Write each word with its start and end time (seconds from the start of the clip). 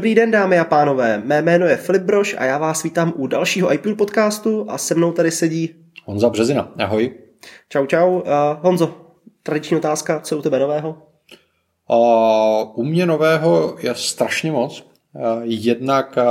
Dobrý 0.00 0.14
den, 0.14 0.30
dámy 0.30 0.58
a 0.58 0.64
pánové. 0.64 1.22
Mé 1.24 1.42
jméno 1.42 1.66
je 1.66 1.76
Filip 1.76 2.02
Broš 2.02 2.36
a 2.38 2.44
já 2.44 2.58
vás 2.58 2.82
vítám 2.82 3.12
u 3.16 3.26
dalšího 3.26 3.72
IPL 3.72 3.94
podcastu 3.94 4.66
a 4.68 4.78
se 4.78 4.94
mnou 4.94 5.12
tady 5.12 5.30
sedí 5.30 5.74
Honza 6.04 6.28
Březina. 6.28 6.72
Ahoj. 6.78 7.14
Čau, 7.68 7.86
čau. 7.86 8.14
Uh, 8.14 8.22
Honzo, 8.60 8.94
tradiční 9.42 9.76
otázka, 9.76 10.20
co 10.20 10.38
u 10.38 10.42
tebe 10.42 10.58
nového? 10.58 11.02
Uh, 11.90 12.78
u 12.78 12.84
mě 12.84 13.06
nového 13.06 13.76
je 13.80 13.94
strašně 13.94 14.52
moc. 14.52 14.90
Uh, 15.12 15.22
jednak 15.42 16.16
uh, 16.16 16.24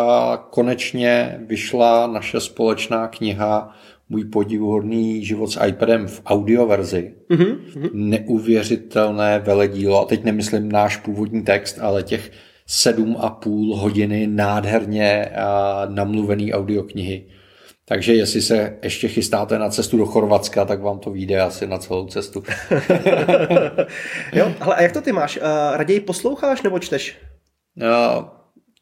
konečně 0.50 1.40
vyšla 1.48 2.08
naše 2.08 2.40
společná 2.40 3.08
kniha 3.08 3.76
Můj 4.12 4.26
podivuhodný 4.26 5.26
život 5.26 5.52
s 5.52 5.66
iPadem 5.66 6.08
v 6.08 6.22
audioverzi. 6.26 7.14
Uh-huh. 7.30 7.58
Neuvěřitelné 7.94 9.40
veledílo. 9.40 10.02
A 10.02 10.06
teď 10.06 10.24
nemyslím 10.24 10.72
náš 10.72 10.98
původní 10.98 11.44
text, 11.44 11.80
ale 11.82 12.04
těch 12.04 12.32
sedm 12.72 13.18
a 13.20 13.30
půl 13.30 13.76
hodiny 13.76 14.28
nádherně 14.28 15.32
namluvený 15.88 16.54
audioknihy. 16.54 17.26
Takže 17.86 18.14
jestli 18.14 18.42
se 18.42 18.78
ještě 18.84 19.08
chystáte 19.08 19.60
na 19.60 19.70
cestu 19.70 19.98
do 19.98 20.06
Chorvatska, 20.06 20.66
tak 20.66 20.82
vám 20.82 21.00
to 21.00 21.12
vyjde 21.12 21.42
asi 21.42 21.68
na 21.68 21.78
celou 21.78 22.08
cestu. 22.08 22.44
jo, 24.34 24.54
ale 24.60 24.76
a 24.76 24.82
jak 24.82 24.92
to 24.92 25.02
ty 25.02 25.12
máš? 25.12 25.40
Raději 25.74 26.00
posloucháš 26.00 26.62
nebo 26.62 26.80
čteš? 26.80 27.18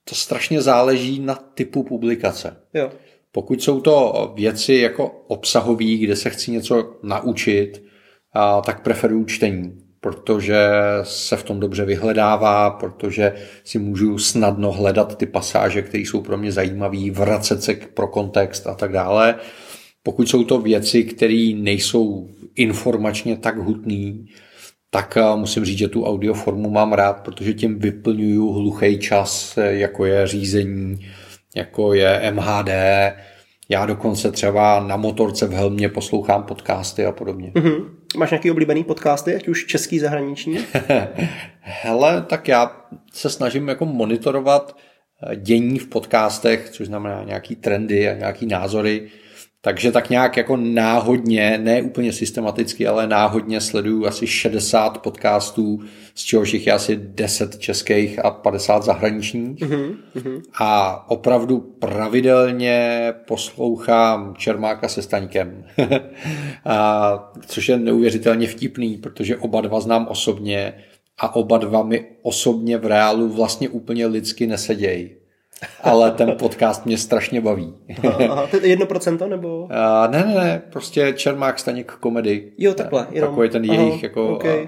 To 0.03 0.15
strašně 0.15 0.61
záleží 0.61 1.19
na 1.19 1.35
typu 1.35 1.83
publikace. 1.83 2.55
Jo. 2.73 2.91
Pokud 3.31 3.63
jsou 3.63 3.81
to 3.81 4.31
věci 4.35 4.73
jako 4.73 5.08
obsahové, 5.27 5.95
kde 5.95 6.15
se 6.15 6.30
chci 6.30 6.52
něco 6.52 6.93
naučit, 7.03 7.83
tak 8.65 8.83
preferuju 8.83 9.25
čtení 9.25 9.86
protože 10.08 10.58
se 11.03 11.38
v 11.38 11.44
tom 11.44 11.59
dobře 11.59 11.86
vyhledává, 11.86 12.69
protože 12.69 13.33
si 13.63 13.80
můžu 13.80 14.17
snadno 14.17 14.72
hledat 14.72 15.17
ty 15.17 15.25
pasáže, 15.25 15.81
které 15.81 16.03
jsou 16.03 16.22
pro 16.22 16.38
mě 16.38 16.52
zajímavé, 16.52 17.11
vracet 17.11 17.64
se 17.64 17.73
pro 17.94 18.08
kontext 18.08 18.67
a 18.67 18.73
tak 18.73 18.91
dále. 18.91 19.36
Pokud 20.03 20.30
jsou 20.30 20.44
to 20.44 20.59
věci, 20.59 21.03
které 21.03 21.52
nejsou 21.55 22.30
informačně 22.55 23.38
tak 23.38 23.58
hutné, 23.58 24.14
tak 24.89 25.17
eh, 25.17 25.36
musím 25.36 25.66
říct, 25.66 25.77
že 25.77 25.88
tu 25.88 26.05
audioformu 26.05 26.69
mám 26.69 26.94
rád, 26.94 27.14
protože 27.14 27.53
tím 27.53 27.80
vyplňuju 27.80 28.52
hluchý 28.52 28.99
čas, 28.99 29.58
eh, 29.58 29.73
jako 29.73 30.05
je 30.05 30.27
řízení, 30.27 30.99
jako 31.55 31.94
je 31.94 32.31
MHD, 32.31 32.69
já 33.69 33.86
dokonce 33.86 34.31
třeba 34.31 34.80
na 34.80 34.97
motorce 34.97 35.47
v 35.47 35.52
helmě 35.52 35.89
poslouchám 35.89 36.44
podcasty 36.44 37.05
a 37.05 37.11
podobně. 37.11 37.52
Mm-hmm. 37.55 37.96
Máš 38.16 38.31
nějaký 38.31 38.52
oblíbený 38.52 38.83
podcasty, 38.83 39.36
ať 39.36 39.47
už 39.47 39.66
český, 39.66 40.00
zahraniční? 40.00 40.59
Hele, 41.59 42.22
tak 42.22 42.47
já 42.47 42.86
se 43.14 43.30
snažím 43.30 43.67
jako 43.67 43.86
monitorovat 43.86 44.77
eh, 45.23 45.36
dění 45.36 45.80
v 45.80 45.88
podcastech, 45.88 46.70
což 46.70 46.87
znamená 46.87 47.23
nějaký 47.23 47.55
trendy 47.55 48.09
a 48.09 48.14
nějaký 48.14 48.45
názory 48.45 49.09
takže 49.61 49.91
tak 49.91 50.09
nějak 50.09 50.37
jako 50.37 50.57
náhodně, 50.57 51.57
ne 51.63 51.81
úplně 51.81 52.13
systematicky, 52.13 52.87
ale 52.87 53.07
náhodně 53.07 53.61
sleduju 53.61 54.05
asi 54.05 54.27
60 54.27 54.97
podcastů, 54.97 55.79
z 56.15 56.23
čehož 56.23 56.53
jich 56.53 56.67
je 56.67 56.73
asi 56.73 56.95
10 56.95 57.59
českých 57.59 58.25
a 58.25 58.31
50 58.31 58.83
zahraničních. 58.83 59.59
Mm-hmm. 59.59 60.41
A 60.59 61.03
opravdu 61.11 61.59
pravidelně 61.59 63.13
poslouchám 63.27 64.35
Čermáka 64.37 64.87
se 64.87 65.01
Staňkem. 65.01 65.65
a, 66.65 67.33
což 67.47 67.69
je 67.69 67.77
neuvěřitelně 67.77 68.47
vtipný, 68.47 68.97
protože 68.97 69.37
oba 69.37 69.61
dva 69.61 69.79
znám 69.79 70.07
osobně 70.09 70.73
a 71.17 71.35
oba 71.35 71.57
dva 71.57 71.83
mi 71.83 72.05
osobně 72.21 72.77
v 72.77 72.85
reálu 72.85 73.29
vlastně 73.29 73.69
úplně 73.69 74.05
lidsky 74.05 74.47
nesedějí 74.47 75.09
ale 75.83 76.11
ten 76.11 76.35
podcast 76.39 76.85
mě 76.85 76.97
strašně 76.97 77.41
baví. 77.41 77.73
Aha, 78.29 78.47
to 78.47 78.57
je 78.57 78.67
jedno 78.67 78.85
procento 78.85 79.27
nebo? 79.27 79.63
Uh, 79.63 80.11
ne, 80.11 80.23
ne, 80.25 80.33
ne, 80.33 80.61
prostě 80.71 81.13
Čermák 81.13 81.59
Staněk 81.59 81.91
komedy. 81.91 82.51
Jo, 82.57 82.73
takhle. 82.73 83.07
Jenom. 83.11 83.29
Takový 83.29 83.49
ten 83.49 83.65
jejich 83.65 83.93
Aha, 83.93 83.99
jako 84.03 84.35
okay. 84.35 84.59
uh, 84.59 84.67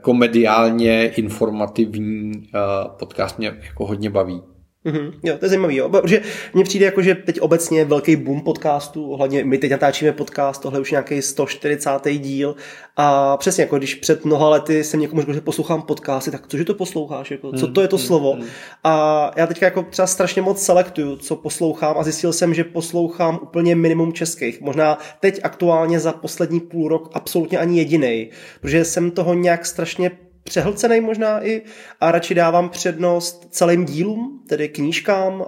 komediálně 0.00 1.08
informativní 1.08 2.32
uh, 2.36 2.96
podcast 2.98 3.38
mě 3.38 3.58
jako 3.62 3.86
hodně 3.86 4.10
baví. 4.10 4.42
Mm-hmm. 4.88 5.12
Jo, 5.22 5.38
to 5.38 5.44
je 5.44 5.48
zajímavé, 5.48 5.74
jo. 5.74 5.88
protože 5.88 6.22
mně 6.54 6.64
přijde 6.64 6.86
jako, 6.86 7.02
že 7.02 7.14
teď 7.14 7.40
obecně 7.40 7.84
velký 7.84 8.16
boom 8.16 8.40
podcastů, 8.40 9.10
ohledně 9.10 9.44
my 9.44 9.58
teď 9.58 9.70
natáčíme 9.70 10.12
podcast, 10.12 10.62
tohle 10.62 10.80
už 10.80 10.90
nějaký 10.90 11.22
140. 11.22 11.90
díl 12.18 12.56
a 12.96 13.36
přesně 13.36 13.62
jako 13.62 13.78
když 13.78 13.94
před 13.94 14.24
mnoha 14.24 14.48
lety 14.48 14.84
jsem 14.84 15.00
někomu 15.00 15.20
řekl, 15.20 15.32
že 15.32 15.40
poslouchám 15.40 15.82
podcasty, 15.82 16.30
tak 16.30 16.46
cože 16.46 16.64
to 16.64 16.74
posloucháš, 16.74 17.30
jako, 17.30 17.52
co 17.52 17.68
to 17.68 17.80
je 17.80 17.88
to 17.88 17.96
mm, 17.96 18.02
slovo 18.02 18.38
a 18.84 19.30
já 19.36 19.46
teďka 19.46 19.66
jako 19.66 19.82
třeba 19.82 20.06
strašně 20.06 20.42
moc 20.42 20.62
selektuju, 20.62 21.16
co 21.16 21.36
poslouchám 21.36 21.98
a 21.98 22.02
zjistil 22.02 22.32
jsem, 22.32 22.54
že 22.54 22.64
poslouchám 22.64 23.38
úplně 23.42 23.74
minimum 23.74 24.12
českých, 24.12 24.60
možná 24.60 24.98
teď 25.20 25.40
aktuálně 25.42 26.00
za 26.00 26.12
poslední 26.12 26.60
půl 26.60 26.88
rok 26.88 27.10
absolutně 27.14 27.58
ani 27.58 27.78
jediný, 27.78 28.30
protože 28.60 28.84
jsem 28.84 29.10
toho 29.10 29.34
nějak 29.34 29.66
strašně 29.66 30.10
přehlcený 30.44 31.00
možná 31.00 31.46
i 31.46 31.62
a 32.00 32.10
radši 32.10 32.34
dávám 32.34 32.68
přednost 32.68 33.48
celým 33.50 33.84
dílům, 33.84 34.37
tedy 34.48 34.68
knížkám 34.68 35.44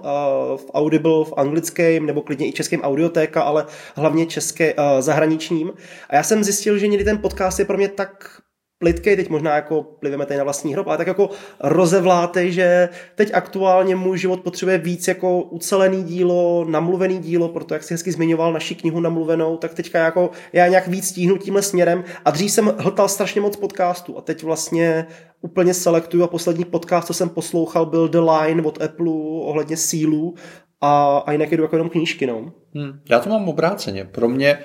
v 0.55 0.65
Audible, 0.73 1.25
v 1.25 1.33
anglickém 1.37 2.05
nebo 2.05 2.21
klidně 2.21 2.47
i 2.47 2.51
českém 2.51 2.81
audiotéka, 2.81 3.41
ale 3.41 3.65
hlavně 3.95 4.25
české 4.25 4.73
zahraničním. 4.99 5.71
A 6.09 6.15
já 6.15 6.23
jsem 6.23 6.43
zjistil, 6.43 6.77
že 6.77 6.87
někdy 6.87 7.05
ten 7.05 7.17
podcast 7.17 7.59
je 7.59 7.65
pro 7.65 7.77
mě 7.77 7.87
tak 7.87 8.41
plitkej, 8.81 9.15
teď 9.15 9.29
možná 9.29 9.55
jako 9.55 9.83
pliveme 9.83 10.25
tady 10.25 10.37
na 10.37 10.43
vlastní 10.43 10.73
hrob, 10.73 10.87
ale 10.87 10.97
tak 10.97 11.07
jako 11.07 11.29
rozevlátej, 11.59 12.51
že 12.51 12.89
teď 13.15 13.31
aktuálně 13.33 13.95
můj 13.95 14.17
život 14.17 14.39
potřebuje 14.39 14.77
víc 14.77 15.07
jako 15.07 15.41
ucelený 15.41 16.03
dílo, 16.03 16.65
namluvený 16.69 17.19
dílo, 17.19 17.49
proto 17.49 17.73
jak 17.73 17.83
si 17.83 17.93
hezky 17.93 18.11
zmiňoval 18.11 18.53
naši 18.53 18.75
knihu 18.75 18.99
namluvenou, 18.99 19.57
tak 19.57 19.73
teďka 19.73 19.99
jako 19.99 20.29
já 20.53 20.67
nějak 20.67 20.87
víc 20.87 21.07
stíhnu 21.07 21.37
tímhle 21.37 21.61
směrem 21.61 22.03
a 22.25 22.31
dřív 22.31 22.51
jsem 22.51 22.73
hltal 22.77 23.07
strašně 23.07 23.41
moc 23.41 23.55
podcastů 23.55 24.17
a 24.17 24.21
teď 24.21 24.43
vlastně 24.43 25.07
úplně 25.41 25.73
selektuju 25.73 26.23
a 26.23 26.27
poslední 26.27 26.65
podcast, 26.65 27.07
co 27.07 27.13
jsem 27.13 27.29
poslouchal, 27.29 27.85
byl 27.85 28.07
The 28.07 28.19
Line 28.19 28.63
od 28.63 28.81
Apple 28.81 29.11
ohledně 29.41 29.77
sílu 29.77 30.35
a, 30.81 31.17
a 31.17 31.31
jinak 31.31 31.51
jdu 31.51 31.63
jako 31.63 31.75
jenom 31.75 31.89
knížky, 31.89 32.27
no. 32.27 32.51
Hmm, 32.75 32.99
já 33.09 33.19
to 33.19 33.29
mám 33.29 33.49
obráceně. 33.49 34.05
Pro 34.05 34.29
mě 34.29 34.59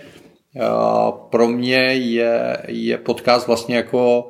pro 1.30 1.48
mě 1.48 1.78
je, 1.92 2.62
je 2.68 2.98
podcast 2.98 3.46
vlastně 3.46 3.76
jako 3.76 4.28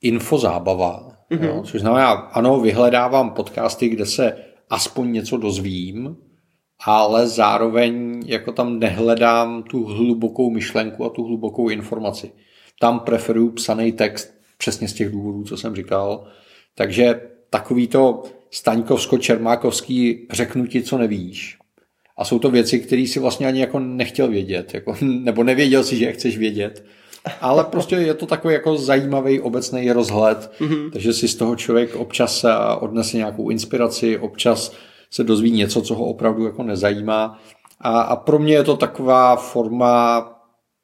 infozábava. 0.00 1.12
Mm-hmm. 1.30 1.44
Jo? 1.44 1.62
Což 1.64 1.80
znamená, 1.80 2.10
ano, 2.10 2.60
vyhledávám 2.60 3.30
podcasty, 3.30 3.88
kde 3.88 4.06
se 4.06 4.36
aspoň 4.70 5.12
něco 5.12 5.36
dozvím, 5.36 6.16
ale 6.84 7.28
zároveň 7.28 8.22
jako 8.26 8.52
tam 8.52 8.78
nehledám 8.78 9.62
tu 9.62 9.84
hlubokou 9.84 10.50
myšlenku 10.50 11.04
a 11.04 11.10
tu 11.10 11.24
hlubokou 11.24 11.68
informaci. 11.68 12.32
Tam 12.80 13.00
preferuju 13.00 13.50
psaný 13.50 13.92
text 13.92 14.34
přesně 14.58 14.88
z 14.88 14.92
těch 14.92 15.12
důvodů, 15.12 15.44
co 15.44 15.56
jsem 15.56 15.76
říkal. 15.76 16.26
Takže 16.74 17.20
takový 17.50 17.88
to 17.88 18.22
Staňkovsko-Čermákovský 18.50 20.26
řeknu 20.30 20.66
ti, 20.66 20.82
co 20.82 20.98
nevíš, 20.98 21.58
a 22.16 22.24
jsou 22.24 22.38
to 22.38 22.50
věci, 22.50 22.80
které 22.80 23.06
si 23.06 23.20
vlastně 23.20 23.46
ani 23.46 23.60
jako 23.60 23.78
nechtěl 23.78 24.28
vědět, 24.28 24.74
jako, 24.74 24.96
nebo 25.00 25.44
nevěděl 25.44 25.84
si, 25.84 25.96
že 25.96 26.04
je 26.04 26.12
chceš 26.12 26.38
vědět. 26.38 26.84
Ale 27.40 27.64
prostě 27.64 27.96
je 27.96 28.14
to 28.14 28.26
takový 28.26 28.54
jako 28.54 28.76
zajímavý 28.76 29.40
obecný 29.40 29.92
rozhled, 29.92 30.52
mm-hmm. 30.60 30.90
takže 30.90 31.12
si 31.12 31.28
z 31.28 31.34
toho 31.34 31.56
člověk 31.56 31.96
občas 31.96 32.44
odnese 32.80 33.16
nějakou 33.16 33.50
inspiraci, 33.50 34.18
občas 34.18 34.72
se 35.10 35.24
dozví 35.24 35.50
něco, 35.50 35.82
co 35.82 35.94
ho 35.94 36.04
opravdu 36.04 36.44
jako 36.44 36.62
nezajímá. 36.62 37.38
A, 37.80 38.00
a 38.00 38.16
pro 38.16 38.38
mě 38.38 38.54
je 38.54 38.64
to 38.64 38.76
taková 38.76 39.36
forma 39.36 40.20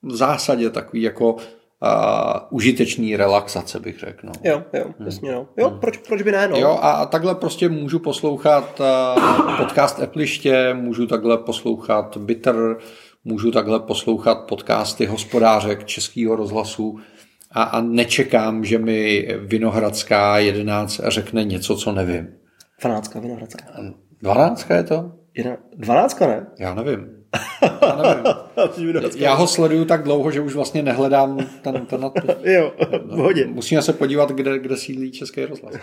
v 0.03 0.17
zásadě 0.17 0.71
takový 0.71 1.03
jako 1.03 1.37
uh, 1.83 2.41
užitečný 2.51 3.17
relaxace, 3.17 3.81
bych 3.81 3.99
řekl. 3.99 4.27
No. 4.27 4.33
Jo, 4.45 4.63
jo, 4.73 4.85
hmm. 4.99 5.07
jasně, 5.07 5.33
no. 5.33 5.49
Jo, 5.57 5.69
hmm. 5.69 5.81
proč, 5.81 5.97
proč 5.97 6.23
by 6.23 6.33
ne, 6.33 6.49
no. 6.49 6.57
Jo, 6.57 6.79
a 6.83 7.07
takhle 7.07 7.35
prostě 7.35 7.69
můžu 7.69 7.99
poslouchat 7.99 8.81
uh, 8.81 9.57
podcast 9.57 10.01
Appliště, 10.01 10.75
můžu 10.75 11.07
takhle 11.07 11.39
poslouchat 11.39 12.17
Bitter, 12.17 12.77
můžu 13.25 13.51
takhle 13.51 13.81
poslouchat 13.81 14.35
podcasty 14.35 15.07
hospodářek 15.07 15.85
Českého 15.85 16.37
rozhlasu 16.37 16.99
a, 17.51 17.63
a 17.63 17.81
nečekám, 17.81 18.65
že 18.65 18.79
mi 18.79 19.29
Vinohradská 19.41 20.39
11 20.39 21.01
řekne 21.05 21.45
něco, 21.45 21.77
co 21.77 21.93
nevím. 21.93 22.29
12. 22.81 23.15
Vinohradská. 23.15 23.65
12 24.23 24.71
je 24.71 24.83
to? 24.83 25.18
12 25.77 26.21
ne? 26.21 26.47
Já 26.59 26.75
nevím. 26.75 27.19
Já 29.17 29.35
ho 29.35 29.47
sleduju 29.47 29.85
tak 29.85 30.03
dlouho, 30.03 30.31
že 30.31 30.41
už 30.41 30.55
vlastně 30.55 30.83
nehledám 30.83 31.39
ten, 31.63 31.87
ten 31.87 32.01
nadpis. 32.01 32.31
jo, 32.45 32.73
v 33.05 33.17
hodě. 33.17 33.47
Musíme 33.47 33.83
se 33.83 33.93
podívat, 33.93 34.31
kde, 34.31 34.59
kde 34.59 34.77
sídlí 34.77 35.11
Český 35.11 35.45
rozhlas. 35.45 35.75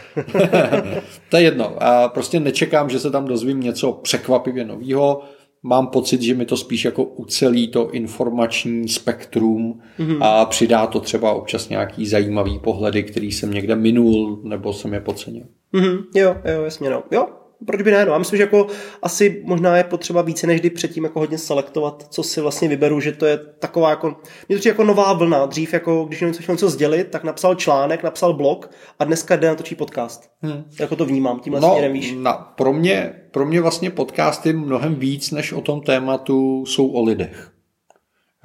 to 1.29 1.37
je 1.37 1.43
jedno. 1.43 1.83
A 1.83 2.09
prostě 2.09 2.39
nečekám, 2.39 2.89
že 2.89 2.99
se 2.99 3.11
tam 3.11 3.25
dozvím 3.25 3.59
něco 3.59 3.91
překvapivě 3.91 4.65
nového. 4.65 5.21
mám 5.63 5.87
pocit, 5.87 6.21
že 6.21 6.33
mi 6.33 6.45
to 6.45 6.57
spíš 6.57 6.85
jako 6.85 7.03
ucelí 7.03 7.67
to 7.67 7.91
informační 7.91 8.87
spektrum 8.87 9.81
mm-hmm. 9.99 10.17
a 10.21 10.45
přidá 10.45 10.87
to 10.87 10.99
třeba 10.99 11.31
občas 11.31 11.69
nějaký 11.69 12.07
zajímavý 12.07 12.59
pohledy, 12.59 13.03
který 13.03 13.31
jsem 13.31 13.51
někde 13.51 13.75
minul 13.75 14.41
nebo 14.43 14.73
jsem 14.73 14.93
je 14.93 14.99
podcenil. 14.99 15.45
Mm-hmm. 15.73 16.03
Jo, 16.15 16.37
jo, 16.45 16.63
jasně 16.63 16.89
no. 16.89 17.03
Jo, 17.11 17.27
proč 17.65 17.81
by 17.81 17.91
ne? 17.91 18.05
No, 18.05 18.11
já 18.11 18.17
myslím, 18.17 18.37
že 18.37 18.43
jako 18.43 18.67
asi 19.01 19.41
možná 19.45 19.77
je 19.77 19.83
potřeba 19.83 20.21
více 20.21 20.47
než 20.47 20.59
kdy 20.59 20.69
předtím 20.69 21.03
jako 21.03 21.19
hodně 21.19 21.37
selektovat, 21.37 22.07
co 22.09 22.23
si 22.23 22.41
vlastně 22.41 22.67
vyberu, 22.67 22.99
že 22.99 23.11
to 23.11 23.25
je 23.25 23.37
taková 23.37 23.89
jako, 23.89 24.15
mě 24.49 24.59
to 24.59 24.67
jako 24.67 24.83
nová 24.83 25.13
vlna. 25.13 25.45
Dřív 25.45 25.73
jako, 25.73 26.05
když 26.05 26.21
něco 26.21 26.43
chtěl 26.43 26.55
něco 26.55 26.69
sdělit, 26.69 27.07
tak 27.11 27.23
napsal 27.23 27.55
článek, 27.55 28.03
napsal 28.03 28.33
blog 28.33 28.69
a 28.99 29.03
dneska 29.03 29.35
jde 29.35 29.47
natočí 29.47 29.75
podcast. 29.75 30.29
Hmm. 30.41 30.63
Jako 30.79 30.95
to 30.95 31.05
vnímám, 31.05 31.39
tímhle 31.39 31.61
no, 31.61 31.69
směrem 31.69 31.93
víš. 31.93 32.15
Na, 32.17 32.33
pro, 32.33 32.73
mě, 32.73 33.13
pro 33.31 33.45
mě 33.45 33.61
vlastně 33.61 33.89
podcasty 33.89 34.53
mnohem 34.53 34.95
víc 34.95 35.31
než 35.31 35.53
o 35.53 35.61
tom 35.61 35.81
tématu 35.81 36.65
jsou 36.65 36.87
o 36.87 37.03
lidech. 37.03 37.51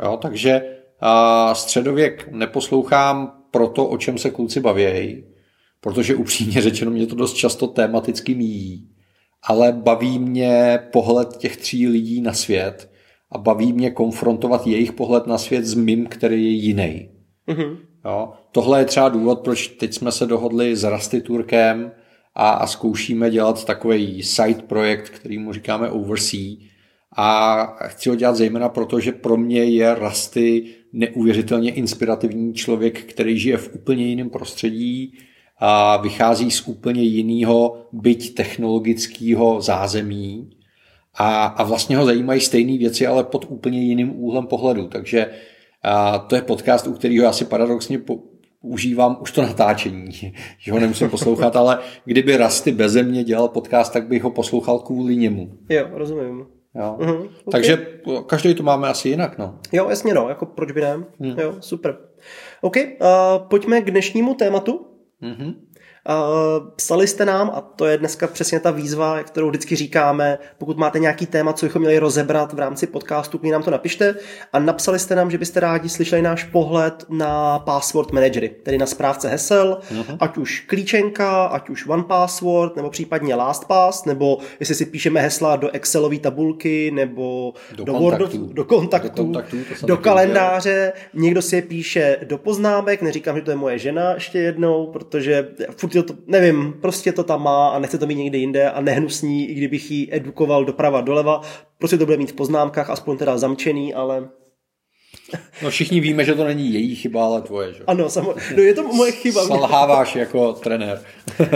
Jo, 0.04 0.18
takže 0.22 0.62
a 1.00 1.54
středověk 1.54 2.28
neposlouchám 2.30 3.32
pro 3.50 3.68
to, 3.68 3.86
o 3.86 3.98
čem 3.98 4.18
se 4.18 4.30
kluci 4.30 4.60
bavějí, 4.60 5.24
protože 5.80 6.14
upřímně 6.14 6.60
řečeno 6.60 6.90
mě 6.90 7.06
to 7.06 7.14
dost 7.14 7.34
často 7.34 7.66
tematicky 7.66 8.34
míjí 8.34 8.90
ale 9.42 9.72
baví 9.72 10.18
mě 10.18 10.78
pohled 10.92 11.36
těch 11.36 11.56
tří 11.56 11.88
lidí 11.88 12.20
na 12.20 12.32
svět 12.32 12.90
a 13.32 13.38
baví 13.38 13.72
mě 13.72 13.90
konfrontovat 13.90 14.66
jejich 14.66 14.92
pohled 14.92 15.26
na 15.26 15.38
svět 15.38 15.64
s 15.64 15.74
mým, 15.74 16.06
který 16.06 16.44
je 16.44 16.50
jiný. 16.50 17.10
Mm-hmm. 17.48 17.76
Jo? 18.04 18.32
Tohle 18.52 18.78
je 18.80 18.84
třeba 18.84 19.08
důvod, 19.08 19.40
proč 19.40 19.68
teď 19.68 19.94
jsme 19.94 20.12
se 20.12 20.26
dohodli 20.26 20.76
s 20.76 20.84
Rastiturkem 20.84 21.92
a, 22.34 22.50
a 22.50 22.66
zkoušíme 22.66 23.30
dělat 23.30 23.64
takový 23.64 24.22
side 24.22 24.62
projekt, 24.62 25.10
který 25.10 25.38
mu 25.38 25.52
říkáme 25.52 25.90
Oversea. 25.90 26.56
A 27.16 27.66
chci 27.86 28.08
ho 28.08 28.16
dělat 28.16 28.36
zejména 28.36 28.68
proto, 28.68 29.00
že 29.00 29.12
pro 29.12 29.36
mě 29.36 29.64
je 29.64 29.94
Rasty 29.94 30.64
neuvěřitelně 30.92 31.70
inspirativní 31.70 32.54
člověk, 32.54 33.04
který 33.04 33.38
žije 33.38 33.56
v 33.56 33.74
úplně 33.74 34.06
jiném 34.06 34.30
prostředí, 34.30 35.18
a 35.60 35.96
vychází 35.96 36.50
z 36.50 36.68
úplně 36.68 37.02
jiného, 37.02 37.86
byť 37.92 38.34
technologického 38.34 39.60
zázemí 39.60 40.50
a, 41.14 41.44
a 41.44 41.62
vlastně 41.62 41.96
ho 41.96 42.04
zajímají 42.04 42.40
stejné 42.40 42.78
věci, 42.78 43.06
ale 43.06 43.24
pod 43.24 43.46
úplně 43.48 43.82
jiným 43.82 44.22
úhlem 44.22 44.46
pohledu. 44.46 44.88
Takže 44.88 45.26
a 45.82 46.18
to 46.18 46.36
je 46.36 46.42
podcast, 46.42 46.86
u 46.86 46.92
kterého 46.92 47.24
já 47.24 47.32
si 47.32 47.44
paradoxně 47.44 47.98
po, 47.98 48.18
užívám 48.60 49.18
už 49.20 49.32
to 49.32 49.42
natáčení, 49.42 50.12
že 50.58 50.72
ho 50.72 50.80
nemusím 50.80 51.10
poslouchat, 51.10 51.56
ale 51.56 51.78
kdyby 52.04 52.36
Rasty 52.36 52.72
beze 52.72 53.02
mě 53.02 53.24
dělal 53.24 53.48
podcast, 53.48 53.92
tak 53.92 54.08
bych 54.08 54.22
ho 54.22 54.30
poslouchal 54.30 54.78
kvůli 54.78 55.16
němu. 55.16 55.58
Jo, 55.68 55.86
rozumím. 55.92 56.46
Jo. 56.74 56.96
Uh-huh, 56.98 57.20
okay. 57.20 57.30
Takže 57.52 57.86
každý 58.26 58.54
to 58.54 58.62
máme 58.62 58.88
asi 58.88 59.08
jinak, 59.08 59.38
no. 59.38 59.58
Jo, 59.72 59.88
jasně 59.90 60.14
no, 60.14 60.28
jako 60.28 60.46
proč 60.46 60.72
by 60.72 60.80
ne? 60.80 61.04
Hmm. 61.20 61.38
Jo, 61.38 61.54
super. 61.60 61.98
OK, 62.60 62.76
uh, 62.76 62.82
pojďme 63.48 63.80
k 63.80 63.90
dnešnímu 63.90 64.34
tématu. 64.34 64.86
Mm-hmm. 65.22 65.69
Psali 66.76 67.06
jste 67.06 67.24
nám, 67.24 67.50
a 67.54 67.60
to 67.60 67.86
je 67.86 67.98
dneska 67.98 68.26
přesně 68.26 68.60
ta 68.60 68.70
výzva, 68.70 69.22
kterou 69.22 69.48
vždycky 69.48 69.76
říkáme, 69.76 70.38
pokud 70.58 70.76
máte 70.76 70.98
nějaký 70.98 71.26
téma, 71.26 71.52
co 71.52 71.66
bychom 71.66 71.82
měli 71.82 71.98
rozebrat 71.98 72.52
v 72.52 72.58
rámci 72.58 72.86
podcastu, 72.86 73.38
klidně 73.38 73.52
nám 73.52 73.62
to 73.62 73.70
napište. 73.70 74.14
A 74.52 74.58
napsali 74.58 74.98
jste 74.98 75.14
nám, 75.14 75.30
že 75.30 75.38
byste 75.38 75.60
rádi 75.60 75.88
slyšeli 75.88 76.22
náš 76.22 76.44
pohled 76.44 77.04
na 77.08 77.58
password 77.58 78.12
managery, 78.12 78.48
tedy 78.48 78.78
na 78.78 78.86
správce 78.86 79.28
hesel, 79.28 79.80
uh-huh. 79.92 80.16
ať 80.20 80.36
už 80.36 80.60
klíčenka, 80.60 81.44
ať 81.44 81.70
už 81.70 81.88
one 81.88 82.02
password, 82.02 82.76
nebo 82.76 82.90
případně 82.90 83.34
LastPass, 83.34 84.04
nebo 84.04 84.38
jestli 84.60 84.74
si 84.74 84.86
píšeme 84.86 85.20
hesla 85.20 85.56
do 85.56 85.70
Excelové 85.70 86.18
tabulky, 86.18 86.90
nebo 86.90 87.54
do, 87.76 87.84
do 87.84 87.92
Wordu, 87.92 88.46
do 88.52 88.64
kontaktu, 88.64 89.08
do, 89.08 89.22
kontaktu, 89.22 89.86
do 89.86 89.96
kalendáře. 89.96 90.92
Někdo 91.14 91.42
si 91.42 91.56
je 91.56 91.62
píše 91.62 92.16
do 92.24 92.38
poznámek, 92.38 93.02
neříkám, 93.02 93.36
že 93.36 93.42
to 93.42 93.50
je 93.50 93.56
moje 93.56 93.78
žena 93.78 94.14
ještě 94.14 94.38
jednou, 94.38 94.86
protože 94.86 95.48
furt 95.76 95.89
to, 95.90 96.14
nevím, 96.26 96.74
prostě 96.80 97.12
to 97.12 97.24
tam 97.24 97.42
má 97.42 97.68
a 97.68 97.78
nechce 97.78 97.98
to 97.98 98.06
mít 98.06 98.14
někde 98.14 98.38
jinde 98.38 98.70
a 98.70 98.80
nehnusní, 98.80 99.50
i 99.50 99.54
kdybych 99.54 99.90
ji 99.90 100.08
edukoval 100.10 100.64
doprava, 100.64 101.00
doleva, 101.00 101.40
prostě 101.78 101.98
to 101.98 102.04
bude 102.04 102.16
mít 102.16 102.30
v 102.30 102.34
poznámkách, 102.34 102.90
aspoň 102.90 103.16
teda 103.16 103.38
zamčený, 103.38 103.94
ale 103.94 104.28
No 105.62 105.70
všichni 105.70 106.00
víme, 106.00 106.24
že 106.24 106.34
to 106.34 106.44
není 106.44 106.74
její 106.74 106.94
chyba, 106.94 107.24
ale 107.24 107.42
tvoje, 107.42 107.72
že? 107.72 107.84
Ano, 107.86 108.10
samo, 108.10 108.34
no 108.56 108.62
je 108.62 108.74
to 108.74 108.82
moje 108.82 109.12
chyba. 109.12 109.46
Salháváš 109.46 110.16
jako 110.16 110.52
trenér. 110.52 111.02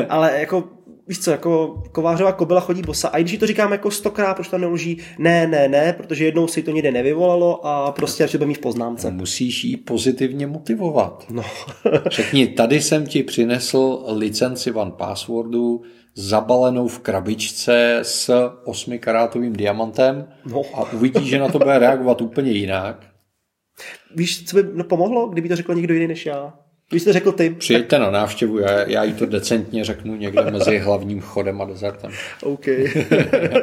ale 0.08 0.40
jako 0.40 0.68
víš 1.08 1.20
co, 1.20 1.30
jako 1.30 1.82
kovářová 1.92 2.32
kobila 2.32 2.60
chodí 2.60 2.82
bosa. 2.82 3.08
A 3.08 3.18
když 3.18 3.38
to 3.38 3.46
říkám 3.46 3.72
jako 3.72 3.90
stokrát, 3.90 4.34
proč 4.34 4.48
tam 4.48 4.60
neuloží, 4.60 4.98
ne, 5.18 5.46
ne, 5.46 5.68
ne, 5.68 5.92
protože 5.92 6.24
jednou 6.24 6.48
si 6.48 6.62
to 6.62 6.70
někde 6.70 6.90
nevyvolalo 6.90 7.66
a 7.66 7.92
prostě 7.92 8.24
až 8.24 8.32
to 8.32 8.46
mít 8.46 8.54
v 8.54 8.60
poznámce. 8.60 9.10
Musíš 9.10 9.64
jí 9.64 9.76
pozitivně 9.76 10.46
motivovat. 10.46 11.26
No. 11.30 11.42
Řekni, 12.10 12.46
tady 12.46 12.80
jsem 12.80 13.06
ti 13.06 13.22
přinesl 13.22 14.04
licenci 14.08 14.72
One 14.72 14.90
Passwordu, 14.90 15.82
zabalenou 16.14 16.88
v 16.88 16.98
krabičce 16.98 17.98
s 18.02 18.50
8 18.64 18.98
karátovým 18.98 19.52
diamantem 19.52 20.28
no. 20.46 20.62
a 20.74 20.92
uvidíš, 20.92 21.28
že 21.28 21.38
na 21.38 21.48
to 21.48 21.58
bude 21.58 21.78
reagovat 21.78 22.20
úplně 22.20 22.50
jinak. 22.50 23.06
Víš, 24.14 24.44
co 24.44 24.62
by 24.62 24.84
pomohlo, 24.84 25.28
kdyby 25.28 25.48
to 25.48 25.56
řekl 25.56 25.74
někdo 25.74 25.94
jiný 25.94 26.06
než 26.06 26.26
já? 26.26 26.63
Když 26.94 27.02
jste 27.02 27.12
řekl 27.12 27.32
ty. 27.32 27.50
Přijďte 27.50 27.86
tak... 27.88 28.00
na 28.00 28.10
návštěvu, 28.10 28.58
já, 28.58 28.88
já 28.88 29.04
jí 29.04 29.12
to 29.12 29.26
decentně 29.26 29.84
řeknu 29.84 30.16
někde 30.16 30.50
mezi 30.50 30.78
hlavním 30.78 31.20
chodem 31.20 31.62
a 31.62 31.64
dezertem. 31.64 32.10
OK. 32.42 32.66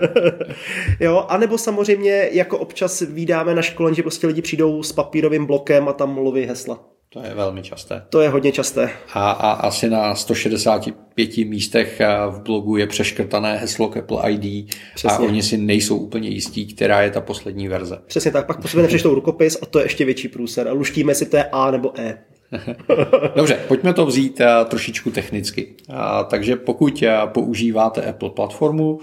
jo, 1.00 1.26
anebo 1.30 1.58
samozřejmě 1.58 2.30
jako 2.32 2.58
občas 2.58 3.02
vydáme 3.02 3.56
na 3.56 3.62
školení, 3.62 3.96
že 3.96 4.02
prostě 4.02 4.28
lidi 4.28 4.42
přijdou 4.42 4.84
s 4.84 4.92
papírovým 4.92 5.46
blokem 5.46 5.88
a 5.88 5.94
tam 5.94 6.14
mluví 6.14 6.46
hesla. 6.46 6.80
To 7.10 7.24
je 7.24 7.34
velmi 7.34 7.64
časté. 7.64 8.04
To 8.10 8.22
je 8.22 8.30
hodně 8.30 8.52
časté. 8.52 8.90
A, 9.14 9.32
a 9.32 9.52
asi 9.52 9.90
na 9.90 10.16
165 10.16 11.38
místech 11.38 12.02
v 12.30 12.42
blogu 12.42 12.78
je 12.78 12.88
přeškrtané 12.88 13.58
heslo 13.58 13.92
Apple 13.98 14.32
ID 14.32 14.76
Přesně. 14.96 15.18
a 15.18 15.20
oni 15.20 15.44
si 15.44 15.58
nejsou 15.58 15.98
úplně 15.98 16.30
jistí, 16.30 16.74
která 16.74 17.02
je 17.02 17.12
ta 17.12 17.22
poslední 17.22 17.68
verze. 17.68 17.98
Přesně 18.08 18.32
tak, 18.32 18.48
pak 18.48 18.72
po 18.72 18.78
nepřečtou 18.78 19.16
rukopis 19.16 19.58
a 19.62 19.66
to 19.66 19.80
je 19.80 19.86
ještě 19.86 20.06
větší 20.06 20.28
průser. 20.28 20.68
A 20.68 20.74
luštíme 20.74 21.16
si, 21.16 21.26
to 21.26 21.38
je 21.38 21.44
A 21.44 21.72
nebo 21.72 22.00
E. 22.00 22.18
Dobře, 23.36 23.60
pojďme 23.68 23.94
to 23.94 24.06
vzít 24.06 24.40
uh, 24.40 24.68
trošičku 24.70 25.12
technicky. 25.12 25.76
Uh, 25.90 25.96
takže 26.30 26.56
pokud 26.56 27.02
uh, 27.02 27.30
používáte 27.32 28.02
Apple 28.10 28.30
platformu, 28.30 29.00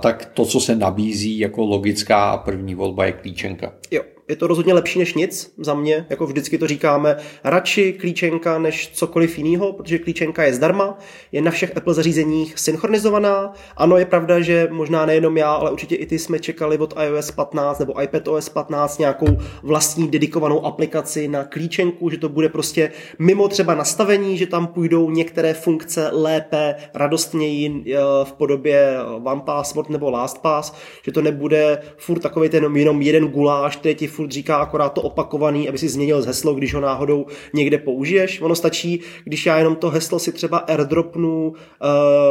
tak 0.00 0.30
to, 0.34 0.44
co 0.44 0.60
se 0.60 0.76
nabízí 0.76 1.38
jako 1.38 1.64
logická 1.64 2.36
první 2.36 2.74
volba 2.74 3.06
je 3.06 3.12
klíčenka. 3.12 3.72
Jo 3.90 4.02
je 4.28 4.36
to 4.36 4.46
rozhodně 4.46 4.74
lepší 4.74 4.98
než 4.98 5.14
nic 5.14 5.54
za 5.58 5.74
mě, 5.74 6.06
jako 6.10 6.26
vždycky 6.26 6.58
to 6.58 6.66
říkáme, 6.66 7.16
radši 7.44 7.92
klíčenka 7.92 8.58
než 8.58 8.88
cokoliv 8.88 9.38
jiného, 9.38 9.72
protože 9.72 9.98
klíčenka 9.98 10.44
je 10.44 10.54
zdarma, 10.54 10.98
je 11.32 11.42
na 11.42 11.50
všech 11.50 11.76
Apple 11.76 11.94
zařízeních 11.94 12.58
synchronizovaná. 12.58 13.52
Ano, 13.76 13.96
je 13.96 14.04
pravda, 14.04 14.40
že 14.40 14.68
možná 14.70 15.06
nejenom 15.06 15.36
já, 15.36 15.52
ale 15.52 15.70
určitě 15.70 15.94
i 15.94 16.06
ty 16.06 16.18
jsme 16.18 16.38
čekali 16.38 16.78
od 16.78 16.94
iOS 17.06 17.30
15 17.30 17.78
nebo 17.78 18.02
iPadOS 18.02 18.48
15 18.48 18.98
nějakou 18.98 19.38
vlastní 19.62 20.08
dedikovanou 20.08 20.64
aplikaci 20.64 21.28
na 21.28 21.44
klíčenku, 21.44 22.10
že 22.10 22.18
to 22.18 22.28
bude 22.28 22.48
prostě 22.48 22.90
mimo 23.18 23.48
třeba 23.48 23.74
nastavení, 23.74 24.38
že 24.38 24.46
tam 24.46 24.66
půjdou 24.66 25.10
některé 25.10 25.54
funkce 25.54 26.10
lépe, 26.12 26.74
radostněji 26.94 27.84
eh, 27.86 27.98
v 28.24 28.32
podobě 28.32 28.98
One 29.24 29.40
Password 29.44 29.90
nebo 29.90 30.10
LastPass, 30.10 30.72
že 31.02 31.12
to 31.12 31.22
nebude 31.22 31.78
furt 31.96 32.20
takový 32.20 32.48
ten 32.48 32.76
jenom 32.76 33.02
jeden 33.02 33.28
guláš, 33.28 33.76
který 33.76 33.94
ti 33.94 34.06
furt 34.18 34.32
říká 34.32 34.56
akorát 34.56 34.88
to 34.88 35.02
opakovaný, 35.02 35.68
aby 35.68 35.78
si 35.78 35.88
změnil 35.88 36.22
z 36.22 36.26
heslo, 36.26 36.54
když 36.54 36.74
ho 36.74 36.80
náhodou 36.80 37.26
někde 37.54 37.78
použiješ. 37.78 38.40
Ono 38.40 38.54
stačí, 38.54 39.00
když 39.24 39.46
já 39.46 39.58
jenom 39.58 39.76
to 39.76 39.90
heslo 39.90 40.18
si 40.18 40.32
třeba 40.32 40.58
airdropnu 40.58 41.48
uh, 41.48 41.54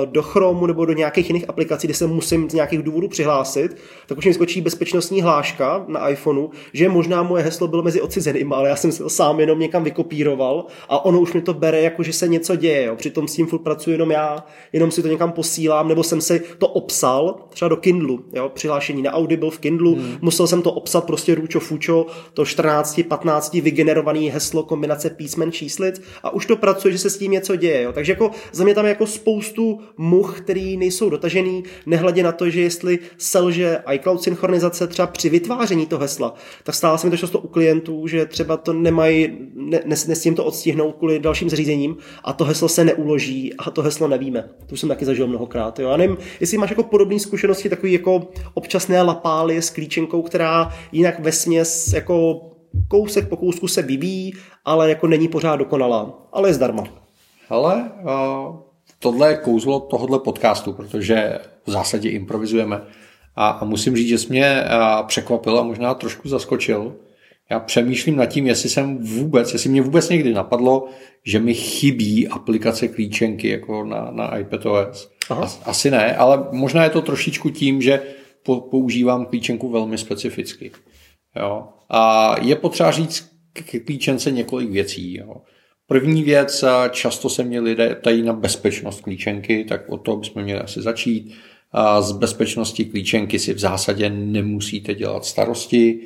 do 0.05 0.21
Chromu 0.21 0.65
nebo 0.65 0.85
do 0.85 0.93
nějakých 0.93 1.29
jiných 1.29 1.49
aplikací, 1.49 1.87
kde 1.87 1.93
se 1.93 2.07
musím 2.07 2.49
z 2.49 2.53
nějakých 2.53 2.83
důvodů 2.83 3.07
přihlásit, 3.07 3.77
tak 4.07 4.17
už 4.17 4.25
mi 4.25 4.33
skočí 4.33 4.61
bezpečnostní 4.61 5.21
hláška 5.21 5.85
na 5.87 6.09
iPhoneu, 6.09 6.49
že 6.73 6.89
možná 6.89 7.23
moje 7.23 7.43
heslo 7.43 7.67
bylo 7.67 7.83
mezi 7.83 8.01
odcizeným, 8.01 8.53
ale 8.53 8.69
já 8.69 8.75
jsem 8.75 8.91
si 8.91 9.03
to 9.03 9.09
sám 9.09 9.39
jenom 9.39 9.59
někam 9.59 9.83
vykopíroval 9.83 10.65
a 10.89 11.05
ono 11.05 11.19
už 11.19 11.33
mi 11.33 11.41
to 11.41 11.53
bere 11.53 11.81
jako, 11.81 12.03
že 12.03 12.13
se 12.13 12.27
něco 12.27 12.55
děje. 12.55 12.85
Jo. 12.85 12.95
Přitom 12.95 13.27
s 13.27 13.35
tím 13.35 13.47
furt 13.47 13.59
pracuji 13.59 13.91
jenom 13.91 14.11
já, 14.11 14.45
jenom 14.73 14.91
si 14.91 15.01
to 15.01 15.07
někam 15.07 15.31
posílám, 15.31 15.87
nebo 15.87 16.03
jsem 16.03 16.21
si 16.21 16.41
to 16.57 16.67
obsal, 16.67 17.35
třeba 17.49 17.69
do 17.69 17.77
Kindlu, 17.77 18.25
jo, 18.33 18.49
přihlášení 18.49 19.01
na 19.01 19.11
Audible 19.13 19.51
v 19.51 19.59
Kindlu, 19.59 19.95
hmm. 19.95 20.17
musel 20.21 20.47
jsem 20.47 20.61
to 20.61 20.71
obsat 20.71 21.05
prostě 21.05 21.35
růčo 21.35 21.59
Fučo, 21.77 22.05
to 22.33 22.43
14-15 22.43 23.61
vygenerovaný 23.61 24.29
heslo 24.29 24.63
kombinace 24.63 25.09
písmen 25.09 25.51
číslic 25.51 26.01
a 26.23 26.29
už 26.33 26.45
to 26.45 26.55
pracuje, 26.55 26.91
že 26.91 26.97
se 26.97 27.09
s 27.09 27.17
tím 27.17 27.31
něco 27.31 27.55
děje. 27.55 27.81
Jo. 27.81 27.93
Takže 27.93 28.11
jako 28.11 28.31
za 28.51 28.63
mě 28.63 28.73
tam 28.73 28.85
je 28.85 28.89
jako 28.89 29.07
spoustu 29.07 29.79
much, 29.97 30.37
který 30.37 30.77
nejsou 30.77 31.09
dotažený, 31.09 31.63
nehledě 31.85 32.23
na 32.23 32.31
to, 32.31 32.49
že 32.49 32.61
jestli 32.61 32.99
selže 33.17 33.79
iCloud 33.93 34.23
synchronizace 34.23 34.87
třeba 34.87 35.07
při 35.07 35.29
vytváření 35.29 35.85
toho 35.85 36.01
hesla, 36.01 36.33
tak 36.63 36.75
stále 36.75 36.97
se 36.97 37.07
mi 37.07 37.11
to 37.11 37.17
často 37.17 37.39
u 37.39 37.47
klientů, 37.47 38.07
že 38.07 38.25
třeba 38.25 38.57
to 38.57 38.73
nemají 38.73 39.37
ne, 39.55 39.81
nesmím 39.85 40.35
to 40.35 40.45
odstihnout 40.45 40.95
kvůli 40.95 41.19
dalším 41.19 41.49
zařízením 41.49 41.97
a 42.23 42.33
to 42.33 42.45
heslo 42.45 42.69
se 42.69 42.85
neuloží 42.85 43.53
a 43.53 43.71
to 43.71 43.81
heslo 43.81 44.07
nevíme. 44.07 44.49
To 44.65 44.73
už 44.73 44.79
jsem 44.79 44.89
taky 44.89 45.05
zažil 45.05 45.27
mnohokrát. 45.27 45.79
Jo. 45.79 45.89
A 45.89 45.97
nevím, 45.97 46.17
jestli 46.39 46.57
máš 46.57 46.69
jako 46.69 46.83
podobné 46.83 47.19
zkušenosti, 47.19 47.69
takový 47.69 47.93
jako 47.93 48.27
občasné 48.53 49.01
lapály 49.01 49.57
s 49.57 49.69
klíčenkou, 49.69 50.21
která 50.21 50.73
jinak 50.91 51.19
ve 51.19 51.31
jako 51.93 52.41
kousek 52.87 53.29
po 53.29 53.37
kousku 53.37 53.67
se 53.67 53.81
vyvíjí, 53.81 54.33
ale 54.65 54.89
jako 54.89 55.07
není 55.07 55.27
pořád 55.27 55.55
dokonalá, 55.55 56.27
ale 56.31 56.49
je 56.49 56.53
zdarma. 56.53 56.83
Hele, 57.49 57.91
uh, 58.03 58.55
tohle 58.99 59.29
je 59.29 59.37
kouzlo 59.37 59.79
tohohle 59.79 60.19
podcastu, 60.19 60.73
protože 60.73 61.39
v 61.65 61.71
zásadě 61.71 62.09
improvizujeme. 62.09 62.81
A, 63.35 63.49
a 63.49 63.65
musím 63.65 63.95
říct, 63.95 64.07
že 64.07 64.17
jsi 64.17 64.29
mě 64.29 64.63
uh, 64.63 65.07
překvapil 65.07 65.59
a 65.59 65.63
možná 65.63 65.93
trošku 65.93 66.29
zaskočil. 66.29 66.95
Já 67.49 67.59
přemýšlím 67.59 68.15
nad 68.15 68.25
tím, 68.25 68.47
jestli 68.47 68.69
jsem 68.69 68.97
vůbec, 68.97 69.53
jestli 69.53 69.69
mě 69.69 69.81
vůbec 69.81 70.09
někdy 70.09 70.33
napadlo, 70.33 70.87
že 71.23 71.39
mi 71.39 71.53
chybí 71.53 72.27
aplikace 72.27 72.87
klíčenky 72.87 73.49
jako 73.49 73.83
na, 73.83 74.11
na 74.11 74.37
iPadOS. 74.37 75.11
Aha. 75.29 75.51
Asi 75.65 75.91
ne, 75.91 76.15
ale 76.15 76.47
možná 76.51 76.83
je 76.83 76.89
to 76.89 77.01
trošičku 77.01 77.49
tím, 77.49 77.81
že 77.81 78.01
používám 78.69 79.25
klíčenku 79.25 79.69
velmi 79.69 79.97
specificky. 79.97 80.71
Jo. 81.39 81.63
A 81.89 82.35
je 82.41 82.55
potřeba 82.55 82.91
říct 82.91 83.31
k 83.53 83.85
klíčence 83.85 84.31
několik 84.31 84.69
věcí. 84.69 85.17
Jo. 85.17 85.35
První 85.87 86.23
věc, 86.23 86.63
často 86.91 87.29
se 87.29 87.43
mě 87.43 87.59
lidé 87.59 87.95
ptají 87.95 88.21
na 88.21 88.33
bezpečnost 88.33 89.01
klíčenky, 89.01 89.65
tak 89.69 89.89
o 89.89 89.97
to 89.97 90.15
bychom 90.15 90.43
měli 90.43 90.59
asi 90.59 90.81
začít. 90.81 91.33
A 91.71 92.01
z 92.01 92.11
bezpečnosti 92.11 92.85
klíčenky 92.85 93.39
si 93.39 93.53
v 93.53 93.59
zásadě 93.59 94.09
nemusíte 94.09 94.93
dělat 94.95 95.25
starosti. 95.25 95.99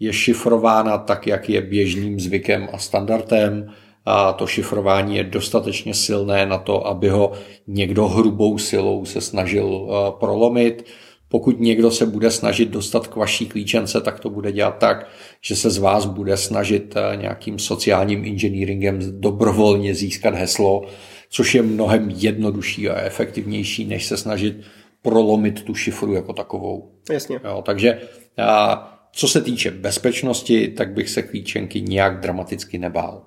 Je 0.00 0.12
šifrována 0.12 0.98
tak, 0.98 1.26
jak 1.26 1.48
je 1.48 1.60
běžným 1.60 2.20
zvykem 2.20 2.68
a 2.72 2.78
standardem. 2.78 3.72
A 4.04 4.32
to 4.32 4.46
šifrování 4.46 5.16
je 5.16 5.24
dostatečně 5.24 5.94
silné 5.94 6.46
na 6.46 6.58
to, 6.58 6.86
aby 6.86 7.08
ho 7.08 7.32
někdo 7.66 8.08
hrubou 8.08 8.58
silou 8.58 9.04
se 9.04 9.20
snažil 9.20 9.88
prolomit. 10.20 10.86
Pokud 11.34 11.60
někdo 11.60 11.90
se 11.90 12.06
bude 12.06 12.30
snažit 12.30 12.68
dostat 12.68 13.06
k 13.06 13.16
vaší 13.16 13.46
klíčence, 13.46 14.00
tak 14.00 14.20
to 14.20 14.30
bude 14.30 14.52
dělat 14.52 14.78
tak, 14.78 15.08
že 15.40 15.56
se 15.56 15.70
z 15.70 15.78
vás 15.78 16.06
bude 16.06 16.36
snažit 16.36 16.94
eh, 16.96 17.16
nějakým 17.16 17.58
sociálním 17.58 18.24
inženýringem 18.24 19.20
dobrovolně 19.20 19.94
získat 19.94 20.34
heslo, 20.34 20.86
což 21.30 21.54
je 21.54 21.62
mnohem 21.62 22.10
jednodušší 22.10 22.88
a 22.88 23.00
efektivnější, 23.00 23.84
než 23.84 24.06
se 24.06 24.16
snažit 24.16 24.56
prolomit 25.02 25.62
tu 25.62 25.74
šifru 25.74 26.12
jako 26.12 26.32
takovou. 26.32 26.92
Jasně. 27.10 27.40
Jo, 27.44 27.62
takže 27.66 27.98
a, 28.38 29.08
co 29.12 29.28
se 29.28 29.40
týče 29.40 29.70
bezpečnosti, 29.70 30.68
tak 30.68 30.92
bych 30.92 31.10
se 31.10 31.22
klíčenky 31.22 31.82
nějak 31.82 32.20
dramaticky 32.20 32.78
nebál. 32.78 33.22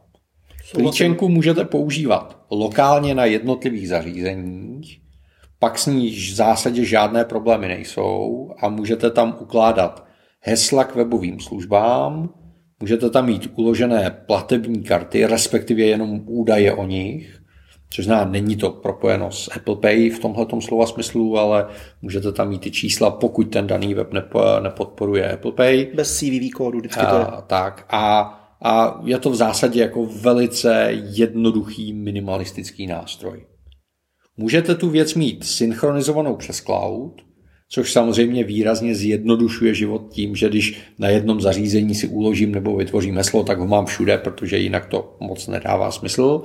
Klíčenku 0.72 1.30
můžete 1.30 1.66
používat 1.66 2.46
lokálně 2.52 3.16
na 3.16 3.26
jednotlivých 3.26 3.90
zařízeních, 3.90 5.07
pak 5.60 5.80
s 5.80 5.86
ní 5.86 6.10
v 6.10 6.36
zásadě 6.36 6.86
žádné 6.86 7.26
problémy 7.26 7.68
nejsou 7.68 8.50
a 8.60 8.70
můžete 8.70 9.12
tam 9.12 9.38
ukládat 9.40 10.06
hesla 10.40 10.84
k 10.84 10.96
webovým 10.96 11.40
službám, 11.40 12.30
můžete 12.80 13.10
tam 13.10 13.26
mít 13.26 13.52
uložené 13.56 14.24
platební 14.26 14.84
karty, 14.84 15.26
respektive 15.26 15.82
jenom 15.82 16.22
údaje 16.26 16.74
o 16.74 16.86
nich, 16.86 17.42
což 17.90 18.06
znamená, 18.06 18.32
není 18.32 18.56
to 18.56 18.70
propojeno 18.70 19.32
s 19.32 19.56
Apple 19.56 19.76
Pay 19.76 20.10
v 20.10 20.20
tomhle 20.20 20.46
slova 20.60 20.86
smyslu, 20.86 21.38
ale 21.38 21.68
můžete 22.02 22.32
tam 22.32 22.50
mít 22.50 22.62
ty 22.62 22.72
čísla, 22.72 23.12
pokud 23.12 23.44
ten 23.44 23.68
daný 23.68 23.94
web 23.94 24.14
nepodporuje 24.62 25.34
Apple 25.34 25.52
Pay. 25.52 25.88
Bez 25.96 26.18
CVV 26.18 26.52
kódu 26.56 26.80
vždycky 26.80 27.06
to 27.06 27.16
je. 27.16 27.26
A, 27.26 27.42
tak 27.42 27.86
a, 27.90 28.20
a 28.64 29.02
je 29.04 29.20
to 29.20 29.30
v 29.30 29.36
zásadě 29.36 29.82
jako 29.82 30.06
velice 30.06 30.88
jednoduchý 30.92 31.94
minimalistický 31.94 32.88
nástroj. 32.88 33.46
Můžete 34.38 34.75
tu 34.75 34.89
věc 34.89 35.13
mít 35.13 35.44
synchronizovanou 35.44 36.36
přes 36.36 36.58
cloud, 36.58 37.13
což 37.70 37.91
samozřejmě 37.91 38.44
výrazně 38.44 38.96
zjednodušuje 38.96 39.74
život 39.74 40.01
tím, 40.10 40.36
že 40.36 40.50
když 40.50 40.77
na 41.00 41.10
jednom 41.10 41.41
zařízení 41.41 41.96
si 41.96 42.08
uložím 42.08 42.51
nebo 42.51 42.75
vytvořím 42.75 43.17
heslo, 43.17 43.44
tak 43.44 43.60
ho 43.60 43.67
mám 43.67 43.86
všude, 43.86 44.17
protože 44.17 44.58
jinak 44.58 44.86
to 44.86 45.17
moc 45.20 45.48
nedává 45.48 45.91
smysl. 45.91 46.41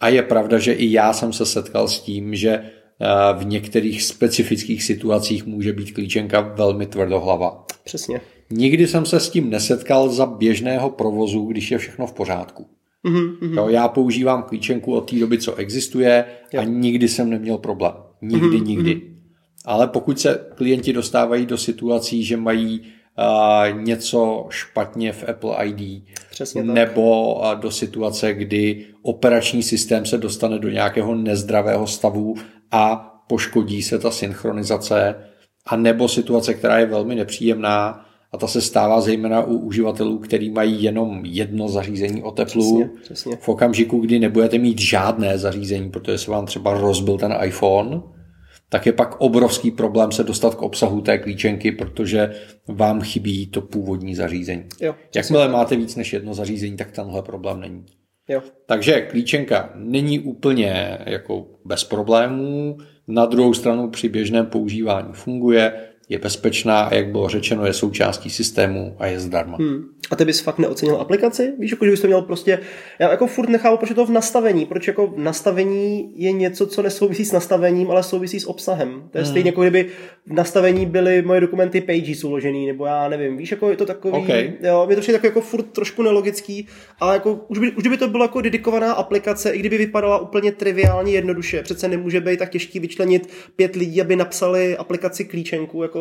A 0.00 0.08
je 0.08 0.22
pravda, 0.22 0.58
že 0.58 0.72
i 0.72 0.92
já 0.92 1.12
jsem 1.12 1.32
se 1.32 1.46
setkal 1.46 1.88
s 1.88 2.00
tím, 2.00 2.34
že 2.34 2.50
eh, 2.50 2.70
v 3.38 3.46
některých 3.46 4.02
specifických 4.02 4.82
situacích 4.82 5.46
může 5.46 5.72
být 5.72 5.92
klíčenka 5.92 6.40
velmi 6.40 6.86
tvrdohlava. 6.86 7.64
Přesně. 7.84 8.20
Nikdy 8.50 8.86
jsem 8.86 9.06
se 9.06 9.20
s 9.20 9.30
tím 9.30 9.50
nesetkal 9.50 10.08
za 10.08 10.26
běžného 10.26 10.90
provozu, 10.90 11.44
když 11.44 11.70
je 11.70 11.78
všechno 11.78 12.06
v 12.06 12.12
pořádku. 12.12 12.66
Mm-hmm. 13.04 13.56
Jo, 13.56 13.68
já 13.68 13.88
používám 13.88 14.42
klíčenku 14.42 14.94
od 14.94 15.10
té 15.10 15.16
doby, 15.16 15.38
co 15.38 15.54
existuje 15.54 16.24
jo. 16.52 16.60
a 16.60 16.64
nikdy 16.64 17.08
jsem 17.08 17.30
neměl 17.30 17.58
problém. 17.58 17.92
Nikdy, 18.22 18.46
mm-hmm. 18.46 18.66
nikdy. 18.66 19.02
Ale 19.64 19.86
pokud 19.86 20.20
se 20.20 20.46
klienti 20.54 20.92
dostávají 20.92 21.46
do 21.46 21.58
situací, 21.58 22.24
že 22.24 22.36
mají 22.36 22.80
uh, 22.80 23.80
něco 23.82 24.46
špatně 24.48 25.12
v 25.12 25.28
Apple 25.28 25.66
ID, 25.66 26.04
Přesně 26.30 26.62
nebo 26.62 27.34
uh, 27.34 27.60
do 27.60 27.70
situace, 27.70 28.34
kdy 28.34 28.86
operační 29.02 29.62
systém 29.62 30.06
se 30.06 30.18
dostane 30.18 30.58
do 30.58 30.68
nějakého 30.68 31.14
nezdravého 31.14 31.86
stavu 31.86 32.34
a 32.70 33.10
poškodí 33.28 33.82
se 33.82 33.98
ta 33.98 34.10
synchronizace, 34.10 35.14
a 35.66 35.76
nebo 35.76 36.08
situace, 36.08 36.54
která 36.54 36.78
je 36.78 36.86
velmi 36.86 37.14
nepříjemná, 37.14 38.06
a 38.34 38.36
ta 38.36 38.46
se 38.46 38.60
stává 38.60 39.00
zejména 39.00 39.42
u 39.42 39.56
uživatelů, 39.56 40.18
který 40.18 40.50
mají 40.50 40.82
jenom 40.82 41.20
jedno 41.24 41.68
zařízení 41.68 42.22
o 42.22 42.30
teplu. 42.30 42.84
Přesně, 42.84 43.02
přesně. 43.02 43.36
V 43.36 43.48
okamžiku, 43.48 43.98
kdy 43.98 44.18
nebudete 44.18 44.58
mít 44.58 44.80
žádné 44.80 45.38
zařízení, 45.38 45.90
protože 45.90 46.18
se 46.18 46.30
vám 46.30 46.46
třeba 46.46 46.78
rozbil 46.78 47.18
ten 47.18 47.34
iPhone, 47.44 48.00
tak 48.68 48.86
je 48.86 48.92
pak 48.92 49.20
obrovský 49.20 49.70
problém 49.70 50.12
se 50.12 50.24
dostat 50.24 50.54
k 50.54 50.62
obsahu 50.62 51.00
té 51.00 51.18
klíčenky, 51.18 51.72
protože 51.72 52.34
vám 52.68 53.00
chybí 53.00 53.46
to 53.46 53.60
původní 53.60 54.14
zařízení. 54.14 54.64
Jo, 54.80 54.94
Jakmile 55.14 55.48
máte 55.48 55.76
víc 55.76 55.96
než 55.96 56.12
jedno 56.12 56.34
zařízení, 56.34 56.76
tak 56.76 56.90
tenhle 56.90 57.22
problém 57.22 57.60
není. 57.60 57.84
Jo. 58.28 58.42
Takže 58.66 59.00
klíčenka 59.00 59.72
není 59.74 60.20
úplně 60.20 60.98
jako 61.06 61.46
bez 61.64 61.84
problémů, 61.84 62.78
na 63.08 63.26
druhou 63.26 63.54
stranu 63.54 63.90
při 63.90 64.08
běžném 64.08 64.46
používání 64.46 65.08
funguje, 65.12 65.72
je 66.08 66.18
bezpečná 66.18 66.80
a 66.80 66.94
jak 66.94 67.08
bylo 67.08 67.28
řečeno, 67.28 67.66
je 67.66 67.72
součástí 67.72 68.30
systému 68.30 68.96
a 68.98 69.06
je 69.06 69.20
zdarma. 69.20 69.56
Hmm. 69.56 69.84
A 70.10 70.16
ty 70.16 70.24
bys 70.24 70.40
fakt 70.40 70.58
neocenil 70.58 70.96
aplikaci? 70.96 71.52
Víš, 71.58 71.70
jako, 71.70 71.84
že 71.84 71.90
bys 71.90 72.00
to 72.00 72.06
měl 72.06 72.22
prostě, 72.22 72.58
já 72.98 73.10
jako 73.10 73.26
furt 73.26 73.48
nechápu, 73.48 73.76
proč 73.76 73.90
je 73.90 73.96
to 73.96 74.06
v 74.06 74.10
nastavení, 74.10 74.66
proč 74.66 74.86
jako 74.86 75.06
v 75.06 75.18
nastavení 75.18 76.12
je 76.16 76.32
něco, 76.32 76.66
co 76.66 76.82
nesouvisí 76.82 77.24
s 77.24 77.32
nastavením, 77.32 77.90
ale 77.90 78.02
souvisí 78.02 78.40
s 78.40 78.48
obsahem. 78.48 79.08
To 79.10 79.18
je 79.18 79.24
hmm. 79.24 79.30
stejně 79.30 79.48
jako 79.48 79.60
kdyby 79.62 79.86
v 80.26 80.32
nastavení 80.32 80.86
byly 80.86 81.22
moje 81.22 81.40
dokumenty 81.40 81.80
Pages 81.80 82.24
uložený, 82.24 82.66
nebo 82.66 82.86
já 82.86 83.08
nevím, 83.08 83.36
víš, 83.36 83.50
jako 83.50 83.70
je 83.70 83.76
to 83.76 83.86
takový, 83.86 84.14
okay. 84.14 84.52
jo, 84.60 84.86
mě 84.86 84.96
to 84.96 85.02
přijde 85.02 85.20
jako 85.22 85.40
furt 85.40 85.62
trošku 85.62 86.02
nelogický, 86.02 86.66
ale 87.00 87.14
jako 87.14 87.40
už 87.48 87.58
by, 87.58 87.70
už 87.72 87.86
by 87.86 87.96
to 87.96 88.08
bylo 88.08 88.24
jako 88.24 88.40
dedikovaná 88.40 88.92
aplikace, 88.92 89.50
i 89.50 89.58
kdyby 89.58 89.78
vypadala 89.78 90.18
úplně 90.18 90.52
triviálně 90.52 91.12
jednoduše, 91.12 91.62
přece 91.62 91.88
nemůže 91.88 92.20
být 92.20 92.38
tak 92.38 92.50
těžký 92.50 92.80
vyčlenit 92.80 93.28
pět 93.56 93.76
lidí, 93.76 94.00
aby 94.00 94.16
napsali 94.16 94.76
aplikaci 94.76 95.24
klíčenku, 95.24 95.82
jako 95.82 95.93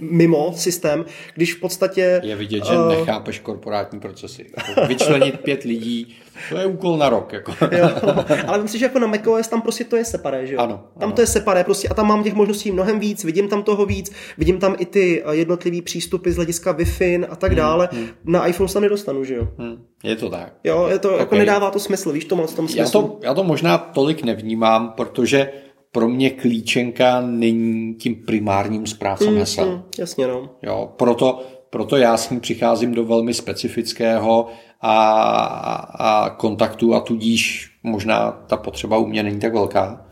mimo 0.00 0.52
systém, 0.56 1.04
když 1.34 1.54
v 1.54 1.60
podstatě... 1.60 2.20
Je 2.24 2.36
vidět, 2.36 2.64
že 2.64 2.78
uh, 2.78 2.88
nechápeš 2.88 3.38
korporátní 3.38 4.00
procesy. 4.00 4.46
Jako 4.56 4.86
vyčlenit 4.86 5.40
pět 5.40 5.62
lidí, 5.62 6.16
to 6.48 6.58
je 6.58 6.66
úkol 6.66 6.96
na 6.98 7.08
rok. 7.08 7.32
Jako. 7.32 7.52
jo, 7.76 7.90
ale 8.46 8.58
myslím 8.58 8.68
si, 8.68 8.78
že 8.78 8.84
jako 8.84 8.98
na 8.98 9.06
macOS 9.06 9.48
tam 9.48 9.62
prostě 9.62 9.84
to 9.84 9.96
je 9.96 10.04
separé, 10.04 10.46
že 10.46 10.54
jo? 10.54 10.60
Ano, 10.60 10.84
tam 10.98 11.12
to 11.12 11.20
je 11.20 11.26
separé 11.26 11.64
prostě 11.64 11.88
a 11.88 11.94
tam 11.94 12.06
mám 12.06 12.24
těch 12.24 12.34
možností 12.34 12.72
mnohem 12.72 13.00
víc, 13.00 13.24
vidím 13.24 13.48
tam 13.48 13.62
toho 13.62 13.86
víc, 13.86 14.12
vidím 14.38 14.58
tam 14.58 14.76
i 14.78 14.86
ty 14.86 15.22
eh, 15.26 15.34
jednotlivý 15.34 15.82
přístupy 15.82 16.30
z 16.30 16.36
hlediska 16.36 16.72
Wi-Fi 16.72 17.26
a 17.30 17.36
tak 17.36 17.50
hmm, 17.50 17.56
dále. 17.56 17.88
Hmm. 17.92 18.08
Na 18.24 18.46
iPhone 18.46 18.68
se 18.68 18.74
tam 18.74 18.82
nedostanu, 18.82 19.24
že 19.24 19.34
jo? 19.34 19.48
Hmm. 19.58 19.84
Je 20.04 20.16
to 20.16 20.30
tak. 20.30 20.52
Jo, 20.64 20.86
je 20.90 20.98
to, 20.98 21.08
jako 21.08 21.14
okay. 21.14 21.18
jako 21.18 21.34
nedává 21.34 21.70
to 21.70 21.78
smysl, 21.78 22.12
víš 22.12 22.24
to 22.24 22.36
moc 22.36 22.54
tom 22.54 22.68
smyslu. 22.68 22.82
Já 22.82 22.90
to, 22.90 23.18
já 23.22 23.34
to 23.34 23.44
možná 23.44 23.78
tolik 23.78 24.22
nevnímám, 24.22 24.92
protože 24.96 25.52
pro 25.96 26.08
mě 26.08 26.30
klíčenka 26.30 27.20
není 27.20 27.94
tím 27.94 28.14
primárním 28.26 28.86
správcem 28.86 29.32
mm, 29.32 29.38
hesel. 29.38 29.66
Mm, 29.66 29.82
jasně, 29.98 30.26
no. 30.26 30.50
Jo, 30.62 30.92
proto, 30.96 31.42
proto 31.70 31.96
já 31.96 32.16
s 32.16 32.30
ním 32.30 32.40
přicházím 32.40 32.94
do 32.94 33.04
velmi 33.04 33.34
specifického 33.34 34.46
a, 34.80 34.94
a 35.98 36.30
kontaktu 36.30 36.94
a 36.94 37.00
tudíž 37.00 37.70
možná 37.82 38.30
ta 38.30 38.56
potřeba 38.56 38.98
u 38.98 39.06
mě 39.06 39.22
není 39.22 39.40
tak 39.40 39.54
velká, 39.54 40.06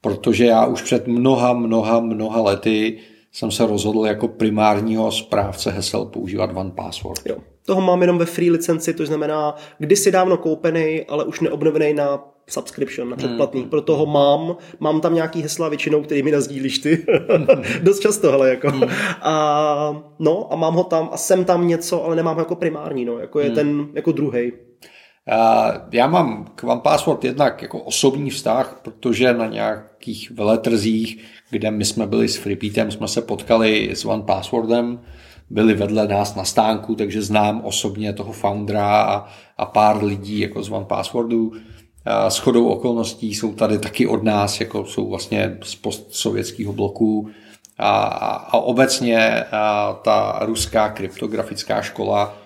protože 0.00 0.44
já 0.44 0.66
už 0.66 0.82
před 0.82 1.06
mnoha, 1.06 1.52
mnoha, 1.52 2.00
mnoha 2.00 2.40
lety 2.40 2.98
jsem 3.32 3.50
se 3.50 3.66
rozhodl 3.66 4.06
jako 4.06 4.28
primárního 4.28 5.12
správce 5.12 5.70
hesel 5.70 6.04
používat 6.04 6.50
One 6.54 6.70
Password. 6.70 7.26
Jo. 7.26 7.36
Toho 7.66 7.80
mám 7.80 8.00
jenom 8.00 8.18
ve 8.18 8.26
free 8.26 8.50
licenci, 8.50 8.94
to 8.94 9.06
znamená 9.06 9.54
kdysi 9.78 10.10
dávno 10.10 10.36
koupený, 10.36 11.04
ale 11.08 11.24
už 11.24 11.40
neobnovený 11.40 11.94
na 11.94 12.24
subscription, 12.48 13.10
na 13.10 13.16
předplatný, 13.16 13.60
hmm. 13.60 13.70
proto 13.70 13.96
ho 13.96 14.06
mám, 14.06 14.56
mám 14.80 15.00
tam 15.00 15.14
nějaký 15.14 15.42
hesla 15.42 15.68
většinou, 15.68 16.02
který 16.02 16.22
mi 16.22 16.32
nazdílíš 16.32 16.78
ty, 16.78 17.06
dost 17.82 18.00
často, 18.00 18.30
hele, 18.30 18.48
jako. 18.48 18.70
Hmm. 18.70 18.84
A, 19.22 20.02
no, 20.18 20.52
a 20.52 20.56
mám 20.56 20.74
ho 20.74 20.84
tam 20.84 21.08
a 21.12 21.16
jsem 21.16 21.44
tam 21.44 21.68
něco, 21.68 22.04
ale 22.04 22.16
nemám 22.16 22.34
ho 22.34 22.40
jako 22.40 22.56
primární, 22.56 23.04
no, 23.04 23.18
jako 23.18 23.40
je 23.40 23.46
hmm. 23.46 23.54
ten, 23.54 23.88
jako 23.94 24.12
druhý. 24.12 24.52
Já 25.92 26.06
mám 26.06 26.52
k 26.54 26.64
One 26.64 26.80
Password 26.80 27.24
jednak 27.24 27.62
jako 27.62 27.78
osobní 27.78 28.30
vztah, 28.30 28.80
protože 28.82 29.34
na 29.34 29.46
nějakých 29.46 30.30
veletrzích, 30.30 31.24
kde 31.50 31.70
my 31.70 31.84
jsme 31.84 32.06
byli 32.06 32.28
s 32.28 32.36
Freepeatem, 32.36 32.90
jsme 32.90 33.08
se 33.08 33.22
potkali 33.22 33.90
s 33.94 34.04
One 34.04 34.22
Passwordem, 34.22 35.00
byli 35.50 35.74
vedle 35.74 36.08
nás 36.08 36.34
na 36.34 36.44
stánku, 36.44 36.94
takže 36.94 37.22
znám 37.22 37.60
osobně 37.64 38.12
toho 38.12 38.32
foundera 38.32 39.02
a, 39.02 39.26
a 39.58 39.66
pár 39.66 40.04
lidí 40.04 40.38
jako 40.38 40.62
z 40.62 40.70
One 40.70 40.84
Passwordu. 40.84 41.52
S 42.28 42.38
chodou 42.38 42.68
okolností 42.68 43.34
jsou 43.34 43.52
tady 43.54 43.78
taky 43.78 44.06
od 44.06 44.22
nás, 44.22 44.60
jako 44.60 44.84
jsou 44.84 45.08
vlastně 45.08 45.58
z 45.62 45.74
postsovětského 45.74 46.72
bloku. 46.72 47.28
A, 47.78 48.00
a 48.50 48.58
obecně 48.58 49.44
a 49.52 49.92
ta 50.04 50.38
ruská 50.42 50.88
kryptografická 50.88 51.82
škola 51.82 52.38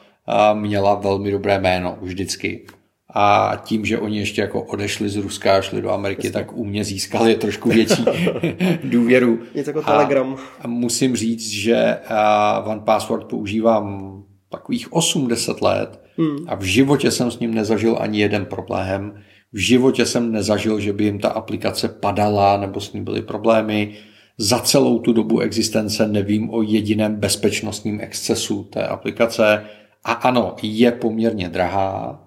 měla 0.55 0.95
velmi 0.95 1.31
dobré 1.31 1.59
jméno 1.59 1.99
vždycky. 2.01 2.67
A 3.15 3.53
tím, 3.65 3.85
že 3.85 3.99
oni 3.99 4.19
ještě 4.19 4.41
jako 4.41 4.63
odešli 4.63 5.09
z 5.09 5.17
Ruska 5.17 5.57
a 5.57 5.61
šli 5.61 5.83
do 5.83 5.91
Ameriky, 5.91 6.27
Jasně. 6.27 6.41
tak 6.41 6.53
u 6.53 6.65
mě 6.65 6.85
získali 6.85 7.35
trošku 7.35 7.69
větší 7.69 8.05
důvěru. 8.85 9.39
Něco 9.55 9.71
jako 9.71 9.83
Telegram. 9.83 10.37
A 10.61 10.69
musím 10.69 11.17
říct, 11.17 11.49
že 11.49 11.99
One 12.65 12.81
Password 12.81 13.27
používám 13.27 14.13
takových 14.49 14.93
80 14.93 15.63
let 15.63 16.01
hmm. 16.19 16.37
a 16.49 16.55
v 16.55 16.63
životě 16.63 17.11
jsem 17.11 17.31
s 17.31 17.39
ním 17.39 17.55
nezažil 17.55 17.97
ani 18.01 18.21
jeden 18.21 18.47
problém. 18.47 19.23
V 19.53 19.59
životě 19.59 20.07
jsem 20.07 20.33
nezažil, 20.33 20.81
že 20.81 20.93
by 20.93 21.05
jim 21.05 21.19
ta 21.19 21.29
aplikace 21.29 21.89
padala 21.89 22.57
nebo 22.57 22.81
s 22.81 22.93
ní 22.93 23.01
byly 23.01 23.23
problémy. 23.23 23.95
Za 24.39 24.59
celou 24.59 24.99
tu 24.99 25.13
dobu 25.13 25.41
existence 25.41 26.09
nevím 26.09 26.51
o 26.51 26.63
jediném 26.63 27.17
bezpečnostním 27.17 28.01
excesu 28.01 28.65
té 28.65 28.87
aplikace. 28.87 29.65
A 30.05 30.13
ano, 30.13 30.57
je 30.63 30.93
poměrně 30.93 31.49
drahá 31.49 32.23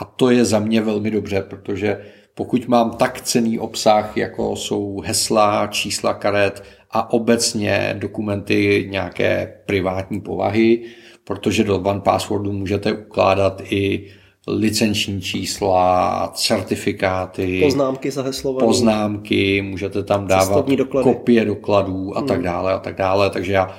a 0.00 0.04
to 0.04 0.30
je 0.30 0.44
za 0.44 0.58
mě 0.58 0.80
velmi 0.80 1.10
dobře, 1.10 1.42
protože 1.42 2.00
pokud 2.34 2.68
mám 2.68 2.90
tak 2.90 3.20
cený 3.20 3.58
obsah, 3.58 4.16
jako 4.16 4.56
jsou 4.56 5.00
hesla, 5.00 5.66
čísla 5.66 6.14
karet 6.14 6.64
a 6.90 7.12
obecně 7.12 7.96
dokumenty 7.98 8.86
nějaké 8.90 9.60
privátní 9.66 10.20
povahy, 10.20 10.82
protože 11.24 11.64
do 11.64 11.78
One 11.78 12.00
Passwordu 12.00 12.52
můžete 12.52 12.92
ukládat 12.92 13.62
i 13.70 14.10
licenční 14.46 15.20
čísla, 15.20 16.30
certifikáty, 16.34 17.60
poznámky 17.64 18.10
zaheslované, 18.10 18.66
poznámky, 18.66 19.62
můžete 19.62 20.02
tam 20.02 20.26
dávat 20.26 20.68
doklady. 20.68 21.04
kopie 21.04 21.44
dokladů 21.44 22.16
a 22.18 22.22
tak 22.22 22.36
hmm. 22.36 22.44
dále 22.44 22.72
a 22.72 22.78
tak 22.78 22.96
dále, 22.96 23.30
takže 23.30 23.52
já 23.52 23.74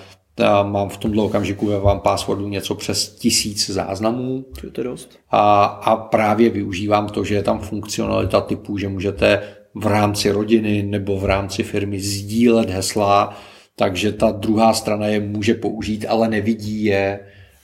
mám 0.63 0.89
v 0.89 0.97
tomto 0.97 1.25
okamžiku 1.25 1.65
ve 1.65 1.79
vám 1.79 1.99
passwordu 1.99 2.47
něco 2.47 2.75
přes 2.75 3.15
tisíc 3.15 3.69
záznamů. 3.69 4.45
To 4.71 4.81
je 4.81 4.83
dost. 4.83 5.19
A, 5.31 5.63
a 5.63 5.95
právě 5.95 6.49
využívám 6.49 7.09
to, 7.09 7.23
že 7.23 7.35
je 7.35 7.43
tam 7.43 7.59
funkcionalita 7.59 8.41
typu, 8.41 8.77
že 8.77 8.89
můžete 8.89 9.41
v 9.75 9.87
rámci 9.87 10.31
rodiny 10.31 10.83
nebo 10.83 11.19
v 11.19 11.25
rámci 11.25 11.63
firmy 11.63 11.99
sdílet 11.99 12.69
hesla, 12.69 13.37
takže 13.75 14.11
ta 14.11 14.31
druhá 14.31 14.73
strana 14.73 15.07
je 15.07 15.19
může 15.19 15.53
použít, 15.53 16.05
ale 16.09 16.27
nevidí 16.27 16.83
je 16.83 17.19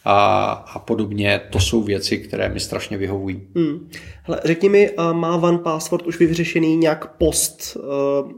a, 0.06 0.52
a 0.74 0.80
podobně. 0.80 1.42
To 1.50 1.60
jsou 1.60 1.84
věci, 1.84 2.18
které 2.18 2.50
mi 2.50 2.60
strašně 2.60 2.98
vyhovují. 2.98 3.42
Hmm. 3.56 3.90
Hele, 4.24 4.42
řekni 4.44 4.70
mi, 4.70 4.92
má 5.12 5.36
One 5.36 5.58
Password 5.58 6.08
už 6.08 6.20
vyřešený 6.20 6.78
nějak 6.78 7.16
post, 7.18 7.78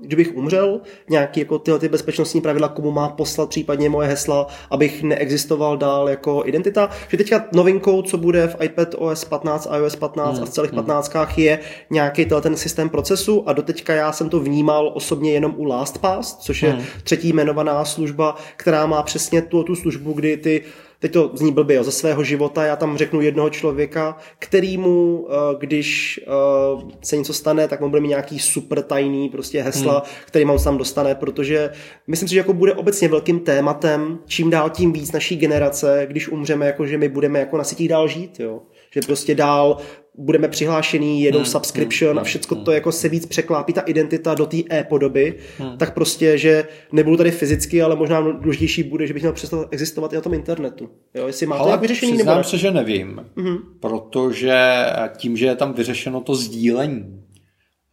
kdybych 0.01 0.35
umřel, 0.35 0.81
nějaký 1.09 1.39
jako 1.39 1.59
tyhle 1.59 1.79
ty 1.79 1.89
bezpečnostní 1.89 2.41
pravidla, 2.41 2.67
komu 2.67 2.91
má 2.91 3.09
poslat 3.09 3.49
případně 3.49 3.89
moje 3.89 4.07
hesla, 4.07 4.47
abych 4.71 5.03
neexistoval 5.03 5.77
dál 5.77 6.09
jako 6.09 6.43
identita. 6.45 6.89
Že 7.09 7.17
teďka 7.17 7.45
novinkou, 7.53 8.01
co 8.01 8.17
bude 8.17 8.47
v 8.47 8.55
iPad 8.63 8.95
OS 8.97 9.25
15, 9.25 9.67
iOS 9.77 9.95
15 9.95 10.33
hmm. 10.33 10.43
a 10.43 10.45
v 10.45 10.49
celých 10.49 10.71
15 10.71 11.13
hmm. 11.13 11.27
je 11.37 11.59
nějaký 11.89 12.25
ten 12.41 12.57
systém 12.57 12.89
procesu 12.89 13.49
a 13.49 13.53
doteďka 13.53 13.93
já 13.93 14.11
jsem 14.11 14.29
to 14.29 14.39
vnímal 14.39 14.91
osobně 14.93 15.31
jenom 15.31 15.53
u 15.57 15.63
LastPass, 15.63 16.37
což 16.37 16.63
je 16.63 16.71
hmm. 16.71 16.83
třetí 17.03 17.29
jmenovaná 17.29 17.85
služba, 17.85 18.35
která 18.55 18.85
má 18.85 19.03
přesně 19.03 19.41
tu, 19.41 19.63
tu 19.63 19.75
službu, 19.75 20.13
kdy 20.13 20.37
ty 20.37 20.61
teď 21.03 21.13
to 21.13 21.31
zní 21.33 21.51
blbě, 21.51 21.75
jo, 21.75 21.83
ze 21.83 21.91
svého 21.91 22.23
života, 22.23 22.65
já 22.65 22.75
tam 22.75 22.97
řeknu 22.97 23.21
jednoho 23.21 23.49
člověka, 23.49 24.17
kterýmu, 24.39 25.27
eh, 25.29 25.55
když 25.59 26.19
eh, 26.23 26.91
se 27.03 27.17
něco 27.17 27.33
stane, 27.33 27.67
tak 27.67 27.81
on 27.81 27.89
bude 27.89 28.01
mít 28.01 28.07
nějaký 28.07 28.39
super 28.39 28.81
tajný 28.81 29.29
prostě 29.29 29.61
hesla, 29.61 29.93
hmm. 29.93 30.01
který 30.25 30.45
on 30.45 30.63
tam 30.63 30.77
dostane, 30.77 31.15
protože 31.15 31.69
myslím 32.07 32.27
si, 32.27 32.33
že 32.33 32.39
jako 32.39 32.53
bude 32.53 32.73
obecně 32.73 33.07
velkým 33.07 33.39
tématem, 33.39 34.19
čím 34.25 34.49
dál 34.49 34.69
tím 34.69 34.93
víc 34.93 35.11
naší 35.11 35.35
generace, 35.35 36.05
když 36.09 36.29
umřeme, 36.29 36.65
jako 36.65 36.85
že 36.85 36.97
my 36.97 37.09
budeme 37.09 37.39
jako 37.39 37.57
na 37.57 37.63
sítích 37.63 37.89
dál 37.89 38.07
žít, 38.07 38.39
jo 38.39 38.61
že 38.93 39.01
prostě 39.05 39.35
dál 39.35 39.77
budeme 40.17 40.47
přihlášený, 40.47 41.21
jedou 41.21 41.39
hmm, 41.39 41.45
subscription 41.45 42.11
hmm, 42.11 42.19
a 42.19 42.23
všechno 42.23 42.55
hmm, 42.55 42.65
to 42.65 42.71
jako 42.71 42.91
se 42.91 43.09
víc 43.09 43.25
překlápí 43.25 43.73
ta 43.73 43.81
identita 43.81 44.35
do 44.35 44.45
té 44.45 44.57
e-podoby, 44.71 45.35
hmm. 45.57 45.77
tak 45.77 45.93
prostě, 45.93 46.37
že 46.37 46.67
nebudu 46.91 47.17
tady 47.17 47.31
fyzicky, 47.31 47.81
ale 47.81 47.95
možná 47.95 48.21
důležitější 48.21 48.83
bude, 48.83 49.07
že 49.07 49.13
bych 49.13 49.23
měl 49.23 49.33
přestat 49.33 49.67
existovat 49.71 50.13
i 50.13 50.15
na 50.15 50.21
tom 50.21 50.33
internetu. 50.33 50.89
Jo, 51.13 51.27
jestli 51.27 51.45
máte 51.45 51.61
ale 51.61 51.77
vyřešení 51.77 52.17
nebo 52.17 52.35
ne? 52.35 52.43
se, 52.43 52.57
že 52.57 52.71
nevím, 52.71 53.25
hmm. 53.37 53.57
protože 53.79 54.85
tím, 55.17 55.37
že 55.37 55.45
je 55.45 55.55
tam 55.55 55.73
vyřešeno 55.73 56.21
to 56.21 56.35
sdílení, 56.35 57.23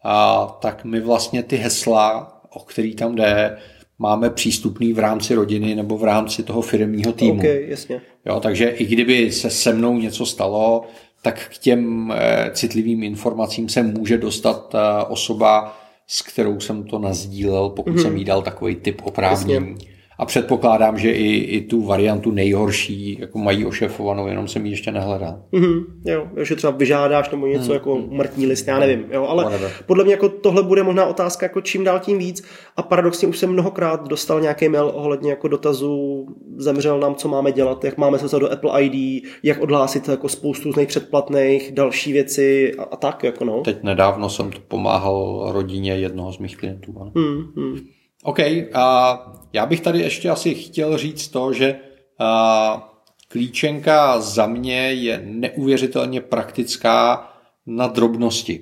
a, 0.04 0.46
tak 0.62 0.84
my 0.84 1.00
vlastně 1.00 1.42
ty 1.42 1.56
hesla, 1.56 2.40
o 2.50 2.60
který 2.60 2.94
tam 2.94 3.14
jde, 3.14 3.56
máme 3.98 4.30
přístupný 4.30 4.92
v 4.92 4.98
rámci 4.98 5.34
rodiny 5.34 5.74
nebo 5.74 5.98
v 5.98 6.04
rámci 6.04 6.42
toho 6.42 6.62
firmního 6.62 7.12
týmu. 7.12 7.38
Okay, 7.38 7.66
jasně. 7.68 8.00
Jo, 8.26 8.40
takže 8.40 8.68
i 8.68 8.86
kdyby 8.86 9.32
se 9.32 9.50
se 9.50 9.72
mnou 9.72 9.98
něco 9.98 10.26
stalo, 10.26 10.84
tak 11.22 11.48
k 11.48 11.58
těm 11.58 12.12
eh, 12.16 12.50
citlivým 12.54 13.02
informacím 13.02 13.68
se 13.68 13.82
může 13.82 14.18
dostat 14.18 14.74
eh, 14.74 15.04
osoba, 15.04 15.80
s 16.06 16.22
kterou 16.22 16.60
jsem 16.60 16.84
to 16.84 16.98
nazdílel, 16.98 17.68
pokud 17.68 17.94
mm-hmm. 17.94 18.02
jsem 18.02 18.16
jí 18.16 18.24
dal 18.24 18.42
takový 18.42 18.76
typ 18.76 19.00
oprávnění. 19.04 19.89
A 20.20 20.26
předpokládám, 20.26 20.98
že 20.98 21.12
i, 21.12 21.36
i 21.36 21.60
tu 21.60 21.82
variantu 21.82 22.30
nejhorší 22.30 23.18
jako 23.20 23.38
mají 23.38 23.64
ošefovanou, 23.64 24.26
jenom 24.26 24.48
jsem 24.48 24.66
ji 24.66 24.72
ještě 24.72 24.92
nehledal. 24.92 25.42
Mm-hmm, 25.52 25.84
jo, 26.04 26.26
že 26.42 26.56
třeba 26.56 26.70
vyžádáš 26.70 27.30
nebo 27.30 27.46
něco 27.46 27.70
mm-hmm. 27.70 27.74
jako 27.74 28.02
mrtní 28.08 28.46
list, 28.46 28.68
já 28.68 28.78
nevím, 28.78 29.04
jo, 29.10 29.26
ale 29.26 29.44
Whatever. 29.44 29.70
podle 29.86 30.04
mě 30.04 30.12
jako 30.12 30.28
tohle 30.28 30.62
bude 30.62 30.82
možná 30.82 31.06
otázka 31.06 31.46
jako 31.46 31.60
čím 31.60 31.84
dál 31.84 32.00
tím 32.00 32.18
víc 32.18 32.44
a 32.76 32.82
paradoxně 32.82 33.28
už 33.28 33.38
jsem 33.38 33.52
mnohokrát 33.52 34.08
dostal 34.08 34.40
nějaký 34.40 34.68
mail 34.68 34.90
ohledně 34.94 35.30
jako 35.30 35.48
dotazu, 35.48 36.26
zemřel 36.56 37.00
nám, 37.00 37.14
co 37.14 37.28
máme 37.28 37.52
dělat, 37.52 37.84
jak 37.84 37.98
máme 37.98 38.18
se 38.18 38.38
do 38.38 38.52
Apple 38.52 38.82
ID, 38.82 39.24
jak 39.42 39.60
odhlásit 39.60 40.08
jako 40.08 40.28
spoustu 40.28 40.72
z 40.72 40.76
nejpředplatných, 40.76 41.72
další 41.72 42.12
věci 42.12 42.74
a, 42.78 42.82
a 42.82 42.96
tak, 42.96 43.24
jako 43.24 43.44
no. 43.44 43.60
Teď 43.60 43.82
nedávno 43.82 44.28
jsem 44.28 44.50
to 44.50 44.58
pomáhal 44.68 45.48
rodině 45.52 45.92
jednoho 45.92 46.32
z 46.32 46.38
mých 46.38 46.56
klientů. 46.56 46.92
Mm-hmm. 46.92 47.80
OK, 48.24 48.38
a 48.74 49.18
já 49.52 49.66
bych 49.66 49.80
tady 49.80 50.00
ještě 50.00 50.30
asi 50.30 50.54
chtěl 50.54 50.98
říct 50.98 51.28
to, 51.28 51.52
že 51.52 51.76
a, 52.18 52.92
klíčenka 53.28 54.20
za 54.20 54.46
mě 54.46 54.92
je 54.92 55.22
neuvěřitelně 55.24 56.20
praktická 56.20 57.28
na 57.66 57.86
drobnosti. 57.86 58.60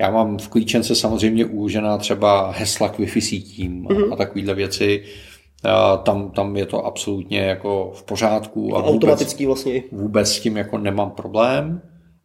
Já 0.00 0.10
mám 0.10 0.38
v 0.38 0.48
klíčence 0.48 0.94
samozřejmě 0.94 1.44
uložená 1.44 1.98
třeba 1.98 2.50
hesla 2.50 2.88
k 2.88 2.98
Wi-Fi 2.98 3.20
sítím 3.20 3.84
mm-hmm. 3.84 4.12
a 4.12 4.16
takovéhle 4.16 4.54
věci. 4.54 5.04
A 5.64 5.96
tam, 5.96 6.30
tam 6.30 6.56
je 6.56 6.66
to 6.66 6.86
absolutně 6.86 7.38
jako 7.38 7.92
v 7.94 8.02
pořádku. 8.02 8.76
A 8.76 8.84
automatický 8.84 9.46
vlastně. 9.46 9.82
Vůbec 9.92 10.32
s 10.32 10.40
tím 10.40 10.56
jako 10.56 10.78
nemám 10.78 11.10
problém. 11.10 11.82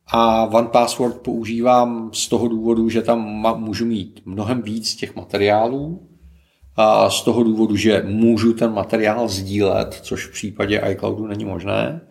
A 0.08 0.46
One 0.46 0.68
Password 0.68 1.22
používám 1.22 2.10
z 2.14 2.28
toho 2.28 2.48
důvodu, 2.48 2.90
že 2.90 3.02
tam 3.02 3.46
můžu 3.60 3.86
mít 3.86 4.22
mnohem 4.26 4.62
víc 4.62 4.96
těch 4.96 5.16
materiálů, 5.16 6.08
a 6.76 7.10
z 7.10 7.22
toho 7.22 7.44
důvodu, 7.44 7.76
že 7.76 8.04
můžu 8.06 8.54
ten 8.54 8.74
materiál 8.74 9.28
sdílet, 9.28 10.00
což 10.02 10.26
v 10.26 10.32
případě 10.32 10.82
iCloudu 10.90 11.28
není 11.28 11.46
možné. 11.46 12.02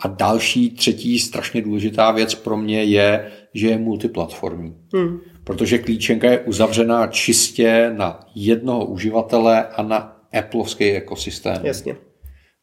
A 0.00 0.08
další, 0.08 0.70
třetí 0.70 1.18
strašně 1.18 1.62
důležitá 1.62 2.10
věc 2.10 2.34
pro 2.34 2.56
mě 2.56 2.84
je, 2.84 3.30
že 3.54 3.68
je 3.68 3.78
multiplatformní. 3.78 4.74
Hmm. 4.94 5.18
Protože 5.44 5.78
klíčenka 5.78 6.30
je 6.30 6.38
uzavřená 6.38 7.06
čistě 7.06 7.92
na 7.96 8.20
jednoho 8.34 8.84
uživatele 8.84 9.68
a 9.68 9.82
na 9.82 10.16
Appleovský 10.38 10.84
ekosystém. 10.84 11.60
Jasně. 11.62 11.96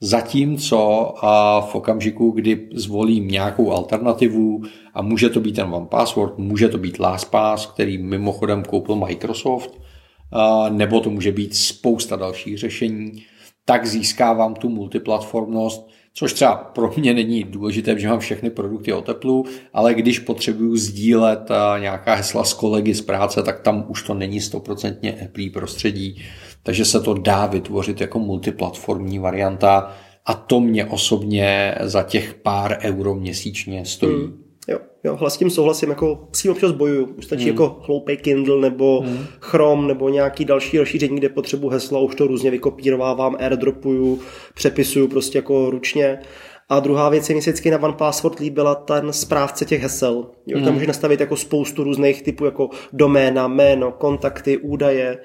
Zatímco 0.01 1.13
a 1.25 1.61
v 1.61 1.75
okamžiku, 1.75 2.31
kdy 2.31 2.67
zvolím 2.73 3.27
nějakou 3.27 3.71
alternativu 3.71 4.61
a 4.93 5.01
může 5.01 5.29
to 5.29 5.39
být 5.39 5.55
ten 5.55 5.73
One 5.73 5.85
Password, 5.85 6.37
může 6.37 6.69
to 6.69 6.77
být 6.77 6.99
LastPass, 6.99 7.65
který 7.65 7.97
mimochodem 7.97 8.63
koupil 8.63 8.95
Microsoft, 8.95 9.81
nebo 10.69 10.99
to 10.99 11.09
může 11.09 11.31
být 11.31 11.55
spousta 11.55 12.15
dalších 12.15 12.57
řešení, 12.57 13.23
tak 13.65 13.85
získávám 13.85 14.53
tu 14.53 14.69
multiplatformnost, 14.69 15.89
což 16.13 16.33
třeba 16.33 16.55
pro 16.55 16.93
mě 16.97 17.13
není 17.13 17.43
důležité, 17.43 17.99
že 17.99 18.07
mám 18.07 18.19
všechny 18.19 18.49
produkty 18.49 18.93
o 18.93 19.01
teplu, 19.01 19.45
ale 19.73 19.93
když 19.93 20.19
potřebuju 20.19 20.75
sdílet 20.75 21.49
nějaká 21.79 22.15
hesla 22.15 22.43
s 22.43 22.53
kolegy 22.53 22.93
z 22.93 23.01
práce, 23.01 23.43
tak 23.43 23.61
tam 23.61 23.85
už 23.87 24.03
to 24.03 24.13
není 24.13 24.41
stoprocentně 24.41 25.13
Apple 25.13 25.49
prostředí, 25.53 26.21
takže 26.63 26.85
se 26.85 27.01
to 27.01 27.13
dá 27.13 27.45
vytvořit 27.45 28.01
jako 28.01 28.19
multiplatformní 28.19 29.19
varianta 29.19 29.97
a 30.25 30.33
to 30.33 30.59
mě 30.59 30.85
osobně 30.85 31.75
za 31.81 32.03
těch 32.03 32.33
pár 32.33 32.77
euro 32.81 33.15
měsíčně 33.15 33.85
stojí. 33.85 34.15
Hmm. 34.15 34.50
Jo, 34.71 34.79
jo, 35.03 35.29
s 35.29 35.37
tím 35.37 35.49
souhlasím, 35.49 35.89
jako 35.89 36.27
s 36.31 36.41
tím 36.41 36.51
občas 36.51 36.71
bojuju. 36.71 37.05
Už 37.05 37.25
stačí 37.25 37.43
mm. 37.43 37.49
jako 37.49 37.79
hloupý 37.81 38.17
Kindle 38.17 38.61
nebo 38.61 39.01
mm. 39.01 39.25
Chrome 39.39 39.87
nebo 39.87 40.09
nějaký 40.09 40.45
další 40.45 40.77
rozšíření, 40.77 41.17
kde 41.17 41.29
potřebuji 41.29 41.69
hesla, 41.69 41.99
už 41.99 42.15
to 42.15 42.27
různě 42.27 42.51
vykopírovávám, 42.51 43.35
airdropuju, 43.39 44.19
přepisuju 44.53 45.07
prostě 45.07 45.37
jako 45.37 45.69
ručně. 45.69 46.19
A 46.69 46.79
druhá 46.79 47.09
věc 47.09 47.29
je 47.29 47.35
mi 47.35 47.41
se 47.41 47.51
vždycky 47.51 47.71
na 47.71 47.83
One 47.83 47.93
Password 47.93 48.39
líbila 48.39 48.75
ten 48.75 49.13
správce 49.13 49.65
těch 49.65 49.81
hesel. 49.81 50.29
Jo. 50.47 50.61
Tam 50.63 50.73
můžeš 50.73 50.87
nastavit 50.87 51.19
jako 51.19 51.35
spoustu 51.37 51.83
různých 51.83 52.21
typů, 52.21 52.45
jako 52.45 52.69
doména, 52.93 53.47
jméno, 53.47 53.91
kontakty, 53.91 54.57
údaje. 54.57 55.17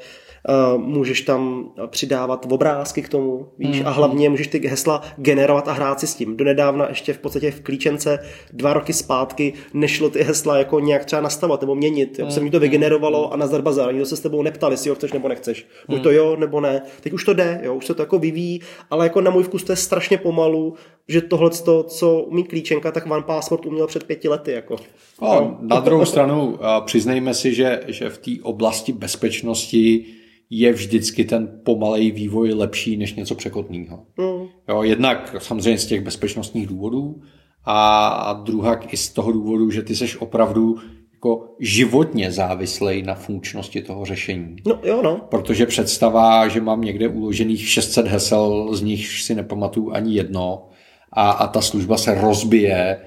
Uh, 0.48 0.82
můžeš 0.82 1.20
tam 1.20 1.70
přidávat 1.86 2.46
obrázky 2.50 3.02
k 3.02 3.08
tomu, 3.08 3.46
víš, 3.58 3.80
mm. 3.80 3.86
a 3.86 3.90
hlavně 3.90 4.28
můžeš 4.28 4.46
ty 4.46 4.68
hesla 4.68 5.02
generovat 5.16 5.68
a 5.68 5.72
hrát 5.72 6.00
si 6.00 6.06
s 6.06 6.14
tím. 6.14 6.36
Donedávna 6.36 6.88
ještě 6.88 7.12
v 7.12 7.18
podstatě 7.18 7.50
v 7.50 7.60
klíčence 7.60 8.18
dva 8.52 8.72
roky 8.72 8.92
zpátky 8.92 9.52
nešlo 9.74 10.10
ty 10.10 10.22
hesla 10.22 10.58
jako 10.58 10.80
nějak 10.80 11.04
třeba 11.04 11.22
nastavovat 11.22 11.60
nebo 11.60 11.74
měnit. 11.74 12.18
Jo. 12.18 12.24
Mm. 12.24 12.30
Se 12.30 12.40
mi 12.40 12.50
to 12.50 12.60
vygenerovalo 12.60 13.32
a 13.32 13.36
na 13.36 13.46
bazar, 13.60 13.92
nikdo 13.92 14.06
se 14.06 14.16
s 14.16 14.20
tebou 14.20 14.42
neptal, 14.42 14.70
jestli 14.70 14.90
ho 14.90 14.96
chceš 14.96 15.12
nebo 15.12 15.28
nechceš. 15.28 15.66
Buď 15.88 15.96
mm. 15.96 16.02
to 16.02 16.10
jo 16.10 16.36
nebo 16.36 16.60
ne. 16.60 16.82
Teď 17.00 17.12
už 17.12 17.24
to 17.24 17.34
jde, 17.34 17.60
jo, 17.62 17.74
už 17.74 17.86
se 17.86 17.94
to 17.94 18.02
jako 18.02 18.18
vyvíjí, 18.18 18.60
ale 18.90 19.06
jako 19.06 19.20
na 19.20 19.30
můj 19.30 19.42
vkus 19.42 19.62
to 19.64 19.72
je 19.72 19.76
strašně 19.76 20.18
pomalu, 20.18 20.74
že 21.08 21.20
tohle, 21.20 21.50
co 21.86 22.20
umí 22.20 22.44
klíčenka, 22.44 22.92
tak 22.92 23.10
One 23.10 23.22
Password 23.22 23.66
uměl 23.66 23.86
před 23.86 24.04
pěti 24.04 24.28
lety. 24.28 24.52
Jako. 24.52 24.76
No, 25.22 25.58
na 25.60 25.80
druhou 25.80 26.04
stranu 26.04 26.58
přiznejme 26.84 27.34
si, 27.34 27.54
že, 27.54 27.80
že 27.86 28.10
v 28.10 28.18
té 28.18 28.30
oblasti 28.42 28.92
bezpečnosti 28.92 30.06
je 30.50 30.72
vždycky 30.72 31.24
ten 31.24 31.60
pomalej 31.64 32.10
vývoj 32.10 32.52
lepší 32.52 32.96
než 32.96 33.14
něco 33.14 33.34
překotného. 33.34 34.06
Mm. 34.16 34.48
Jo, 34.68 34.82
jednak 34.82 35.36
samozřejmě 35.38 35.78
z 35.78 35.86
těch 35.86 36.00
bezpečnostních 36.00 36.66
důvodů 36.66 37.22
a, 37.64 38.08
a 38.08 38.32
druhak 38.32 38.92
i 38.92 38.96
z 38.96 39.10
toho 39.10 39.32
důvodu, 39.32 39.70
že 39.70 39.82
ty 39.82 39.96
seš 39.96 40.16
opravdu 40.16 40.76
jako 41.12 41.48
životně 41.60 42.32
závislej 42.32 43.02
na 43.02 43.14
funkčnosti 43.14 43.82
toho 43.82 44.04
řešení. 44.04 44.56
No 44.66 44.78
jo, 44.82 45.02
no. 45.02 45.20
Protože 45.28 45.66
představa, 45.66 46.48
že 46.48 46.60
mám 46.60 46.80
někde 46.80 47.08
uložených 47.08 47.68
600 47.68 48.06
hesel, 48.06 48.68
z 48.74 48.82
nich 48.82 49.08
si 49.20 49.34
nepamatuju 49.34 49.92
ani 49.92 50.14
jedno 50.14 50.68
a, 51.12 51.30
a 51.30 51.46
ta 51.46 51.60
služba 51.60 51.96
se 51.98 52.14
rozbije, 52.14 53.00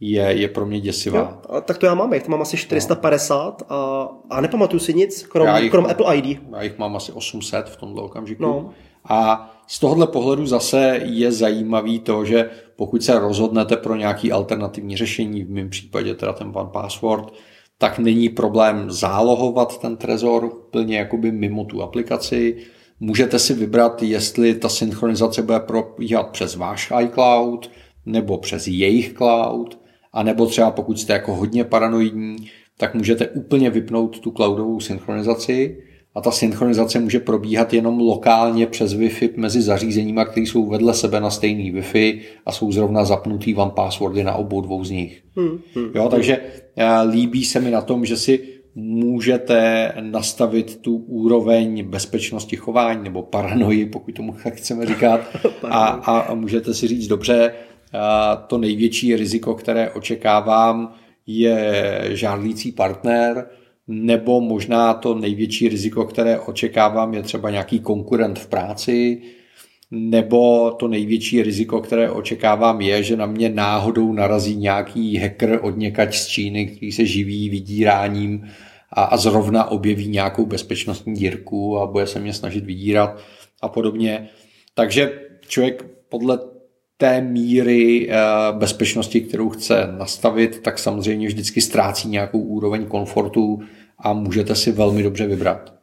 je, 0.00 0.22
je 0.22 0.48
pro 0.48 0.66
mě 0.66 0.80
děsivá. 0.80 1.18
Jo, 1.18 1.56
a 1.56 1.60
tak 1.60 1.78
to 1.78 1.86
já 1.86 1.94
mám, 1.94 2.10
to 2.10 2.30
mám 2.30 2.42
asi 2.42 2.56
450 2.56 3.62
no. 3.70 3.76
a, 3.76 4.08
a 4.30 4.40
nepamatuju 4.40 4.80
si 4.80 4.94
nic, 4.94 5.26
krom, 5.26 5.48
jich, 5.56 5.70
krom 5.70 5.86
Apple 5.86 6.16
ID. 6.16 6.40
Já 6.52 6.62
jich 6.62 6.78
mám 6.78 6.96
asi 6.96 7.12
800 7.12 7.68
v 7.68 7.76
tomhle 7.76 8.02
okamžiku. 8.02 8.42
No. 8.42 8.70
A 9.08 9.50
z 9.66 9.78
tohohle 9.80 10.06
pohledu 10.06 10.46
zase 10.46 11.00
je 11.04 11.32
zajímavý 11.32 12.00
to, 12.00 12.24
že 12.24 12.50
pokud 12.76 13.02
se 13.02 13.18
rozhodnete 13.18 13.76
pro 13.76 13.96
nějaký 13.96 14.32
alternativní 14.32 14.96
řešení, 14.96 15.44
v 15.44 15.50
mém 15.50 15.70
případě 15.70 16.14
teda 16.14 16.32
ten 16.32 16.52
One 16.54 16.70
Password, 16.72 17.32
tak 17.78 17.98
není 17.98 18.28
problém 18.28 18.90
zálohovat 18.90 19.80
ten 19.80 19.96
trezor 19.96 20.50
plně 20.70 20.98
jakoby 20.98 21.32
mimo 21.32 21.64
tu 21.64 21.82
aplikaci. 21.82 22.56
Můžete 23.00 23.38
si 23.38 23.54
vybrat, 23.54 24.02
jestli 24.02 24.54
ta 24.54 24.68
synchronizace 24.68 25.42
bude 25.42 25.60
probíhat 25.60 26.30
přes 26.30 26.56
váš 26.56 26.92
iCloud 27.00 27.70
nebo 28.06 28.38
přes 28.38 28.66
jejich 28.66 29.12
cloud, 29.12 29.78
a 30.14 30.22
nebo 30.22 30.46
třeba 30.46 30.70
pokud 30.70 30.98
jste 30.98 31.12
jako 31.12 31.34
hodně 31.34 31.64
paranoidní, 31.64 32.36
tak 32.76 32.94
můžete 32.94 33.28
úplně 33.28 33.70
vypnout 33.70 34.20
tu 34.20 34.30
cloudovou 34.30 34.80
synchronizaci. 34.80 35.78
A 36.16 36.20
ta 36.20 36.30
synchronizace 36.30 37.00
může 37.00 37.20
probíhat 37.20 37.72
jenom 37.72 37.98
lokálně 37.98 38.66
přes 38.66 38.94
Wi-Fi 38.94 39.30
mezi 39.36 39.62
zařízeními, 39.62 40.20
které 40.30 40.46
jsou 40.46 40.66
vedle 40.66 40.94
sebe 40.94 41.20
na 41.20 41.30
stejný 41.30 41.74
Wi-Fi 41.74 42.20
a 42.46 42.52
jsou 42.52 42.72
zrovna 42.72 43.04
zapnutý 43.04 43.54
vám 43.54 43.70
passwordy 43.70 44.24
na 44.24 44.34
obou 44.34 44.60
dvou 44.60 44.84
z 44.84 44.90
nich. 44.90 45.22
Hmm, 45.36 45.58
hmm, 45.74 45.90
jo, 45.94 46.08
takže 46.08 46.40
eh, 46.76 47.02
líbí 47.10 47.44
se 47.44 47.60
mi 47.60 47.70
na 47.70 47.80
tom, 47.80 48.04
že 48.04 48.16
si 48.16 48.40
můžete 48.74 49.92
nastavit 50.00 50.76
tu 50.76 50.96
úroveň 50.96 51.84
bezpečnosti 51.84 52.56
chování 52.56 53.04
nebo 53.04 53.22
paranoji, 53.22 53.86
pokud 53.86 54.14
tomu 54.14 54.34
tak 54.44 54.54
chceme 54.54 54.86
říkat, 54.86 55.20
a, 55.62 55.86
a 55.86 56.34
můžete 56.34 56.74
si 56.74 56.86
říct 56.88 57.06
dobře, 57.06 57.52
to 58.46 58.58
největší 58.58 59.16
riziko, 59.16 59.54
které 59.54 59.90
očekávám, 59.90 60.94
je 61.26 62.00
žádlící 62.08 62.72
partner, 62.72 63.46
nebo 63.88 64.40
možná 64.40 64.94
to 64.94 65.14
největší 65.14 65.68
riziko, 65.68 66.04
které 66.04 66.40
očekávám, 66.40 67.14
je 67.14 67.22
třeba 67.22 67.50
nějaký 67.50 67.80
konkurent 67.80 68.38
v 68.38 68.46
práci, 68.46 69.22
nebo 69.90 70.70
to 70.70 70.88
největší 70.88 71.42
riziko, 71.42 71.80
které 71.80 72.10
očekávám, 72.10 72.80
je, 72.80 73.02
že 73.02 73.16
na 73.16 73.26
mě 73.26 73.48
náhodou 73.48 74.12
narazí 74.12 74.56
nějaký 74.56 75.16
hacker 75.16 75.60
od 75.62 75.76
někač 75.76 76.16
z 76.16 76.26
Číny, 76.26 76.66
který 76.66 76.92
se 76.92 77.06
živí 77.06 77.48
vydíráním 77.48 78.46
a, 78.92 79.02
a 79.02 79.16
zrovna 79.16 79.70
objeví 79.70 80.08
nějakou 80.08 80.46
bezpečnostní 80.46 81.14
dírku 81.14 81.78
a 81.78 81.86
bude 81.86 82.06
se 82.06 82.20
mě 82.20 82.32
snažit 82.32 82.64
vydírat 82.64 83.18
a 83.62 83.68
podobně. 83.68 84.28
Takže 84.74 85.20
člověk 85.48 85.86
podle 86.08 86.38
té 86.96 87.20
míry 87.20 88.10
eh, 88.10 88.16
bezpečnosti, 88.52 89.20
kterou 89.20 89.48
chce 89.48 89.88
nastavit, 89.98 90.60
tak 90.62 90.78
samozřejmě 90.78 91.26
vždycky 91.26 91.60
ztrácí 91.60 92.08
nějakou 92.08 92.38
úroveň 92.38 92.86
komfortu 92.86 93.60
a 93.98 94.12
můžete 94.12 94.54
si 94.54 94.72
velmi 94.72 95.02
dobře 95.02 95.26
vybrat. 95.26 95.74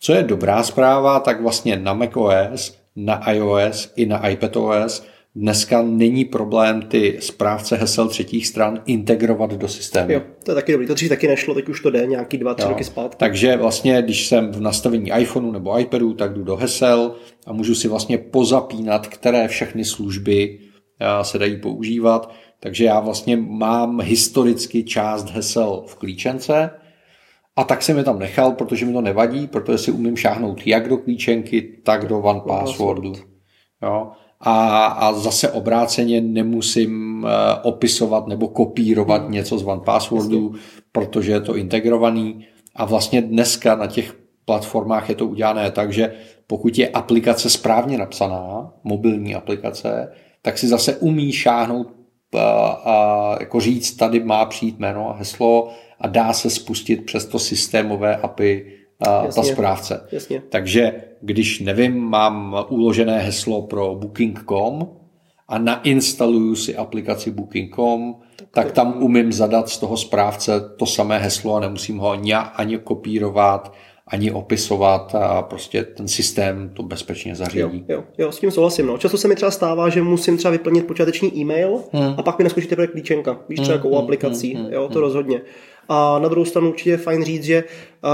Co 0.00 0.12
je 0.12 0.22
dobrá 0.22 0.62
zpráva, 0.62 1.20
tak 1.20 1.42
vlastně 1.42 1.76
na 1.76 1.94
macOS, 1.94 2.78
na 2.96 3.32
iOS 3.32 3.92
i 3.96 4.06
na 4.06 4.28
iPadOS 4.28 5.06
dneska 5.34 5.82
není 5.82 6.24
problém 6.24 6.82
ty 6.82 7.18
správce 7.20 7.76
hesel 7.76 8.08
třetích 8.08 8.46
stran 8.46 8.82
integrovat 8.86 9.52
do 9.52 9.68
systému. 9.68 10.12
Jo, 10.12 10.20
to 10.44 10.50
je 10.50 10.54
taky 10.54 10.72
dobrý. 10.72 10.86
To 10.86 10.94
dřív 10.94 11.08
taky 11.08 11.28
nešlo, 11.28 11.54
teď 11.54 11.68
už 11.68 11.80
to 11.80 11.90
jde 11.90 12.06
nějaký 12.06 12.38
dva, 12.38 12.54
tři 12.54 12.64
jo. 12.64 12.68
roky 12.68 12.84
zpátky. 12.84 13.16
Takže 13.18 13.56
vlastně, 13.56 14.02
když 14.02 14.26
jsem 14.26 14.52
v 14.52 14.60
nastavení 14.60 15.10
iPhoneu 15.18 15.52
nebo 15.52 15.80
iPadu, 15.80 16.14
tak 16.14 16.34
jdu 16.34 16.44
do 16.44 16.56
hesel 16.56 17.14
a 17.46 17.52
můžu 17.52 17.74
si 17.74 17.88
vlastně 17.88 18.18
pozapínat, 18.18 19.06
které 19.06 19.48
všechny 19.48 19.84
služby 19.84 20.58
eh, 21.00 21.24
se 21.24 21.38
dají 21.38 21.56
používat. 21.56 22.34
Takže 22.60 22.84
já 22.84 23.00
vlastně 23.00 23.36
mám 23.36 24.00
historicky 24.00 24.84
část 24.84 25.30
hesel 25.30 25.84
v 25.86 25.94
klíčence 25.94 26.70
a 27.56 27.64
tak 27.64 27.82
jsem 27.82 27.98
je 27.98 28.04
tam 28.04 28.18
nechal, 28.18 28.52
protože 28.52 28.86
mi 28.86 28.92
to 28.92 29.00
nevadí, 29.00 29.46
protože 29.46 29.78
si 29.78 29.90
umím 29.90 30.16
šáhnout 30.16 30.66
jak 30.66 30.88
do 30.88 30.96
klíčenky, 30.96 31.62
tak 31.82 32.06
do 32.06 32.18
One 32.18 32.40
Passwordu. 32.40 33.12
Jo 33.82 34.12
a, 34.44 34.86
a 34.86 35.12
zase 35.12 35.50
obráceně 35.50 36.20
nemusím 36.20 37.26
eh, 37.26 37.60
opisovat 37.62 38.26
nebo 38.26 38.48
kopírovat 38.48 39.22
hmm. 39.22 39.32
něco 39.32 39.58
z 39.58 39.62
One 39.62 39.80
Passwordu, 39.84 40.54
protože 40.92 41.32
je 41.32 41.40
to 41.40 41.56
integrovaný. 41.56 42.46
A 42.74 42.84
vlastně 42.84 43.22
dneska 43.22 43.74
na 43.74 43.86
těch 43.86 44.16
platformách 44.44 45.08
je 45.08 45.14
to 45.14 45.26
udělané 45.26 45.70
tak, 45.70 45.92
že 45.92 46.12
pokud 46.46 46.78
je 46.78 46.88
aplikace 46.88 47.50
správně 47.50 47.98
napsaná, 47.98 48.72
mobilní 48.84 49.34
aplikace, 49.34 50.12
tak 50.42 50.58
si 50.58 50.68
zase 50.68 50.96
umí 50.96 51.32
šáhnout 51.32 51.86
a, 52.34 52.38
eh, 52.38 52.90
a 52.90 53.36
jako 53.40 53.60
říct, 53.60 53.96
tady 53.96 54.20
má 54.20 54.44
přijít 54.44 54.78
jméno 54.78 55.10
a 55.10 55.16
heslo 55.16 55.68
a 56.00 56.08
dá 56.08 56.32
se 56.32 56.50
spustit 56.50 57.06
přes 57.06 57.26
to 57.26 57.38
systémové 57.38 58.16
API 58.16 58.83
a, 59.00 59.26
ta 59.26 59.42
správce. 59.42 60.08
Jasně. 60.12 60.42
Takže 60.48 60.92
když 61.20 61.60
nevím, 61.60 62.00
mám 62.00 62.56
uložené 62.68 63.18
heslo 63.18 63.62
pro 63.62 63.94
booking.com 63.94 64.88
a 65.48 65.58
nainstaluju 65.58 66.54
si 66.54 66.76
aplikaci 66.76 67.30
booking.com, 67.30 68.14
tak, 68.36 68.48
tak 68.52 68.72
tam 68.72 69.02
umím 69.02 69.32
zadat 69.32 69.68
z 69.68 69.78
toho 69.78 69.96
správce 69.96 70.60
to 70.76 70.86
samé 70.86 71.18
heslo 71.18 71.54
a 71.54 71.60
nemusím 71.60 71.98
ho 71.98 72.10
ani, 72.10 72.34
ani 72.34 72.78
kopírovat, 72.78 73.72
ani 74.06 74.30
opisovat 74.30 75.14
a 75.14 75.42
prostě 75.42 75.82
ten 75.82 76.08
systém 76.08 76.70
to 76.74 76.82
bezpečně 76.82 77.34
zařídí. 77.34 77.84
Jo, 77.88 77.96
jo, 77.96 78.04
jo 78.18 78.32
s 78.32 78.38
tím 78.38 78.50
souhlasím. 78.50 78.86
No. 78.86 78.98
Často 78.98 79.18
se 79.18 79.28
mi 79.28 79.34
třeba 79.34 79.50
stává, 79.50 79.88
že 79.88 80.02
musím 80.02 80.36
třeba 80.36 80.52
vyplnit 80.52 80.86
počáteční 80.86 81.38
e-mail 81.38 81.80
hmm. 81.92 82.14
a 82.18 82.22
pak 82.22 82.38
mi 82.38 82.44
naskočí 82.44 82.66
teprve 82.66 82.86
klíčenka. 82.86 83.40
Víš, 83.48 83.60
třeba 83.60 83.74
hmm, 83.74 83.78
jako 83.78 83.88
u 83.88 83.94
hmm, 83.94 84.04
aplikací. 84.04 84.54
Hmm, 84.54 84.72
jo, 84.72 84.88
to 84.88 84.94
hmm. 84.94 85.02
rozhodně. 85.02 85.40
A 85.88 86.18
na 86.18 86.28
druhou 86.28 86.44
stranu 86.44 86.68
určitě 86.68 86.90
je 86.90 86.96
fajn 86.96 87.24
říct, 87.24 87.44
že 87.44 87.64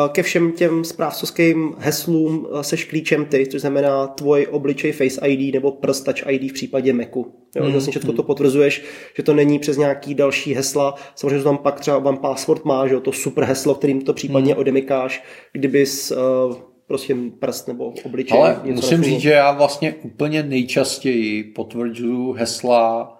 ke 0.09 0.23
všem 0.23 0.53
těm 0.53 0.85
správcovským 0.85 1.75
heslům 1.79 2.49
seš 2.61 2.85
klíčem 2.85 3.25
ty, 3.25 3.47
což 3.47 3.61
znamená 3.61 4.07
tvoj 4.07 4.47
obličej 4.51 4.93
Face 4.93 5.27
ID 5.27 5.55
nebo 5.55 5.73
prst 5.73 6.05
Touch 6.05 6.27
ID 6.29 6.51
v 6.51 6.55
případě 6.55 6.93
Macu. 6.93 7.33
Jo, 7.57 7.65
mm, 7.65 7.73
vlastně 7.73 7.91
všechno 7.91 8.11
mm. 8.11 8.17
to 8.17 8.23
potvrzuješ, 8.23 8.85
že 9.17 9.23
to 9.23 9.35
není 9.35 9.59
přes 9.59 9.77
nějaký 9.77 10.15
další 10.15 10.55
hesla. 10.55 10.95
Samozřejmě, 11.15 11.39
že 11.39 11.45
tam 11.45 11.59
pak 11.59 11.81
třeba 11.81 11.99
vám 11.99 12.17
password 12.17 12.65
má, 12.65 12.87
že 12.87 13.01
to 13.01 13.13
super 13.13 13.45
heslo, 13.45 13.75
kterým 13.75 14.01
to 14.01 14.13
případně 14.13 14.55
mm. 14.55 14.61
odemykáš, 14.61 15.25
kdybys 15.53 16.11
uh, 16.11 16.57
prostě 16.87 17.17
prst 17.39 17.69
nebo 17.69 17.93
obličej. 18.05 18.39
Ale 18.39 18.61
musím 18.65 19.03
říct, 19.03 19.21
že 19.21 19.31
já 19.31 19.53
vlastně 19.53 19.95
úplně 20.03 20.43
nejčastěji 20.43 21.45
potvrzuju 21.45 22.33
hesla 22.33 23.17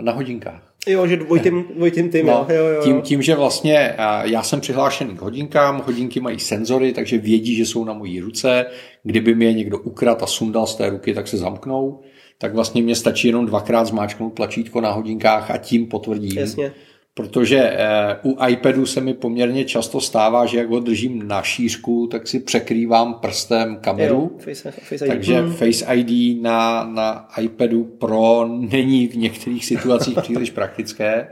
na 0.00 0.12
hodinkách. 0.12 0.73
Jo, 0.86 1.06
že 1.06 1.16
dvojitým, 1.16 1.64
dvojitým 1.76 2.10
tým, 2.10 2.26
no, 2.26 2.46
jo, 2.48 2.64
jo, 2.64 2.82
Tím, 2.82 3.02
tím, 3.02 3.22
že 3.22 3.34
vlastně 3.34 3.94
já 4.22 4.42
jsem 4.42 4.60
přihlášený 4.60 5.16
k 5.16 5.20
hodinkám, 5.20 5.82
hodinky 5.86 6.20
mají 6.20 6.38
senzory, 6.38 6.92
takže 6.92 7.18
vědí, 7.18 7.54
že 7.56 7.66
jsou 7.66 7.84
na 7.84 7.92
mojí 7.92 8.20
ruce. 8.20 8.66
Kdyby 9.02 9.34
mi 9.34 9.44
je 9.44 9.52
někdo 9.52 9.78
ukrat 9.78 10.22
a 10.22 10.26
sundal 10.26 10.66
z 10.66 10.74
té 10.74 10.90
ruky, 10.90 11.14
tak 11.14 11.28
se 11.28 11.36
zamknou. 11.36 12.00
Tak 12.38 12.54
vlastně 12.54 12.82
mě 12.82 12.94
stačí 12.96 13.28
jenom 13.28 13.46
dvakrát 13.46 13.84
zmáčknout 13.84 14.34
tlačítko 14.34 14.80
na 14.80 14.90
hodinkách 14.90 15.50
a 15.50 15.56
tím 15.56 15.86
potvrdím. 15.86 16.38
Jasně. 16.38 16.72
Protože 17.14 17.58
eh, 17.58 18.16
u 18.22 18.36
iPadu 18.48 18.86
se 18.86 19.00
mi 19.00 19.14
poměrně 19.14 19.64
často 19.64 20.00
stává, 20.00 20.46
že 20.46 20.58
jak 20.58 20.68
ho 20.70 20.80
držím 20.80 21.28
na 21.28 21.42
šířku, 21.42 22.06
tak 22.06 22.28
si 22.28 22.40
překrývám 22.40 23.14
prstem 23.14 23.76
kameru. 23.80 24.14
Jo, 24.14 24.30
face, 24.44 24.70
face 24.70 25.04
ID. 25.06 25.08
Takže 25.10 25.40
Hmm. 25.40 25.52
Face 25.52 25.94
ID 25.94 26.42
na, 26.42 26.84
na 26.84 27.28
iPadu 27.40 27.84
Pro 27.84 28.44
není 28.48 29.06
v 29.08 29.16
některých 29.16 29.64
situacích 29.64 30.18
příliš 30.22 30.50
praktické. 30.50 31.28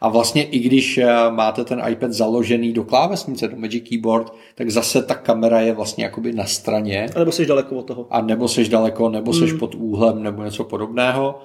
A 0.00 0.08
vlastně 0.08 0.44
i 0.44 0.58
když 0.58 0.98
eh, 0.98 1.06
máte 1.30 1.64
ten 1.64 1.82
iPad 1.88 2.12
založený 2.12 2.72
do 2.72 2.84
klávesnice, 2.84 3.48
do 3.48 3.56
Magic 3.56 3.88
Keyboard, 3.88 4.32
tak 4.54 4.70
zase 4.70 5.02
ta 5.02 5.14
kamera 5.14 5.60
je 5.60 5.72
vlastně 5.72 6.04
jakoby 6.04 6.32
na 6.32 6.44
straně. 6.44 7.06
A 7.14 7.18
nebo 7.18 7.32
jsi 7.32 7.46
daleko 7.46 7.76
od 7.76 7.82
toho. 7.86 8.06
A 8.10 8.20
nebo 8.20 8.48
seš 8.48 8.68
daleko, 8.68 9.08
nebo 9.08 9.32
seš 9.32 9.50
Hmm. 9.50 9.58
pod 9.58 9.74
úhlem, 9.74 10.22
nebo 10.22 10.44
něco 10.44 10.64
podobného. 10.64 11.40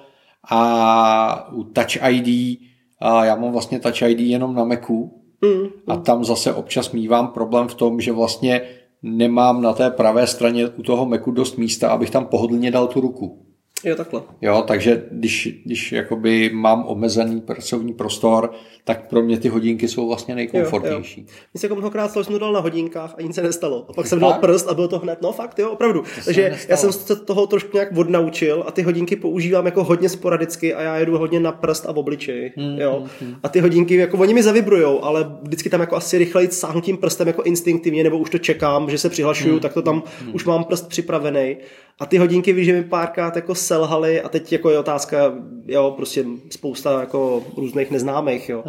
A 0.50 1.52
u 1.52 1.64
Touch 1.64 1.96
ID, 2.10 2.58
a 3.00 3.24
já 3.24 3.36
mám 3.36 3.52
vlastně 3.52 3.78
Touch 3.78 4.02
ID 4.02 4.20
jenom 4.20 4.54
na 4.54 4.64
Macu, 4.64 5.16
Mm. 5.42 5.66
a 5.86 5.96
tam 5.96 6.24
zase 6.24 6.54
občas 6.54 6.92
mívám 6.92 7.28
problém 7.28 7.68
v 7.68 7.74
tom, 7.74 8.00
že 8.00 8.12
vlastně 8.12 8.62
nemám 9.02 9.62
na 9.62 9.72
té 9.72 9.90
pravé 9.90 10.26
straně 10.26 10.68
u 10.68 10.82
toho 10.82 11.06
Macu 11.06 11.30
dost 11.30 11.58
místa, 11.58 11.90
abych 11.90 12.10
tam 12.10 12.26
pohodlně 12.26 12.70
dal 12.70 12.86
tu 12.86 13.00
ruku. 13.00 13.46
Jo, 13.84 13.96
takhle. 13.96 14.22
Jo, 14.40 14.64
takže 14.66 15.02
když, 15.10 15.48
když 15.64 15.92
jakoby 15.92 16.50
mám 16.52 16.84
omezený 16.86 17.40
pracovní 17.40 17.92
prostor, 17.92 18.52
tak 18.84 19.08
pro 19.08 19.22
mě 19.22 19.38
ty 19.38 19.48
hodinky 19.48 19.88
jsou 19.88 20.08
vlastně 20.08 20.34
nejkomfortnější. 20.34 21.20
Mně 21.54 21.60
se 21.60 21.66
jako 21.66 21.74
mnohokrát 21.74 22.08
stalo, 22.08 22.22
že 22.22 22.26
jsem 22.26 22.32
to 22.34 22.38
dal 22.38 22.52
na 22.52 22.60
hodinkách 22.60 23.14
a 23.18 23.22
nic 23.22 23.34
se 23.34 23.42
nestalo. 23.42 23.86
A 23.88 23.92
pak 23.92 24.06
jsem 24.06 24.18
dal 24.20 24.32
prst 24.32 24.68
a 24.68 24.74
bylo 24.74 24.88
to 24.88 24.98
hned, 24.98 25.22
no 25.22 25.32
fakt, 25.32 25.58
jo, 25.58 25.70
opravdu. 25.70 26.02
Takže 26.24 26.42
nestalo. 26.50 26.66
já 26.68 26.76
jsem 26.76 26.92
se 26.92 27.16
toho 27.16 27.46
trošku 27.46 27.70
nějak 27.76 27.96
odnaučil 27.98 28.64
a 28.66 28.70
ty 28.70 28.82
hodinky 28.82 29.16
používám 29.16 29.66
jako 29.66 29.84
hodně 29.84 30.08
sporadicky 30.08 30.74
a 30.74 30.82
já 30.82 30.96
jedu 30.96 31.18
hodně 31.18 31.40
na 31.40 31.52
prst 31.52 31.86
a 31.86 31.92
v 31.92 31.98
obličeji, 31.98 32.52
Hmm, 32.56 32.78
jo. 32.78 33.04
A 33.42 33.48
ty 33.48 33.60
hodinky, 33.60 33.94
jako 33.96 34.18
oni 34.18 34.34
mi 34.34 34.42
zavibrujou, 34.42 35.04
ale 35.04 35.30
vždycky 35.42 35.70
tam 35.70 35.80
jako 35.80 35.96
asi 35.96 36.18
rychleji 36.18 36.48
sáhnutím 36.48 36.96
prstem 36.96 37.26
jako 37.26 37.42
instinktivně, 37.42 38.04
nebo 38.04 38.18
už 38.18 38.30
to 38.30 38.38
čekám, 38.38 38.90
že 38.90 38.98
se 38.98 39.08
přihlašuju, 39.10 39.50
Hmm, 39.52 39.60
tak 39.60 39.72
to 39.74 39.82
tam 39.82 40.02
už 40.32 40.44
mám 40.44 40.64
prst 40.64 40.88
připravený. 40.88 41.56
A 42.00 42.06
ty 42.06 42.18
hodinky, 42.18 42.52
víš, 42.52 42.66
že 42.66 42.72
mi 42.72 42.84
párkrát 42.84 43.36
jako 43.36 43.54
selhaly 43.54 44.20
a 44.20 44.28
teď 44.28 44.52
jako 44.52 44.70
je 44.70 44.78
otázka, 44.78 45.32
jo, 45.66 45.94
prostě 45.96 46.24
spousta 46.50 47.00
jako 47.00 47.44
různých 47.56 47.90
neznámých, 47.90 48.48
jo. 48.48 48.64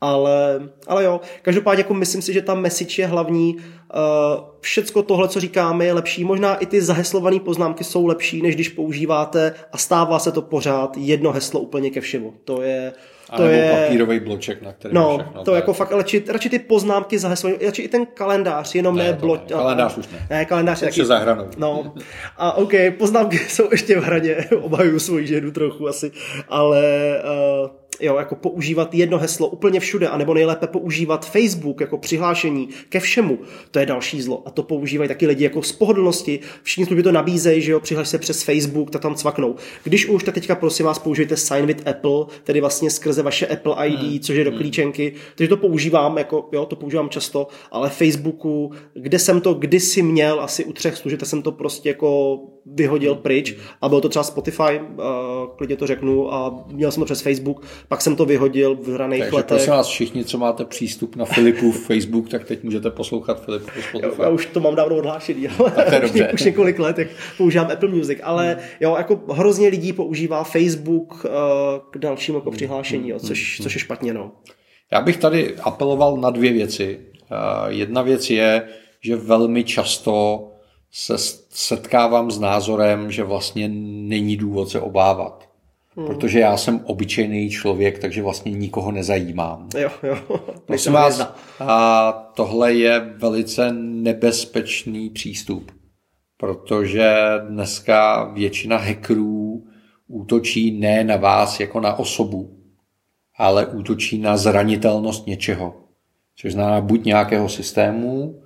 Ale, 0.00 0.68
ale 0.86 1.04
jo, 1.04 1.20
každopádně 1.42 1.80
jako 1.80 1.94
myslím 1.94 2.22
si, 2.22 2.32
že 2.32 2.42
ta 2.42 2.54
message 2.54 3.02
je 3.02 3.06
hlavní. 3.06 3.56
Uh, 3.56 3.62
všecko 4.60 5.02
tohle, 5.02 5.28
co 5.28 5.40
říkáme, 5.40 5.84
je 5.84 5.92
lepší. 5.92 6.24
Možná 6.24 6.56
i 6.56 6.66
ty 6.66 6.82
zaheslované 6.82 7.40
poznámky 7.40 7.84
jsou 7.84 8.06
lepší, 8.06 8.42
než 8.42 8.54
když 8.54 8.68
používáte 8.68 9.54
a 9.72 9.78
stává 9.78 10.18
se 10.18 10.32
to 10.32 10.42
pořád 10.42 10.96
jedno 10.96 11.32
heslo 11.32 11.60
úplně 11.60 11.90
ke 11.90 12.00
všemu. 12.00 12.34
To 12.44 12.62
je... 12.62 12.92
A 13.30 13.36
To 13.36 13.42
je... 13.46 13.76
papírový 13.84 14.20
bloček, 14.20 14.62
na 14.62 14.72
kterém 14.72 14.94
No, 14.94 15.18
všechno. 15.18 15.44
to 15.44 15.54
jako 15.54 15.72
fakt, 15.72 15.92
radši, 15.92 16.24
radši 16.28 16.50
ty 16.50 16.58
poznámky 16.58 17.18
zaheslované, 17.18 17.64
radši 17.66 17.82
i 17.82 17.88
ten 17.88 18.06
kalendář, 18.06 18.74
jenom 18.74 18.96
ne, 18.96 19.04
Ne, 19.04 19.12
bloč. 19.12 19.40
ne. 19.50 19.56
Kalendář 19.56 19.96
už 19.96 20.08
ne. 20.08 20.26
Ne, 20.30 20.44
kalendář 20.44 20.82
je 20.82 20.88
taky... 20.88 21.04
za 21.04 21.18
hranou. 21.18 21.46
No, 21.56 21.94
a 22.36 22.56
OK, 22.56 22.72
poznámky 22.98 23.38
jsou 23.48 23.68
ještě 23.70 24.00
v 24.00 24.04
hraně, 24.04 24.36
obhajuju 24.60 24.98
svoji 24.98 25.26
ženu 25.26 25.50
trochu 25.50 25.88
asi, 25.88 26.10
ale 26.48 26.82
uh, 27.62 27.70
jo, 28.00 28.16
jako 28.16 28.34
používat 28.34 28.94
jedno 28.94 29.18
heslo 29.18 29.48
úplně 29.48 29.80
všude, 29.80 30.08
anebo 30.08 30.34
nejlépe 30.34 30.66
používat 30.66 31.26
Facebook 31.26 31.80
jako 31.80 31.98
přihlášení 31.98 32.68
ke 32.88 33.00
všemu, 33.00 33.38
to 33.70 33.78
je 33.78 33.86
další 33.86 34.22
zlo. 34.22 34.42
A 34.46 34.50
to 34.50 34.62
používají 34.62 35.08
taky 35.08 35.26
lidi 35.26 35.44
jako 35.44 35.62
z 35.62 35.72
pohodlnosti, 35.72 36.40
všichni 36.62 36.86
služby 36.86 37.02
to 37.02 37.12
nabízejí, 37.12 37.62
že 37.62 37.72
jo, 37.72 37.80
přihlaš 37.80 38.08
se 38.08 38.18
přes 38.18 38.42
Facebook, 38.42 38.90
tak 38.90 39.02
tam 39.02 39.14
cvaknou. 39.14 39.56
Když 39.84 40.06
už, 40.06 40.24
tak 40.24 40.34
teďka 40.34 40.54
prosím 40.54 40.86
vás 40.86 40.98
použijte 40.98 41.36
Sign 41.36 41.66
with 41.66 41.88
Apple, 41.88 42.26
tedy 42.44 42.60
vlastně 42.60 42.90
skrze 42.90 43.22
vaše 43.22 43.46
Apple 43.46 43.88
ID, 43.88 44.00
hmm. 44.00 44.20
což 44.20 44.36
je 44.36 44.44
do 44.44 44.52
klíčenky, 44.52 45.12
takže 45.34 45.48
to 45.48 45.56
používám, 45.56 46.18
jako 46.18 46.48
jo, 46.52 46.66
to 46.66 46.76
používám 46.76 47.08
často, 47.08 47.48
ale 47.70 47.90
Facebooku, 47.90 48.72
kde 48.94 49.18
jsem 49.18 49.40
to 49.40 49.54
kdysi 49.54 50.02
měl, 50.02 50.40
asi 50.40 50.64
u 50.64 50.72
třech 50.72 50.96
služeb, 50.96 51.20
jsem 51.22 51.42
to 51.42 51.52
prostě 51.52 51.88
jako 51.88 52.40
vyhodil 52.66 53.14
pryč 53.14 53.56
a 53.80 53.88
bylo 53.88 54.00
to 54.00 54.08
třeba 54.08 54.22
Spotify, 54.22 54.80
uh, 54.80 55.04
klidně 55.56 55.76
to 55.76 55.86
řeknu, 55.86 56.34
a 56.34 56.64
měl 56.66 56.92
jsem 56.92 57.00
to 57.00 57.04
přes 57.04 57.20
Facebook, 57.20 57.62
pak 57.90 58.00
jsem 58.00 58.16
to 58.16 58.24
vyhodil 58.24 58.76
v 58.82 58.96
raných 58.96 59.20
Takže 59.20 59.36
letech. 59.36 59.48
prosím 59.48 59.72
vás 59.72 59.88
všichni, 59.88 60.24
co 60.24 60.38
máte 60.38 60.64
přístup 60.64 61.16
na 61.16 61.24
Filipův 61.24 61.86
Facebook, 61.86 62.28
tak 62.28 62.44
teď 62.44 62.62
můžete 62.62 62.90
poslouchat 62.90 63.44
Filipu 63.44 63.70
Spotify. 63.88 64.22
Já 64.22 64.28
už 64.28 64.46
to 64.46 64.60
mám 64.60 64.74
dávno 64.74 64.96
odhlášený, 64.96 65.48
ale 65.48 65.70
to 65.70 65.80
je 65.94 66.00
už, 66.00 66.10
dobře. 66.10 66.30
už 66.34 66.44
několik 66.44 66.78
let, 66.78 66.98
jak 66.98 67.08
používám 67.38 67.70
Apple 67.70 67.88
Music, 67.88 68.18
ale 68.22 68.56
jo, 68.80 68.94
jako 68.96 69.20
hrozně 69.32 69.68
lidí 69.68 69.92
používá 69.92 70.44
Facebook 70.44 71.24
uh, 71.24 71.30
k 71.90 71.98
dalšímu 71.98 72.38
jako 72.38 72.50
přihlášení, 72.50 73.08
jo, 73.08 73.18
což, 73.18 73.60
což 73.62 73.74
je 73.74 73.80
špatně, 73.80 74.14
no. 74.14 74.32
Já 74.92 75.00
bych 75.00 75.16
tady 75.16 75.56
apeloval 75.62 76.16
na 76.16 76.30
dvě 76.30 76.52
věci. 76.52 77.00
Eh, 77.30 77.72
Jedna 77.72 78.02
věc 78.02 78.30
je, 78.30 78.62
že 79.00 79.16
velmi 79.16 79.64
často 79.64 80.46
se 80.92 81.14
setkávám 81.50 82.30
s 82.30 82.38
názorem, 82.38 83.10
že 83.10 83.24
vlastně 83.24 83.68
není 84.08 84.36
důvod 84.36 84.68
se 84.68 84.80
obávat. 84.80 85.49
Protože 85.94 86.40
já 86.40 86.56
jsem 86.56 86.80
obyčejný 86.84 87.50
člověk, 87.50 87.98
takže 87.98 88.22
vlastně 88.22 88.52
nikoho 88.52 88.92
nezajímám. 88.92 89.68
Jo, 89.78 89.90
jo. 90.02 90.16
Prosím 90.66 90.92
vás, 90.92 91.34
a 91.60 92.12
tohle 92.12 92.74
je 92.74 93.00
velice 93.00 93.72
nebezpečný 93.72 95.10
přístup, 95.10 95.72
protože 96.36 97.14
dneska 97.48 98.24
většina 98.24 98.76
hackerů 98.76 99.66
útočí 100.08 100.78
ne 100.80 101.04
na 101.04 101.16
vás 101.16 101.60
jako 101.60 101.80
na 101.80 101.94
osobu, 101.94 102.56
ale 103.36 103.66
útočí 103.66 104.18
na 104.18 104.36
zranitelnost 104.36 105.26
něčeho. 105.26 105.74
Což 106.36 106.52
znamená 106.52 106.80
buď 106.80 107.04
nějakého 107.04 107.48
systému, 107.48 108.42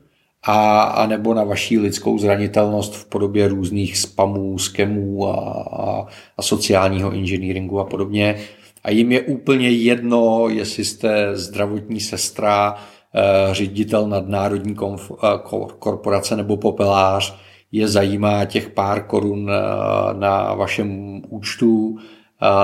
a, 0.47 0.83
a 0.83 1.07
nebo 1.07 1.35
na 1.35 1.45
vaší 1.45 1.79
lidskou 1.79 2.19
zranitelnost 2.19 2.97
v 2.97 3.09
podobě 3.09 3.49
různých 3.49 3.99
spamů, 3.99 4.59
skemů 4.59 5.29
a, 5.29 5.35
a, 5.73 6.07
a 6.37 6.43
sociálního 6.43 7.13
engineeringu 7.13 7.81
a 7.81 7.85
podobně. 7.85 8.37
A 8.85 8.91
jim 8.91 9.13
je 9.13 9.21
úplně 9.21 9.71
jedno, 9.71 10.49
jestli 10.49 10.85
jste 10.85 11.37
zdravotní 11.37 12.01
sestra, 12.01 12.75
eh, 13.15 13.55
ředitel 13.55 14.09
nadnárodní 14.09 14.75
konf, 14.75 15.11
eh, 15.11 15.27
kor- 15.45 15.73
korporace 15.79 16.37
nebo 16.37 16.57
popelář, 16.57 17.37
je 17.73 17.89
zajímá 17.89 18.45
těch 18.45 18.71
pár 18.71 19.07
korun 19.07 19.51
eh, 19.51 19.55
na 20.19 20.55
vašem 20.55 21.23
účtu, 21.29 21.99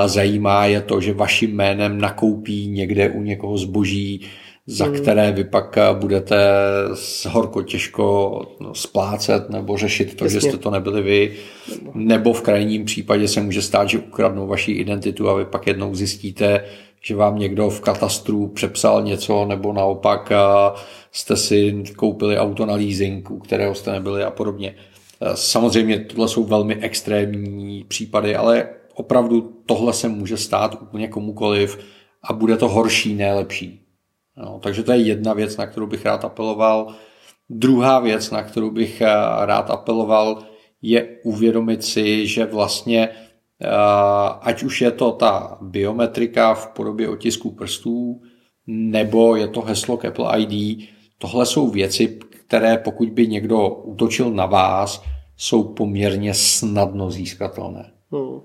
zajímá 0.07 0.67
je 0.67 0.81
to, 0.81 1.01
že 1.01 1.13
vaším 1.13 1.57
jménem 1.57 2.01
nakoupí 2.01 2.69
někde 2.69 3.11
u 3.11 3.23
někoho 3.23 3.59
zboží, 3.59 4.21
za 4.71 4.89
které 4.89 5.33
vy 5.33 5.45
pak 5.45 5.79
eh, 5.79 5.83
budete 5.95 6.37
s 6.95 7.27
horko 7.27 7.63
těžko 7.63 8.41
no, 8.61 8.75
splácet 8.75 9.51
nebo 9.51 9.77
řešit 9.77 10.17
to, 10.17 10.29
že 10.29 10.37
Jasně. 10.37 10.51
jste 10.51 10.59
to 10.59 10.71
nebyli 10.71 11.03
vy, 11.03 11.37
nebo 11.95 12.33
v 12.33 12.43
krajním 12.43 12.85
případě 12.85 13.29
se 13.29 13.41
může 13.41 13.63
stát, 13.63 13.89
že 13.89 13.99
ukradnou 13.99 14.47
vaši 14.47 14.73
identitu 14.73 15.29
a 15.29 15.35
vy 15.35 15.45
pak 15.45 15.67
jednou 15.67 15.95
zjistíte, 15.95 16.65
že 17.03 17.17
vám 17.17 17.39
někdo 17.39 17.71
v 17.71 17.81
katastru 17.81 18.47
přepsal 18.47 19.03
něco, 19.03 19.45
nebo 19.45 19.73
naopak 19.73 20.33
eh, 20.33 20.37
jste 21.13 21.37
si 21.37 21.83
koupili 21.97 22.39
auto 22.39 22.67
na 22.67 22.75
leasing, 22.75 23.31
u 23.31 23.39
kterého 23.39 23.75
jste 23.75 23.93
nebyli 23.93 24.25
a 24.25 24.31
podobně. 24.31 24.75
Eh, 25.21 25.31
Samozřejmě 25.35 25.99
tohle 25.99 26.29
jsou 26.29 26.45
velmi 26.45 26.75
extrémní 26.75 27.85
případy, 27.89 28.37
ale 28.37 28.69
opravdu 28.95 29.53
tohle 29.67 29.93
se 29.93 30.09
může 30.09 30.37
stát 30.37 30.79
úplně 30.83 31.09
komukoliv 31.09 31.79
a 32.23 32.33
bude 32.33 32.57
to 32.57 32.69
horší, 32.69 33.15
ne 33.15 33.35
lepší. 33.35 33.80
No, 34.45 34.59
takže 34.63 34.83
to 34.83 34.93
je 34.93 34.99
jedna 34.99 35.33
věc, 35.33 35.57
na 35.57 35.67
kterou 35.67 35.87
bych 35.87 36.07
rád 36.07 36.25
apeloval. 36.25 36.95
Druhá 37.51 38.01
věc, 38.01 38.31
na 38.31 38.43
kterou 38.43 38.71
bych 38.71 39.01
eh, 39.01 39.07
rád 39.41 39.71
apeloval, 39.71 40.43
je 40.83 41.19
uvědomit 41.25 41.85
si, 41.85 42.27
že 42.27 42.47
vlastně 42.47 43.09
eh, 43.09 43.69
ať 44.41 44.63
už 44.63 44.81
je 44.81 44.91
to 44.91 45.13
ta 45.13 45.59
biometrika 45.61 46.55
v 46.55 46.67
podobě 46.67 47.09
otisků 47.09 47.51
prstů, 47.51 48.21
nebo 48.67 49.37
je 49.37 49.49
to 49.49 49.61
heslo 49.61 49.97
k 49.97 50.05
Apple 50.05 50.43
ID, 50.43 50.89
tohle 51.19 51.47
jsou 51.47 51.71
věci, 51.71 52.19
které 52.47 52.79
pokud 52.79 53.09
by 53.09 53.27
někdo 53.27 53.69
útočil 53.69 54.31
na 54.31 54.47
vás, 54.47 55.03
jsou 55.37 55.75
poměrně 55.75 56.35
snadno 56.35 57.11
získatelné. 57.11 57.93
Hmm. 58.13 58.41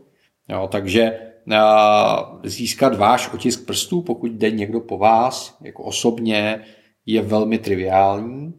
Jo, 0.49 0.69
takže 0.71 1.19
získat 2.43 2.95
váš 2.95 3.34
otisk 3.34 3.65
prstů, 3.65 4.01
pokud 4.01 4.31
jde 4.31 4.51
někdo 4.51 4.79
po 4.79 4.97
vás, 4.97 5.58
jako 5.62 5.84
osobně, 5.84 6.62
je 7.05 7.21
velmi 7.21 7.58
triviální. 7.58 8.53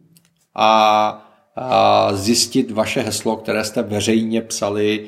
A, 0.55 1.09
a 1.55 2.09
zjistit 2.13 2.71
vaše 2.71 3.01
heslo, 3.01 3.37
které 3.37 3.63
jste 3.63 3.81
veřejně 3.81 4.41
psali 4.41 5.05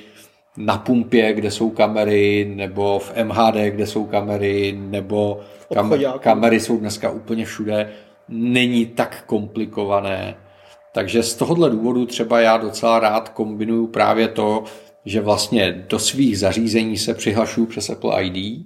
na 0.57 0.77
pumpě, 0.77 1.33
kde 1.33 1.51
jsou 1.51 1.69
kamery, 1.69 2.51
nebo 2.55 2.99
v 2.99 3.13
MHD, 3.23 3.55
kde 3.55 3.87
jsou 3.87 4.05
kamery, 4.05 4.77
nebo 4.79 5.39
kam, 5.73 5.93
kamery 6.19 6.59
jsou 6.59 6.77
dneska 6.77 7.09
úplně 7.09 7.45
všude, 7.45 7.91
není 8.29 8.85
tak 8.85 9.23
komplikované. 9.25 10.35
Takže 10.93 11.23
z 11.23 11.35
tohohle 11.35 11.69
důvodu 11.69 12.05
třeba 12.05 12.41
já 12.41 12.57
docela 12.57 12.99
rád 12.99 13.29
kombinuju 13.29 13.87
právě 13.87 14.27
to, 14.27 14.63
že 15.09 15.21
vlastně 15.21 15.85
do 15.89 15.99
svých 15.99 16.39
zařízení 16.39 16.97
se 16.97 17.13
přihlašuju 17.13 17.67
přes 17.67 17.89
Apple 17.89 18.23
ID 18.23 18.65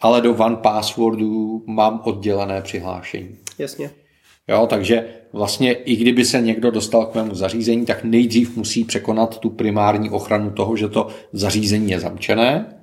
ale 0.00 0.20
do 0.20 0.34
One 0.34 0.56
Passwordu 0.56 1.64
mám 1.66 2.00
oddělené 2.04 2.62
přihlášení. 2.62 3.36
Jasně. 3.58 3.90
Jo, 4.48 4.66
takže 4.70 5.08
vlastně 5.32 5.72
i 5.72 5.96
kdyby 5.96 6.24
se 6.24 6.40
někdo 6.40 6.70
dostal 6.70 7.06
k 7.06 7.14
mému 7.14 7.34
zařízení, 7.34 7.86
tak 7.86 8.04
nejdřív 8.04 8.56
musí 8.56 8.84
překonat 8.84 9.38
tu 9.38 9.50
primární 9.50 10.10
ochranu 10.10 10.50
toho, 10.50 10.76
že 10.76 10.88
to 10.88 11.08
zařízení 11.32 11.90
je 11.90 12.00
zamčené. 12.00 12.74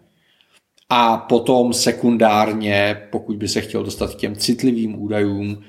A 0.89 1.17
potom 1.17 1.73
sekundárně, 1.73 3.07
pokud 3.11 3.37
by 3.37 3.47
se 3.47 3.61
chtěl 3.61 3.83
dostat 3.83 4.15
k 4.15 4.17
těm 4.17 4.35
citlivým 4.35 5.01
údajům, 5.01 5.63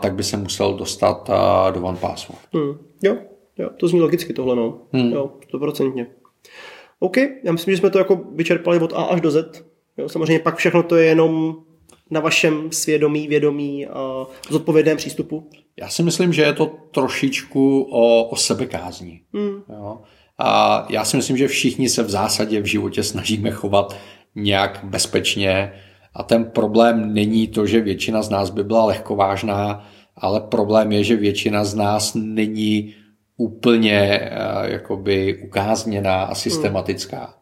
tak 0.00 0.14
by 0.14 0.22
se 0.22 0.36
musel 0.36 0.74
dostat 0.74 1.30
do 1.74 1.82
One 1.82 1.98
Password. 1.98 2.40
Hmm. 2.52 2.78
Jo, 3.02 3.16
jo, 3.58 3.70
to 3.76 3.88
zní 3.88 4.00
logicky 4.00 4.32
tohle, 4.32 4.56
no. 4.56 4.78
Hmm. 4.92 5.12
Jo, 5.12 5.30
stoprocentně. 5.48 6.06
OK, 7.00 7.16
já 7.16 7.52
myslím, 7.52 7.74
že 7.74 7.78
jsme 7.78 7.90
to 7.90 7.98
jako 7.98 8.20
vyčerpali 8.34 8.78
od 8.78 8.92
A 8.92 9.02
až 9.02 9.20
do 9.20 9.30
Z. 9.30 9.64
Jo, 9.96 10.08
samozřejmě 10.08 10.38
pak 10.38 10.56
všechno 10.56 10.82
to 10.82 10.96
je 10.96 11.06
jenom 11.06 11.56
na 12.10 12.20
vašem 12.20 12.72
svědomí, 12.72 13.28
vědomí 13.28 13.86
a 13.86 14.26
zodpovědném 14.50 14.96
přístupu. 14.96 15.50
Já 15.80 15.88
si 15.88 16.02
myslím, 16.02 16.32
že 16.32 16.42
je 16.42 16.52
to 16.52 16.66
trošičku 16.66 17.82
o, 17.82 18.24
o 18.24 18.36
sebekázní. 18.36 19.20
Hmm. 19.34 19.62
Jo. 19.68 19.98
A 20.38 20.86
já 20.90 21.04
si 21.04 21.16
myslím, 21.16 21.36
že 21.36 21.48
všichni 21.48 21.88
se 21.88 22.02
v 22.02 22.10
zásadě 22.10 22.60
v 22.60 22.66
životě 22.66 23.02
snažíme 23.02 23.50
chovat 23.50 23.96
nějak 24.34 24.80
bezpečně 24.84 25.72
a 26.14 26.22
ten 26.22 26.44
problém 26.44 27.14
není 27.14 27.48
to, 27.48 27.66
že 27.66 27.80
většina 27.80 28.22
z 28.22 28.30
nás 28.30 28.50
by 28.50 28.64
byla 28.64 28.84
lehkovážná, 28.84 29.88
ale 30.16 30.40
problém 30.40 30.92
je, 30.92 31.04
že 31.04 31.16
většina 31.16 31.64
z 31.64 31.74
nás 31.74 32.12
není 32.14 32.94
úplně 33.40 34.20
uh, 34.20 34.70
jakoby 34.70 35.42
ukázněná 35.44 36.22
a 36.22 36.34
systematická. 36.34 37.16
Hmm. 37.16 37.34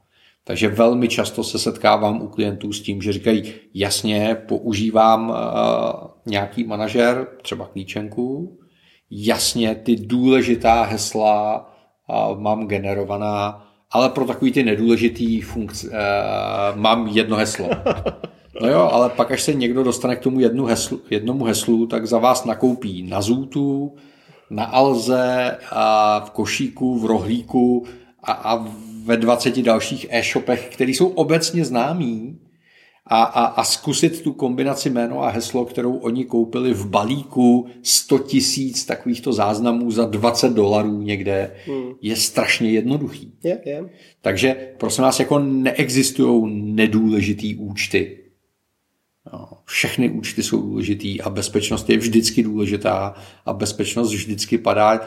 Takže 0.44 0.68
velmi 0.68 1.08
často 1.08 1.44
se 1.44 1.58
setkávám 1.58 2.22
u 2.22 2.28
klientů 2.28 2.72
s 2.72 2.82
tím, 2.82 3.02
že 3.02 3.12
říkají, 3.12 3.54
jasně, 3.74 4.36
používám 4.48 5.30
uh, 5.30 5.36
nějaký 6.26 6.64
manažer, 6.64 7.26
třeba 7.42 7.66
klíčenku, 7.66 8.58
jasně, 9.10 9.74
ty 9.74 9.96
důležitá 9.96 10.82
hesla 10.82 11.70
uh, 12.08 12.40
mám 12.40 12.66
generovaná, 12.66 13.66
ale 13.90 14.08
pro 14.08 14.24
takový 14.24 14.52
ty 14.52 14.62
nedůležitý 14.62 15.40
funkce 15.40 15.88
uh, 15.88 15.94
mám 16.80 17.06
jedno 17.06 17.36
heslo. 17.36 17.68
No 18.62 18.68
jo, 18.68 18.88
ale 18.92 19.08
pak, 19.08 19.30
až 19.30 19.42
se 19.42 19.54
někdo 19.54 19.82
dostane 19.82 20.16
k 20.16 20.20
tomu 20.20 20.40
jednu 20.40 20.64
heslu, 20.64 21.00
jednomu 21.10 21.44
heslu, 21.44 21.86
tak 21.86 22.06
za 22.06 22.18
vás 22.18 22.44
nakoupí 22.44 23.02
na 23.02 23.20
Zůtu, 23.20 23.94
na 24.50 24.64
Alze, 24.64 25.56
a 25.70 26.20
v 26.20 26.30
košíku, 26.30 26.98
v 26.98 27.04
rohlíku 27.04 27.86
a, 28.22 28.32
a 28.32 28.66
ve 29.04 29.16
20 29.16 29.62
dalších 29.62 30.06
e-shopech, 30.10 30.68
které 30.72 30.90
jsou 30.90 31.08
obecně 31.08 31.64
známí 31.64 32.38
a, 33.06 33.22
a, 33.22 33.44
a 33.44 33.64
zkusit 33.64 34.22
tu 34.22 34.32
kombinaci 34.32 34.90
jméno 34.90 35.22
a 35.22 35.28
heslo, 35.28 35.64
kterou 35.64 35.96
oni 35.96 36.24
koupili 36.24 36.74
v 36.74 36.86
balíku 36.86 37.66
100 37.82 38.18
tisíc 38.18 38.84
takovýchto 38.84 39.32
záznamů 39.32 39.90
za 39.90 40.04
20 40.04 40.52
dolarů 40.52 41.02
někde, 41.02 41.54
hmm. 41.66 41.92
je 42.02 42.16
strašně 42.16 42.70
jednoduchý. 42.70 43.32
Je, 43.44 43.58
je. 43.64 43.90
Takže 44.20 44.56
prosím 44.78 45.04
vás, 45.04 45.20
jako 45.20 45.38
neexistují 45.38 46.42
nedůležitý 46.74 47.56
účty. 47.56 48.18
Všechny 49.64 50.10
účty 50.10 50.42
jsou 50.42 50.62
důležitý 50.62 51.20
a 51.20 51.30
bezpečnost 51.30 51.90
je 51.90 51.98
vždycky 51.98 52.42
důležitá 52.42 53.14
a 53.46 53.52
bezpečnost 53.52 54.12
vždycky 54.12 54.58
padá 54.58 55.00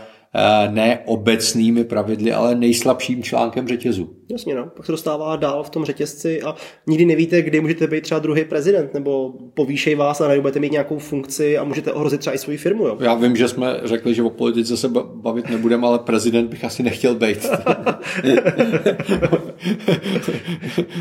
ne 0.72 1.00
obecnými 1.06 1.84
pravidly, 1.84 2.34
ale 2.34 2.56
nejslabším 2.56 3.24
článkem 3.24 3.68
řetězu. 3.68 4.10
Jasně, 4.30 4.56
no. 4.56 4.72
Pak 4.76 4.86
se 4.86 4.92
dostává 4.92 5.36
dál 5.36 5.64
v 5.64 5.70
tom 5.70 5.86
řetězci 5.86 6.42
a 6.42 6.56
nikdy 6.88 7.06
nevíte, 7.06 7.42
kdy 7.42 7.62
můžete 7.62 7.88
být 7.88 8.02
třeba 8.02 8.20
druhý 8.20 8.46
prezident, 8.46 8.94
nebo 8.94 9.34
povýšej 9.54 9.96
vás 9.96 10.22
a 10.22 10.24
najednou 10.24 10.42
budete 10.42 10.60
mít 10.60 10.72
nějakou 10.72 11.00
funkci 11.00 11.58
a 11.58 11.64
můžete 11.64 11.94
ohrozit 11.94 12.20
třeba 12.20 12.34
i 12.34 12.38
svoji 12.38 12.58
firmu. 12.58 12.88
Jo? 12.88 12.98
Já 13.00 13.14
vím, 13.14 13.36
že 13.36 13.48
jsme 13.48 13.80
řekli, 13.84 14.14
že 14.14 14.24
o 14.24 14.30
politice 14.30 14.78
se 14.78 14.90
bavit 15.14 15.50
nebudeme, 15.50 15.88
ale 15.88 16.00
prezident 16.00 16.48
bych 16.48 16.66
asi 16.66 16.84
nechtěl 16.84 17.16
být. 17.16 17.46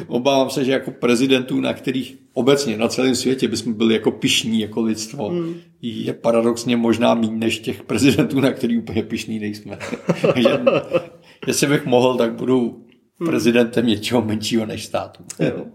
Obávám 0.07 0.51
se, 0.51 0.65
že 0.65 0.73
jako 0.73 0.91
prezidentů, 0.91 1.61
na 1.61 1.75
kterých 1.75 2.19
obecně 2.33 2.77
na 2.77 2.89
celém 2.89 3.15
světě 3.15 3.49
bychom 3.49 3.73
byli 3.73 3.95
jako 3.95 4.11
pišní 4.11 4.61
jako 4.61 4.83
lidstvo, 4.83 5.29
hmm. 5.29 5.55
je 5.83 6.13
paradoxně 6.13 6.77
možná 6.77 7.15
méně 7.15 7.37
než 7.37 7.59
těch 7.59 7.83
prezidentů, 7.83 8.41
na 8.41 8.53
který 8.53 8.79
úplně 8.79 9.03
pišní 9.03 9.20
nejsme. 9.29 9.79
Takže 10.23 10.61
jestli 11.47 11.67
bych 11.67 11.87
mohl, 11.87 12.15
tak 12.15 12.33
budu 12.33 12.85
prezidentem 13.25 13.87
něčeho 13.87 14.23
menšího 14.23 14.67
než 14.67 14.85
státu. 14.85 15.25
Jo. 15.39 15.67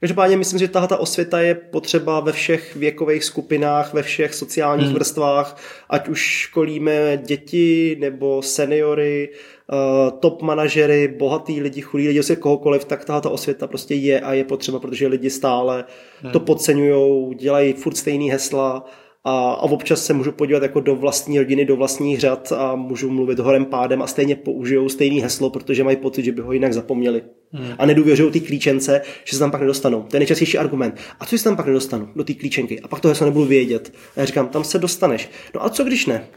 Každopádně 0.00 0.36
myslím, 0.36 0.58
že 0.58 0.68
tahle 0.68 0.98
osvěta 0.98 1.40
je 1.40 1.54
potřeba 1.54 2.20
ve 2.20 2.32
všech 2.32 2.76
věkových 2.76 3.24
skupinách, 3.24 3.94
ve 3.94 4.02
všech 4.02 4.34
sociálních 4.34 4.86
hmm. 4.86 4.94
vrstvách, 4.94 5.56
ať 5.90 6.08
už 6.08 6.20
školíme 6.20 7.18
děti 7.26 7.96
nebo 8.00 8.42
seniory, 8.42 9.28
uh, 9.72 10.18
top 10.18 10.42
manažery, 10.42 11.08
bohatý 11.18 11.60
lidi, 11.60 11.80
chudí 11.80 12.08
lidi, 12.08 12.22
se 12.22 12.36
kohokoliv, 12.36 12.84
tak 12.84 13.04
tahle 13.04 13.30
osvěta 13.30 13.66
prostě 13.66 13.94
je 13.94 14.20
a 14.20 14.32
je 14.32 14.44
potřeba, 14.44 14.78
protože 14.78 15.06
lidi 15.06 15.30
stále 15.30 15.84
hmm. 16.22 16.32
to 16.32 16.40
podceňují, 16.40 17.34
dělají 17.34 17.72
furt 17.72 17.96
stejný 17.96 18.30
hesla 18.30 18.84
a, 19.28 19.50
a 19.52 19.62
občas 19.62 20.04
se 20.04 20.12
můžu 20.12 20.32
podívat 20.32 20.62
jako 20.62 20.80
do 20.80 20.96
vlastní 20.96 21.38
rodiny, 21.38 21.64
do 21.64 21.76
vlastních 21.76 22.20
řad 22.20 22.52
a 22.52 22.74
můžu 22.74 23.10
mluvit 23.10 23.38
horem 23.38 23.64
pádem 23.64 24.02
a 24.02 24.06
stejně 24.06 24.36
použijou 24.36 24.88
stejný 24.88 25.20
heslo, 25.20 25.50
protože 25.50 25.84
mají 25.84 25.96
pocit, 25.96 26.24
že 26.24 26.32
by 26.32 26.40
ho 26.40 26.52
jinak 26.52 26.72
zapomněli. 26.72 27.22
Hmm. 27.52 27.72
A 27.78 27.86
nedůvěřují 27.86 28.32
ty 28.32 28.40
klíčence, 28.40 29.00
že 29.24 29.32
se 29.32 29.38
tam 29.38 29.50
pak 29.50 29.60
nedostanou. 29.60 30.02
To 30.02 30.16
je 30.16 30.20
nejčastější 30.20 30.58
argument. 30.58 30.94
A 31.20 31.26
co 31.26 31.38
se 31.38 31.44
tam 31.44 31.56
pak 31.56 31.66
nedostanu? 31.66 32.08
Do 32.16 32.24
té 32.24 32.34
klíčenky. 32.34 32.80
A 32.80 32.88
pak 32.88 33.00
to 33.00 33.08
heslo 33.08 33.26
nebudu 33.26 33.44
vědět. 33.44 33.94
A 34.16 34.20
já 34.20 34.26
říkám, 34.26 34.48
tam 34.48 34.64
se 34.64 34.78
dostaneš. 34.78 35.30
No 35.54 35.64
a 35.64 35.68
co 35.68 35.84
když 35.84 36.06
ne? 36.06 36.28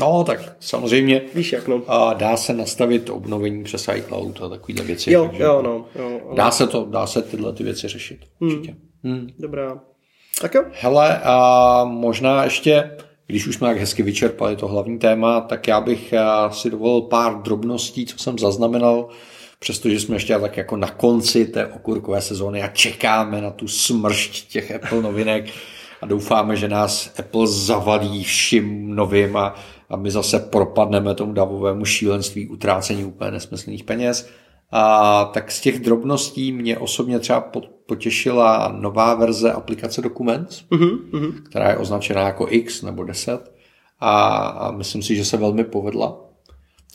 No, 0.00 0.24
tak 0.24 0.56
samozřejmě 0.60 1.22
Víš 1.34 1.52
jak, 1.52 1.68
no. 1.68 1.82
a 1.86 2.14
dá 2.14 2.36
se 2.36 2.54
nastavit 2.54 3.10
obnovení 3.10 3.64
přes 3.64 3.88
iCloud 3.96 4.42
a 4.42 4.48
takovýhle 4.48 4.84
věci. 4.84 5.12
Jo, 5.12 5.26
takže 5.26 5.42
jo, 5.42 5.62
no. 5.62 5.86
Jo, 5.98 6.20
ale... 6.26 6.36
Dá 6.36 6.50
se 6.50 6.66
to, 6.66 6.86
dá 6.90 7.06
se 7.06 7.22
tyhle 7.22 7.52
ty 7.52 7.64
věci 7.64 7.88
řešit. 7.88 8.18
Hmm. 8.40 8.50
Určitě. 8.50 8.76
Hmm. 9.04 9.26
Dobrá. 9.38 9.91
Tak 10.40 10.54
jo. 10.54 10.64
Hele, 10.80 11.20
a 11.24 11.84
možná 11.84 12.44
ještě, 12.44 12.90
když 13.26 13.46
už 13.46 13.54
jsme 13.54 13.68
tak 13.68 13.78
hezky 13.78 14.02
vyčerpali 14.02 14.56
to 14.56 14.68
hlavní 14.68 14.98
téma, 14.98 15.40
tak 15.40 15.68
já 15.68 15.80
bych 15.80 16.14
si 16.50 16.70
dovolil 16.70 17.00
pár 17.00 17.42
drobností, 17.42 18.06
co 18.06 18.18
jsem 18.18 18.38
zaznamenal, 18.38 19.08
přestože 19.58 20.00
jsme 20.00 20.16
ještě 20.16 20.38
tak 20.38 20.56
jako 20.56 20.76
na 20.76 20.88
konci 20.88 21.44
té 21.44 21.66
okurkové 21.66 22.20
sezóny 22.20 22.62
a 22.62 22.68
čekáme 22.68 23.40
na 23.40 23.50
tu 23.50 23.68
smršť 23.68 24.48
těch 24.48 24.70
Apple 24.70 25.02
novinek 25.02 25.50
a 26.00 26.06
doufáme, 26.06 26.56
že 26.56 26.68
nás 26.68 27.12
Apple 27.18 27.46
zavalí 27.46 28.24
vším 28.24 28.94
novým 28.94 29.36
a, 29.36 29.54
a 29.88 29.96
my 29.96 30.10
zase 30.10 30.38
propadneme 30.38 31.14
tomu 31.14 31.32
davovému 31.32 31.84
šílenství 31.84 32.48
utrácení 32.48 33.04
úplně 33.04 33.30
nesmyslných 33.30 33.84
peněz. 33.84 34.30
A 34.72 35.24
tak 35.24 35.52
z 35.52 35.60
těch 35.60 35.80
drobností 35.80 36.52
mě 36.52 36.78
osobně 36.78 37.18
třeba 37.18 37.52
potěšila 37.86 38.76
nová 38.80 39.14
verze 39.14 39.52
aplikace 39.52 40.02
Documents, 40.02 40.62
mm-hmm. 40.70 41.42
která 41.42 41.70
je 41.70 41.76
označená 41.76 42.20
jako 42.20 42.46
X 42.50 42.82
nebo 42.82 43.04
10 43.04 43.52
a, 44.00 44.36
a 44.36 44.70
myslím 44.70 45.02
si, 45.02 45.16
že 45.16 45.24
se 45.24 45.36
velmi 45.36 45.64
povedla. 45.64 46.18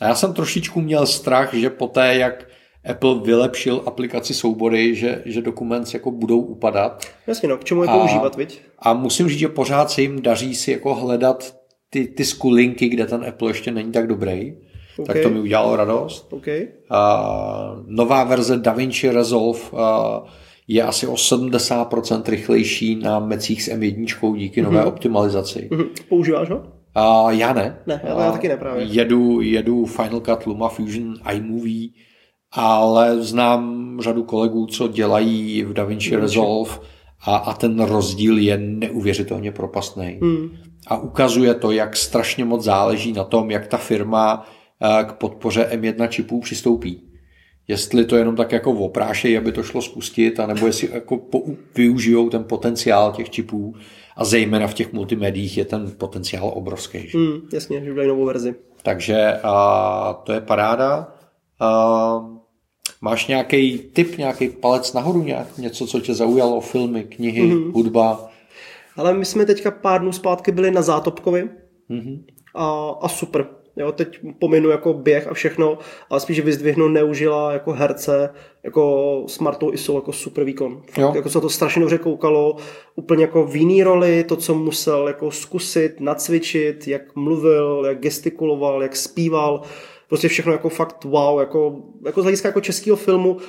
A 0.01 0.07
já 0.07 0.15
jsem 0.15 0.33
trošičku 0.33 0.81
měl 0.81 1.05
strach, 1.05 1.53
že 1.53 1.69
poté, 1.69 2.15
jak 2.15 2.47
Apple 2.89 3.19
vylepšil 3.23 3.83
aplikaci 3.85 4.33
soubory, 4.33 4.95
že, 4.95 5.21
že 5.25 5.41
Documents 5.41 5.93
jako 5.93 6.11
budou 6.11 6.39
upadat. 6.39 7.05
Jasně, 7.27 7.49
no, 7.49 7.57
k 7.57 7.63
čemu 7.63 7.83
je 7.83 7.89
používat, 7.89 8.35
viď? 8.35 8.61
A 8.79 8.93
musím 8.93 9.29
říct, 9.29 9.39
že 9.39 9.47
pořád 9.47 9.91
se 9.91 10.01
jim 10.01 10.21
daří 10.21 10.55
si 10.55 10.71
jako 10.71 10.95
hledat 10.95 11.55
ty, 11.89 12.07
ty 12.07 12.25
skulinky, 12.25 12.89
kde 12.89 13.05
ten 13.05 13.25
Apple 13.27 13.49
ještě 13.49 13.71
není 13.71 13.91
tak 13.91 14.07
dobrý. 14.07 14.57
Okay. 14.99 15.13
Tak 15.13 15.23
to 15.23 15.29
mi 15.29 15.39
udělalo 15.39 15.75
radost. 15.75 16.33
Okay. 16.33 16.67
A, 16.89 17.75
nová 17.85 18.23
verze 18.23 18.57
DaVinci 18.57 19.09
Resolve 19.09 19.59
a, 19.77 20.23
je 20.67 20.83
asi 20.83 21.07
o 21.07 21.13
70% 21.13 22.21
rychlejší 22.27 22.95
na 22.95 23.19
mecích 23.19 23.63
s 23.63 23.69
M1 23.69 24.37
díky 24.37 24.61
mm-hmm. 24.61 24.65
nové 24.65 24.85
optimalizaci. 24.85 25.69
Mm-hmm. 25.71 25.87
Používáš 26.09 26.49
ho? 26.49 26.63
A, 26.95 27.31
já 27.31 27.53
ne. 27.53 27.79
Ne, 27.87 28.01
já, 28.03 28.23
já 28.23 28.31
taky 28.31 28.47
ne 28.47 28.57
právě. 28.57 28.83
Jedu, 28.83 29.41
jedu 29.41 29.85
Final 29.85 30.19
Cut, 30.19 30.45
Luma 30.45 30.69
Fusion, 30.69 31.13
iMovie, 31.33 31.89
ale 32.51 33.21
znám 33.21 33.97
řadu 34.01 34.23
kolegů, 34.23 34.65
co 34.65 34.87
dělají 34.87 35.63
v 35.63 35.73
DaVinci 35.73 36.15
Resolve 36.15 36.71
a, 37.25 37.35
a 37.35 37.53
ten 37.53 37.79
rozdíl 37.79 38.37
je 38.37 38.57
neuvěřitelně 38.57 39.51
propastný. 39.51 40.17
Mm. 40.21 40.49
A 40.87 40.97
ukazuje 40.97 41.53
to, 41.53 41.71
jak 41.71 41.95
strašně 41.95 42.45
moc 42.45 42.63
záleží 42.63 43.13
na 43.13 43.23
tom, 43.23 43.51
jak 43.51 43.67
ta 43.67 43.77
firma 43.77 44.47
k 45.03 45.13
podpoře 45.13 45.69
M1 45.71 46.07
čipů 46.07 46.41
přistoupí. 46.41 47.03
Jestli 47.67 48.05
to 48.05 48.15
jenom 48.15 48.35
tak 48.35 48.51
jako 48.51 48.71
oprášejí, 48.71 49.37
aby 49.37 49.51
to 49.51 49.63
šlo 49.63 49.81
spustit, 49.81 50.39
anebo 50.39 50.67
jestli 50.67 50.89
jako 50.93 51.21
využijou 51.75 52.29
ten 52.29 52.43
potenciál 52.43 53.11
těch 53.11 53.29
čipů 53.29 53.75
a 54.15 54.25
zejména 54.25 54.67
v 54.67 54.73
těch 54.73 54.93
multimédiích 54.93 55.57
je 55.57 55.65
ten 55.65 55.91
potenciál 55.97 56.51
obrovský. 56.55 57.07
Že? 57.07 57.17
Mm, 57.17 57.39
jasně, 57.53 57.83
že 57.83 58.07
novou 58.07 58.25
verzi. 58.25 58.55
Takže 58.83 59.39
a, 59.43 60.21
to 60.23 60.33
je 60.33 60.41
paráda. 60.41 61.13
A, 61.59 62.37
Máš 63.01 63.27
nějaký 63.27 63.79
tip, 63.79 64.17
nějaký 64.17 64.49
palec 64.49 64.93
nahoru, 64.93 65.23
nějak, 65.23 65.57
něco, 65.57 65.87
co 65.87 65.99
tě 65.99 66.13
zaujalo, 66.13 66.61
filmy, 66.61 67.03
knihy, 67.03 67.41
mm-hmm. 67.41 67.71
hudba? 67.71 68.29
Ale 68.95 69.13
my 69.13 69.25
jsme 69.25 69.45
teďka 69.45 69.71
pár 69.71 70.01
dnů 70.01 70.11
zpátky 70.11 70.51
byli 70.51 70.71
na 70.71 70.81
Zátopkovi 70.81 71.49
mm-hmm. 71.89 72.23
a, 72.55 72.89
a 73.01 73.07
super. 73.07 73.47
Jo, 73.77 73.91
teď 73.91 74.19
pominu 74.39 74.69
jako 74.69 74.93
běh 74.93 75.27
a 75.27 75.33
všechno, 75.33 75.77
ale 76.09 76.19
spíš 76.19 76.39
vyzdvihnu 76.39 76.87
neužila 76.87 77.53
jako 77.53 77.71
herce, 77.71 78.29
jako 78.63 79.23
s 79.27 79.39
Martou 79.39 79.73
Isou 79.73 79.95
jako 79.95 80.13
super 80.13 80.43
výkon. 80.43 80.81
Fakt, 80.91 81.15
jako 81.15 81.29
se 81.29 81.41
to 81.41 81.49
strašně 81.49 81.79
dobře 81.79 81.97
koukalo, 81.97 82.55
úplně 82.95 83.23
jako 83.23 83.45
v 83.45 83.55
jiný 83.55 83.83
roli, 83.83 84.23
to, 84.23 84.35
co 84.35 84.55
musel 84.55 85.07
jako 85.07 85.31
zkusit, 85.31 85.99
nacvičit, 85.99 86.87
jak 86.87 87.15
mluvil, 87.15 87.83
jak 87.87 87.99
gestikuloval, 87.99 88.83
jak 88.83 88.95
zpíval, 88.95 89.61
prostě 90.07 90.27
všechno 90.27 90.51
jako 90.51 90.69
fakt 90.69 91.03
wow, 91.03 91.39
jako, 91.39 91.75
jako 92.05 92.21
z 92.21 92.23
hlediska 92.23 92.47
jako 92.47 92.61
českého 92.61 92.97
filmu. 92.97 93.31
Uh, 93.31 93.41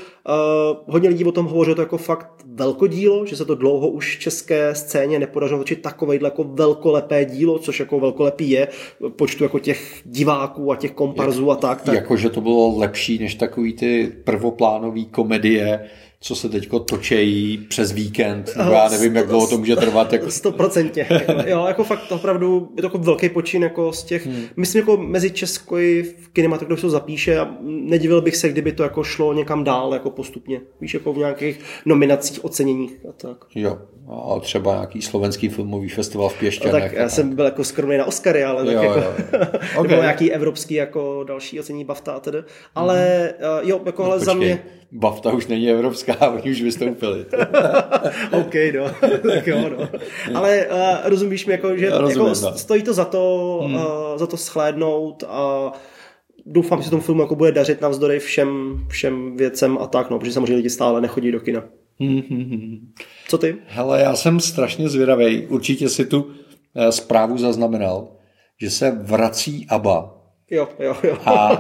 hodně 0.87 1.09
lidí 1.09 1.25
o 1.25 1.33
tom 1.33 1.47
hovoří, 1.47 1.75
to 1.75 1.81
jako 1.81 1.99
fakt 1.99 2.31
velkodílo, 2.47 3.27
že 3.27 3.37
se 3.37 3.45
to 3.45 3.55
dlouho 3.55 3.89
už 3.89 4.17
v 4.17 4.21
české 4.21 4.75
scéně 4.75 5.19
nepodařilo 5.19 5.61
točit 5.61 5.83
takovejhle 5.83 6.27
jako 6.27 6.45
velkolepé 6.45 7.25
dílo, 7.25 7.59
což 7.59 7.81
jako 7.81 8.01
velkolepý 8.01 8.51
je, 8.51 8.69
počtu 9.09 9.45
jako 9.45 9.59
těch 9.59 10.01
diváků 10.05 10.73
a 10.73 10.77
těch 10.77 10.93
komparzů 10.93 11.51
a 11.51 11.57
tak. 11.57 11.83
tak. 11.83 11.95
Jako, 11.95 12.17
že 12.17 12.31
to 12.31 12.41
bylo 12.41 12.79
lepší 12.79 13.19
než 13.19 13.35
takový 13.35 13.73
ty 13.73 14.13
prvoplánový 14.25 15.07
komedie, 15.07 15.89
co 16.21 16.35
se 16.35 16.49
teď 16.49 16.69
točejí 16.91 17.59
přes 17.59 17.93
víkend, 17.93 18.57
nebo 18.57 18.71
já 18.71 18.89
nevím, 18.89 19.17
jak 19.17 19.27
dlouho 19.27 19.47
to 19.47 19.59
může 19.59 19.77
trvat. 19.77 20.13
Jako... 20.19 20.27
100%. 20.27 21.47
jo, 21.47 21.65
jako 21.69 21.85
fakt 21.85 22.13
opravdu 22.13 22.73
je 22.77 22.83
to 22.83 22.87
jako 22.87 22.99
velký 22.99 23.29
počin 23.29 23.63
jako 23.63 23.93
z 23.93 24.05
těch, 24.05 24.27
hmm. 24.27 24.45
myslím 24.57 24.81
jako 24.81 24.97
mezi 24.97 25.31
Česko 25.31 25.79
i 25.79 26.03
v 26.03 26.29
kinematografii 26.29 26.81
se 26.81 26.91
zapíše 26.91 27.39
a 27.39 27.55
nedivil 27.63 28.21
bych 28.21 28.37
se, 28.37 28.49
kdyby 28.49 28.73
to 28.73 28.83
jako 28.83 29.05
šlo 29.05 29.33
někam 29.33 29.65
dál 29.65 29.93
jako 29.93 30.11
postupně. 30.11 30.61
Víš, 30.81 30.95
jako 30.95 31.13
v 31.13 31.19
nějakých 31.19 31.61
nominacích, 31.85 32.45
oceněních 32.45 32.93
a 33.09 33.13
tak. 33.13 33.45
Jo, 33.55 33.79
a 34.09 34.41
třeba 34.41 34.75
nějaký 34.75 35.03
slovenský 35.03 35.49
filmový 35.49 35.89
festival 35.89 36.29
v 36.29 36.39
Pěštěnech. 36.39 36.75
No 36.75 36.81
tak 36.81 36.93
já 36.93 37.09
jsem 37.09 37.35
byl 37.35 37.45
jako 37.45 37.65
skromný 37.65 37.97
na 37.97 38.05
Oscary, 38.05 38.45
ale 38.45 38.73
jo, 38.73 38.81
tak 38.81 38.89
jako, 38.89 38.99
jo. 38.99 39.15
Okay. 39.79 39.91
nebo 39.91 40.03
nějaký 40.03 40.33
evropský 40.33 40.75
jako 40.75 41.25
další 41.29 41.61
ocení 41.61 41.85
BAFTA 41.85 42.13
a 42.13 42.21
tedy. 42.21 42.39
Ale 42.75 43.31
mm. 43.39 43.69
jo, 43.69 43.81
jako 43.87 44.03
no, 44.03 44.09
ale 44.09 44.21
za 44.21 44.35
mě... 44.35 44.63
BAFTA 44.93 45.33
už 45.33 45.47
není 45.47 45.71
evropská, 46.09 46.31
oni 46.31 46.51
už 46.51 46.63
vystoupili. 46.63 47.27
OK, 48.41 48.55
no. 48.75 49.09
tak 49.35 49.47
jo, 49.47 49.71
no. 49.79 49.89
Ale 50.35 50.67
uh, 50.67 50.97
rozumíš 51.05 51.47
mi, 51.47 51.53
jako, 51.53 51.77
že 51.77 51.91
rozumím, 51.91 52.29
jako, 52.29 52.41
no. 52.51 52.59
stojí 52.59 52.83
to 52.83 52.95
za 52.95 53.05
to, 53.05 53.61
hmm. 53.65 53.75
uh, 53.75 53.83
za 54.17 54.27
to 54.27 54.37
schlédnout 54.37 55.25
a 55.29 55.73
doufám, 56.47 56.79
že 56.79 56.85
se 56.85 56.91
tomu 56.91 57.03
filmu 57.03 57.21
jako 57.21 57.35
bude 57.35 57.53
dařit 57.53 57.81
navzdory 57.81 58.19
všem, 58.19 58.81
všem 58.89 59.37
věcem 59.37 59.79
a 59.79 59.87
tak, 59.87 60.11
no, 60.11 60.19
protože 60.19 60.33
samozřejmě 60.33 60.57
lidi 60.57 60.71
stále 60.71 61.01
nechodí 61.01 61.33
do 61.33 61.41
kina. 61.41 61.65
Co 63.29 63.39
ty? 63.39 63.57
Hele, 63.67 64.01
já 64.01 64.17
jsem 64.17 64.41
strašně 64.41 64.89
zvědavý. 64.89 65.47
Určitě 65.47 65.89
si 65.89 66.07
tu 66.07 66.31
eh, 66.75 66.93
zprávu 66.93 67.39
zaznamenal, 67.39 68.09
že 68.61 68.71
se 68.71 68.91
vrací 68.91 69.67
ABBA. 69.69 70.18
Jo, 70.51 70.69
jo, 70.79 70.97
jo. 71.03 71.19
A 71.25 71.57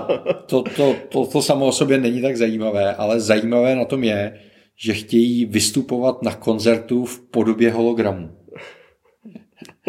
to, 0.46 0.62
to, 0.62 0.96
to, 1.08 1.26
to 1.26 1.42
samo 1.42 1.66
o 1.66 1.72
sobě 1.72 1.98
není 1.98 2.22
tak 2.22 2.36
zajímavé, 2.36 2.94
ale 2.94 3.20
zajímavé 3.20 3.76
na 3.76 3.84
tom 3.84 4.04
je, 4.04 4.40
že 4.76 4.94
chtějí 4.94 5.44
vystupovat 5.44 6.22
na 6.22 6.34
koncertu 6.34 7.04
v 7.04 7.20
podobě 7.30 7.72
hologramu. 7.72 8.30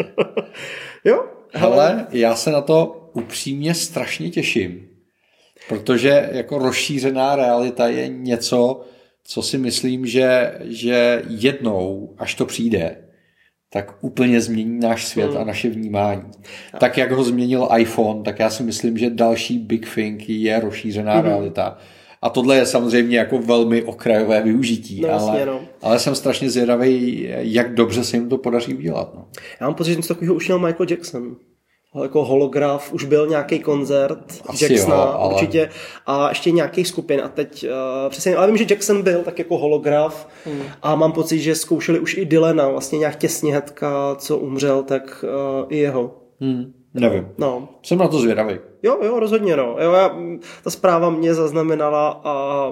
jo? 1.04 1.24
Hele, 1.54 2.06
já 2.10 2.34
se 2.34 2.50
na 2.50 2.60
to 2.60 3.10
upřímně 3.12 3.74
strašně 3.74 4.30
těším, 4.30 4.88
protože 5.68 6.28
jako 6.32 6.58
rozšířená 6.58 7.36
realita 7.36 7.88
je 7.88 8.08
něco, 8.08 8.80
co 9.24 9.42
si 9.42 9.58
myslím, 9.58 10.06
že, 10.06 10.54
že 10.60 11.22
jednou, 11.28 12.14
až 12.18 12.34
to 12.34 12.46
přijde, 12.46 13.09
tak 13.72 13.94
úplně 14.00 14.40
změní 14.40 14.80
náš 14.80 15.06
svět 15.06 15.30
hmm. 15.30 15.40
a 15.40 15.44
naše 15.44 15.70
vnímání. 15.70 16.22
Tak, 16.78 16.98
jak 16.98 17.12
ho 17.12 17.24
změnil 17.24 17.68
iPhone, 17.76 18.22
tak 18.22 18.38
já 18.38 18.50
si 18.50 18.62
myslím, 18.62 18.98
že 18.98 19.10
další 19.10 19.58
big 19.58 19.94
thing 19.94 20.28
je 20.28 20.60
rozšířená 20.60 21.14
hmm. 21.14 21.24
realita. 21.24 21.78
A 22.22 22.30
tohle 22.30 22.56
je 22.56 22.66
samozřejmě 22.66 23.18
jako 23.18 23.38
velmi 23.38 23.82
okrajové 23.82 24.42
využití, 24.42 25.00
no, 25.00 25.08
ale, 25.08 25.38
jasně, 25.38 25.46
no. 25.46 25.60
ale 25.82 25.98
jsem 25.98 26.14
strašně 26.14 26.50
zvědavý, 26.50 27.28
jak 27.38 27.74
dobře 27.74 28.04
se 28.04 28.16
jim 28.16 28.28
to 28.28 28.38
podaří 28.38 28.74
udělat. 28.74 29.14
No. 29.14 29.28
Já 29.60 29.66
mám 29.66 29.74
pocit, 29.74 29.90
že 29.90 29.96
něco 29.96 30.14
takového 30.14 30.34
už 30.34 30.48
měl 30.48 30.58
Michael 30.58 30.86
Jackson 30.90 31.36
jako 32.02 32.24
holograf, 32.24 32.92
už 32.92 33.04
byl 33.04 33.26
nějaký 33.26 33.58
koncert 33.58 34.42
Asi 34.46 34.64
Jacksona 34.64 34.96
jo, 34.96 35.14
ale... 35.16 35.34
určitě 35.34 35.70
a 36.06 36.28
ještě 36.28 36.50
nějakých 36.50 36.88
skupin 36.88 37.20
a 37.24 37.28
teď 37.28 37.66
uh, 37.66 38.10
přesně, 38.10 38.36
ale 38.36 38.46
vím, 38.46 38.56
že 38.56 38.66
Jackson 38.70 39.02
byl 39.02 39.22
tak 39.22 39.38
jako 39.38 39.58
holograf 39.58 40.28
hmm. 40.44 40.62
a 40.82 40.94
mám 40.94 41.12
pocit, 41.12 41.38
že 41.38 41.54
zkoušeli 41.54 42.00
už 42.00 42.16
i 42.16 42.24
Dylena, 42.24 42.68
vlastně 42.68 42.98
nějak 42.98 43.16
těsně 43.16 43.52
hnedka, 43.52 44.16
co 44.18 44.38
umřel, 44.38 44.82
tak 44.82 45.24
uh, 45.24 45.66
i 45.68 45.78
jeho. 45.78 46.16
Hmm. 46.40 46.72
Nevím. 46.94 47.28
No. 47.38 47.68
Jsem 47.82 47.98
na 47.98 48.08
to 48.08 48.18
zvědavý. 48.18 48.58
Jo, 48.82 48.98
jo, 49.02 49.20
rozhodně 49.20 49.56
no. 49.56 49.76
Jo, 49.80 49.92
já, 49.92 50.10
ta 50.64 50.70
zpráva 50.70 51.10
mě 51.10 51.34
zaznamenala 51.34 52.20
a 52.24 52.66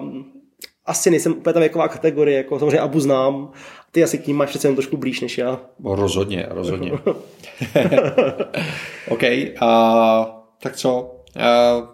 asi 0.89 1.11
nejsem 1.11 1.33
úplně 1.33 1.55
ta 1.55 1.61
věková 1.61 1.89
kategorie, 1.89 2.37
jako 2.37 2.59
samozřejmě 2.59 2.81
Abu 2.81 3.01
znám, 3.01 3.53
ty 3.91 4.05
asi 4.05 4.19
k 4.19 4.27
ním 4.27 4.37
máš 4.37 4.49
přece 4.49 4.69
jen 4.69 4.75
trošku 4.75 4.97
blíž 4.97 5.21
než 5.21 5.39
já. 5.39 5.61
Rozhodně, 5.85 6.47
rozhodně. 6.51 6.93
OK, 9.11 9.23
a 9.61 10.45
tak 10.63 10.77
co? 10.77 11.15
Uh, 11.37 11.87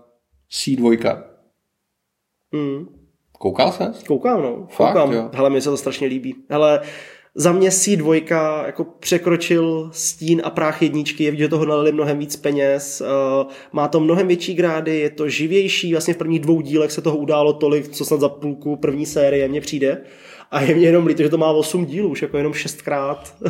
C2. 0.53 1.23
Mm. 2.53 2.87
Koukal 3.39 3.73
se? 3.73 3.93
Koukám, 4.07 4.43
no. 4.43 4.67
Fakt, 4.71 4.93
Koukám. 4.93 5.13
Jo. 5.13 5.31
Hele, 5.33 5.51
mi 5.51 5.61
se 5.61 5.71
to 5.71 5.77
strašně 5.77 6.07
líbí. 6.07 6.35
Hele, 6.51 6.81
za 7.35 7.53
mě 7.53 7.69
C2 7.69 8.13
jako 8.67 8.85
překročil 8.85 9.91
stín 9.93 10.43
a 10.45 10.51
práh 10.51 10.83
jedničky, 10.83 11.25
je 11.25 11.31
vidět, 11.31 11.45
že 11.45 11.49
toho 11.49 11.67
nalili 11.67 11.93
mnohem 11.93 12.19
víc 12.19 12.37
peněz, 12.37 13.03
uh, 13.03 13.51
má 13.73 13.89
to 13.89 14.01
mnohem 14.01 14.29
větší 14.29 14.55
grády, 14.55 14.99
je 14.99 15.11
to 15.11 15.29
živější, 15.29 15.93
vlastně 15.93 16.15
v 16.15 16.17
prvních 16.17 16.41
dvou 16.41 16.61
dílech 16.61 16.93
se 16.93 17.03
toho 17.03 17.17
událo 17.17 17.53
tolik, 17.53 17.89
co 17.89 18.05
snad 18.05 18.21
za 18.21 18.29
půlku 18.29 18.77
první 18.77 19.07
série 19.07 19.49
mně 19.49 19.61
přijde. 19.61 20.03
A 20.51 20.61
je 20.61 20.75
mě 20.75 20.87
jenom 20.87 21.07
líto, 21.07 21.23
že 21.23 21.29
to 21.29 21.39
má 21.39 21.51
8 21.51 21.87
dílů, 21.87 22.09
už 22.09 22.23
jako 22.23 22.37
jenom 22.37 22.53
šestkrát. 22.53 23.35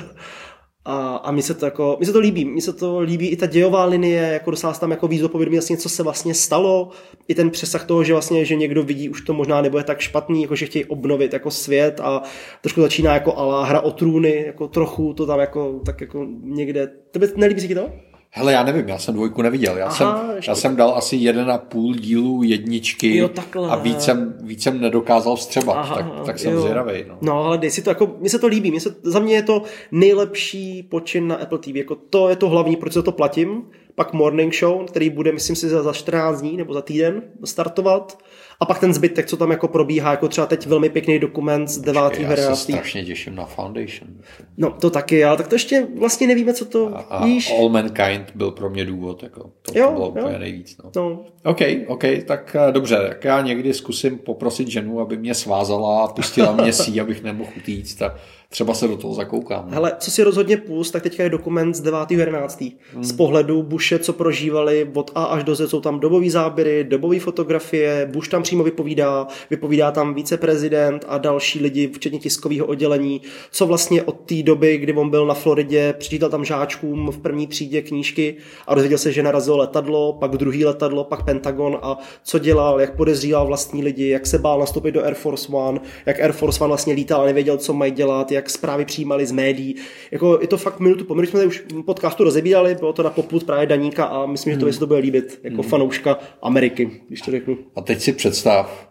A, 0.87 1.17
a 1.17 1.31
mi 1.31 1.43
se 1.43 1.55
to 1.55 1.65
jako, 1.65 1.97
mi 2.01 2.07
se 2.07 2.13
to 2.13 2.19
líbí, 2.19 2.45
mi 2.45 2.61
se 2.61 2.73
to 2.73 3.01
líbí 3.01 3.29
i 3.29 3.37
ta 3.37 3.47
dějová 3.47 3.85
linie, 3.85 4.21
jako 4.21 4.51
dostala 4.51 4.75
se 4.75 4.81
tam 4.81 4.91
jako 4.91 5.09
víc 5.09 5.21
do 5.21 5.29
povědomí 5.29 5.57
vlastně, 5.57 5.77
co 5.77 5.89
se 5.89 6.03
vlastně 6.03 6.35
stalo, 6.35 6.91
i 7.29 7.35
ten 7.35 7.51
přesah 7.51 7.87
toho, 7.87 8.05
že 8.05 8.13
vlastně, 8.13 8.45
že 8.45 8.55
někdo 8.55 8.83
vidí, 8.83 9.09
už 9.09 9.21
to 9.21 9.35
možná 9.35 9.63
nebude 9.63 9.85
tak 9.85 10.01
špatný, 10.01 10.43
jako 10.43 10.57
že 10.57 10.67
chtějí 10.67 10.85
obnovit 10.85 11.33
jako 11.33 11.51
svět 11.51 12.01
a 12.01 12.23
trošku 12.61 12.81
začíná 12.81 13.15
jako 13.15 13.37
ala 13.37 13.65
hra 13.65 13.81
o 13.81 13.91
trůny, 13.91 14.45
jako 14.47 14.69
trochu 14.69 15.15
to 15.15 15.27
tam 15.27 15.41
jako, 15.41 15.81
tak 15.87 16.01
jako 16.01 16.27
někde, 16.43 16.87
tebe 17.11 17.29
nelíbí 17.37 17.61
si 17.61 17.69
ti 17.69 17.75
to? 17.75 17.91
Hele, 18.37 18.53
já 18.53 18.63
nevím, 18.63 18.89
já 18.89 18.99
jsem 18.99 19.15
dvojku 19.15 19.43
neviděl. 19.43 19.77
Já, 19.77 19.87
Aha, 19.87 19.95
jsem, 19.95 20.39
já 20.49 20.55
jsem 20.55 20.77
dal 20.77 20.95
asi 20.97 21.17
jeden 21.17 21.51
a 21.51 21.59
půl 21.59 21.95
dílu 21.95 22.43
jedničky 22.43 23.17
jo, 23.17 23.31
a 23.69 23.77
víc 23.77 24.03
jsem, 24.03 24.35
víc 24.43 24.63
jsem 24.63 24.81
nedokázal 24.81 25.37
vstřebat, 25.37 25.77
Aha, 25.77 25.95
tak, 25.95 26.27
tak 26.27 26.39
jsem 26.39 26.53
jo. 26.53 26.61
zvědavý. 26.61 27.05
No. 27.09 27.19
no, 27.21 27.45
ale 27.45 27.59
dej 27.59 27.71
si 27.71 27.83
to, 27.83 27.91
jako, 27.91 28.17
mně 28.19 28.31
se 28.31 28.39
to 28.39 28.47
líbí, 28.47 28.71
mně 28.71 28.81
se, 28.81 28.95
za 29.03 29.19
mě 29.19 29.35
je 29.35 29.43
to 29.43 29.63
nejlepší 29.93 30.83
počin 30.83 31.29
na 31.29 31.37
Apple 31.37 31.59
TV, 31.59 31.75
jako 31.75 31.95
to 31.95 32.29
je 32.29 32.37
to 32.37 32.49
hlavní, 32.49 32.77
proč 32.77 32.93
se 32.93 33.03
to 33.03 33.13
platím. 33.13 33.63
Pak 33.95 34.13
Morning 34.13 34.55
Show, 34.55 34.85
který 34.85 35.11
bude, 35.11 35.33
myslím 35.33 35.57
si, 35.57 35.69
za, 35.69 35.83
za 35.83 35.93
14 35.93 36.41
dní 36.41 36.57
nebo 36.57 36.75
za 36.75 36.83
týden 36.83 37.23
startovat 37.45 38.19
a 38.61 38.67
pak 38.67 38.79
ten 38.79 38.95
zbytek, 38.95 39.27
co 39.27 39.37
tam 39.37 39.51
jako 39.51 39.69
probíhá, 39.69 40.11
jako 40.11 40.29
třeba 40.29 40.47
teď 40.47 40.67
velmi 40.67 40.89
pěkný 40.89 41.19
dokument 41.19 41.69
z 41.69 41.79
9. 41.79 42.03
Já 42.21 42.37
se 42.37 42.57
strašně 42.57 43.05
těším 43.05 43.35
na 43.35 43.45
Foundation. 43.45 44.11
No 44.57 44.71
to 44.71 44.91
taky, 44.91 45.25
ale 45.25 45.37
tak 45.37 45.49
to 45.49 45.55
ještě 45.55 45.87
vlastně 45.99 46.27
nevíme, 46.27 46.55
co 46.55 46.65
to 46.65 46.97
a, 46.97 47.01
a 47.01 47.25
víš. 47.25 47.53
All 47.59 47.69
Mankind 47.69 48.33
byl 48.35 48.51
pro 48.51 48.71
mě 48.71 48.85
důvod, 48.85 49.23
jako 49.23 49.51
to, 49.63 49.79
jo, 49.79 49.87
to 49.87 49.93
bylo 49.93 50.05
jo. 50.05 50.11
úplně 50.11 50.39
nejvíc. 50.39 50.77
No. 50.85 50.91
no. 50.97 51.25
OK, 51.45 51.61
OK, 51.87 52.05
tak 52.27 52.57
eh, 52.69 52.73
dobře, 52.73 52.97
tak 53.09 53.25
já 53.25 53.41
někdy 53.41 53.75
zkusím 53.75 54.19
poprosit 54.19 54.69
ženu, 54.69 55.01
aby 55.01 55.17
mě 55.17 55.35
svázala 55.35 56.05
a 56.05 56.09
pustila 56.09 56.53
mě 56.53 56.73
sí, 56.83 57.01
abych 57.01 57.23
nemohl 57.23 57.51
utíct 57.57 58.03
a 58.03 58.15
třeba 58.55 58.75
se 58.75 58.89
do 58.89 58.97
toho 58.97 59.15
zakoukám. 59.15 59.71
Hele, 59.71 59.93
co 59.99 60.11
si 60.11 60.23
rozhodně 60.23 60.57
pust, 60.57 60.93
tak 60.93 61.03
teďka 61.03 61.23
je 61.23 61.31
dokument 61.31 61.75
z 61.75 61.83
9.11. 61.83 62.73
Hmm. 62.93 63.05
Z 63.05 63.13
pohledu 63.13 63.63
Bushe, 63.63 63.99
co 63.99 64.13
prožívali 64.13 64.91
od 64.95 65.11
A 65.15 65.25
až 65.25 65.45
do 65.45 65.55
Z, 65.55 65.69
jsou 65.69 65.81
tam 65.81 66.01
dobové 66.01 66.31
záběry, 66.31 66.85
dobové 66.85 67.21
fotografie, 67.21 68.09
Bush 68.13 68.29
tam 68.29 68.44
přímo 68.45 68.65
vypovídá, 68.65 69.27
vypovídá 69.51 69.91
tam 69.91 70.15
viceprezident 70.15 71.05
a 71.09 71.19
další 71.19 71.61
lidi, 71.61 71.91
včetně 71.95 72.19
tiskového 72.19 72.67
oddělení, 72.67 73.21
co 73.51 73.67
vlastně 73.67 74.03
od 74.03 74.21
té 74.21 74.43
doby, 74.43 74.79
kdy 74.79 74.93
on 74.93 75.11
byl 75.11 75.27
na 75.27 75.35
Floridě, 75.35 75.95
přečítal 75.99 76.31
tam 76.31 76.45
žáčkům 76.45 77.11
v 77.11 77.19
první 77.19 77.47
třídě 77.47 77.83
knížky 77.83 78.37
a 78.67 78.75
dozvěděl 78.75 78.99
se, 78.99 79.13
že 79.13 79.23
narazilo 79.23 79.57
letadlo, 79.57 80.13
pak 80.13 80.31
druhý 80.31 80.65
letadlo, 80.65 81.05
pak 81.05 81.25
Pentagon 81.25 81.79
a 81.83 81.99
co 82.25 82.39
dělal, 82.39 82.81
jak 82.81 82.97
podezříval 82.97 83.47
vlastní 83.47 83.83
lidi, 83.83 84.09
jak 84.09 84.27
se 84.27 84.39
bál 84.39 84.61
nastoupit 84.61 84.93
do 84.93 85.05
Air 85.05 85.15
Force 85.15 85.49
One, 85.53 85.81
jak 86.07 86.21
Air 86.21 86.33
Force 86.33 86.65
One 86.65 86.69
vlastně 86.69 86.95
lítal 86.95 87.23
a 87.23 87.25
nevěděl, 87.25 87.57
co 87.57 87.73
mají 87.73 87.93
dělat, 87.93 88.33
jak 88.33 88.51
zprávy 88.51 88.85
přijímali 88.85 89.27
z 89.27 89.33
médií. 89.33 89.75
Jako 90.11 90.39
je 90.41 90.47
to 90.47 90.57
fakt 90.57 90.81
minutu 90.81 91.05
po 91.05 91.15
jsme 91.23 91.47
už 91.47 91.65
podcastu 91.85 92.25
rozebírali, 92.25 92.75
bylo 92.75 92.93
to 92.93 93.03
na 93.03 93.11
poput 93.11 93.45
právě 93.45 93.67
Daníka 93.67 94.05
a 94.05 94.27
myslím, 94.27 94.53
že 94.53 94.59
to, 94.59 94.67
hmm. 94.67 94.79
to 94.79 94.87
bude 94.87 95.01
líbit 95.01 95.41
jako 95.43 95.63
hmm. 95.63 95.71
fanouška 95.71 96.19
Ameriky, 96.43 97.01
když 97.09 97.21
to 97.21 97.31
řeknu. 97.31 97.59
A 97.77 97.81
teď 97.81 98.01
si 98.01 98.13
představ, 98.35 98.89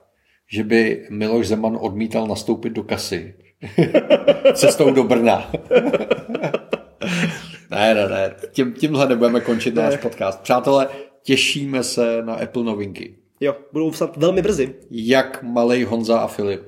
že 0.48 0.64
by 0.64 1.08
Miloš 1.10 1.48
Zeman 1.48 1.78
odmítal 1.82 2.28
nastoupit 2.28 2.70
do 2.70 2.84
kasy 2.84 3.34
cestou 4.54 4.92
do 4.92 5.04
Brna. 5.04 5.52
ne, 7.72 7.94
ne, 7.94 8.10
ne. 8.10 8.36
Tím, 8.52 8.74
tímhle 8.74 9.10
nebudeme 9.10 9.42
končit 9.42 9.76
ne. 9.76 9.84
náš 9.84 9.98
podcast. 9.98 10.42
Přátelé, 10.42 10.88
těšíme 11.24 11.84
se 11.84 12.22
na 12.22 12.34
Apple 12.34 12.64
novinky. 12.64 13.16
Jo, 13.40 13.56
budou 13.74 13.92
vstat 13.92 14.18
velmi 14.18 14.42
brzy. 14.42 14.76
Jak 14.92 15.44
malej 15.44 15.84
Honza 15.84 16.20
a 16.20 16.28
Filip. 16.28 16.62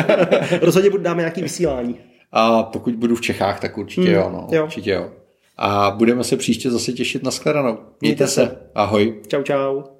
Rozhodně 0.60 0.90
dáme 0.98 1.22
nějaký 1.22 1.42
vysílání. 1.42 1.98
A 2.32 2.62
pokud 2.62 2.94
budu 2.94 3.16
v 3.16 3.20
Čechách, 3.20 3.60
tak 3.60 3.78
určitě 3.78 4.08
hmm, 4.08 4.14
jo, 4.14 4.30
no. 4.32 4.48
jo. 4.56 4.64
Určitě 4.64 4.90
jo. 4.90 5.10
A 5.56 5.90
budeme 5.90 6.24
se 6.24 6.36
příště 6.36 6.70
zase 6.70 6.92
těšit 6.92 7.22
na 7.22 7.30
shledanou. 7.30 7.72
Mějte, 7.72 7.88
Mějte 8.00 8.26
se. 8.26 8.46
se. 8.46 8.58
Ahoj. 8.74 9.20
Čau, 9.28 9.42
čau. 9.42 9.93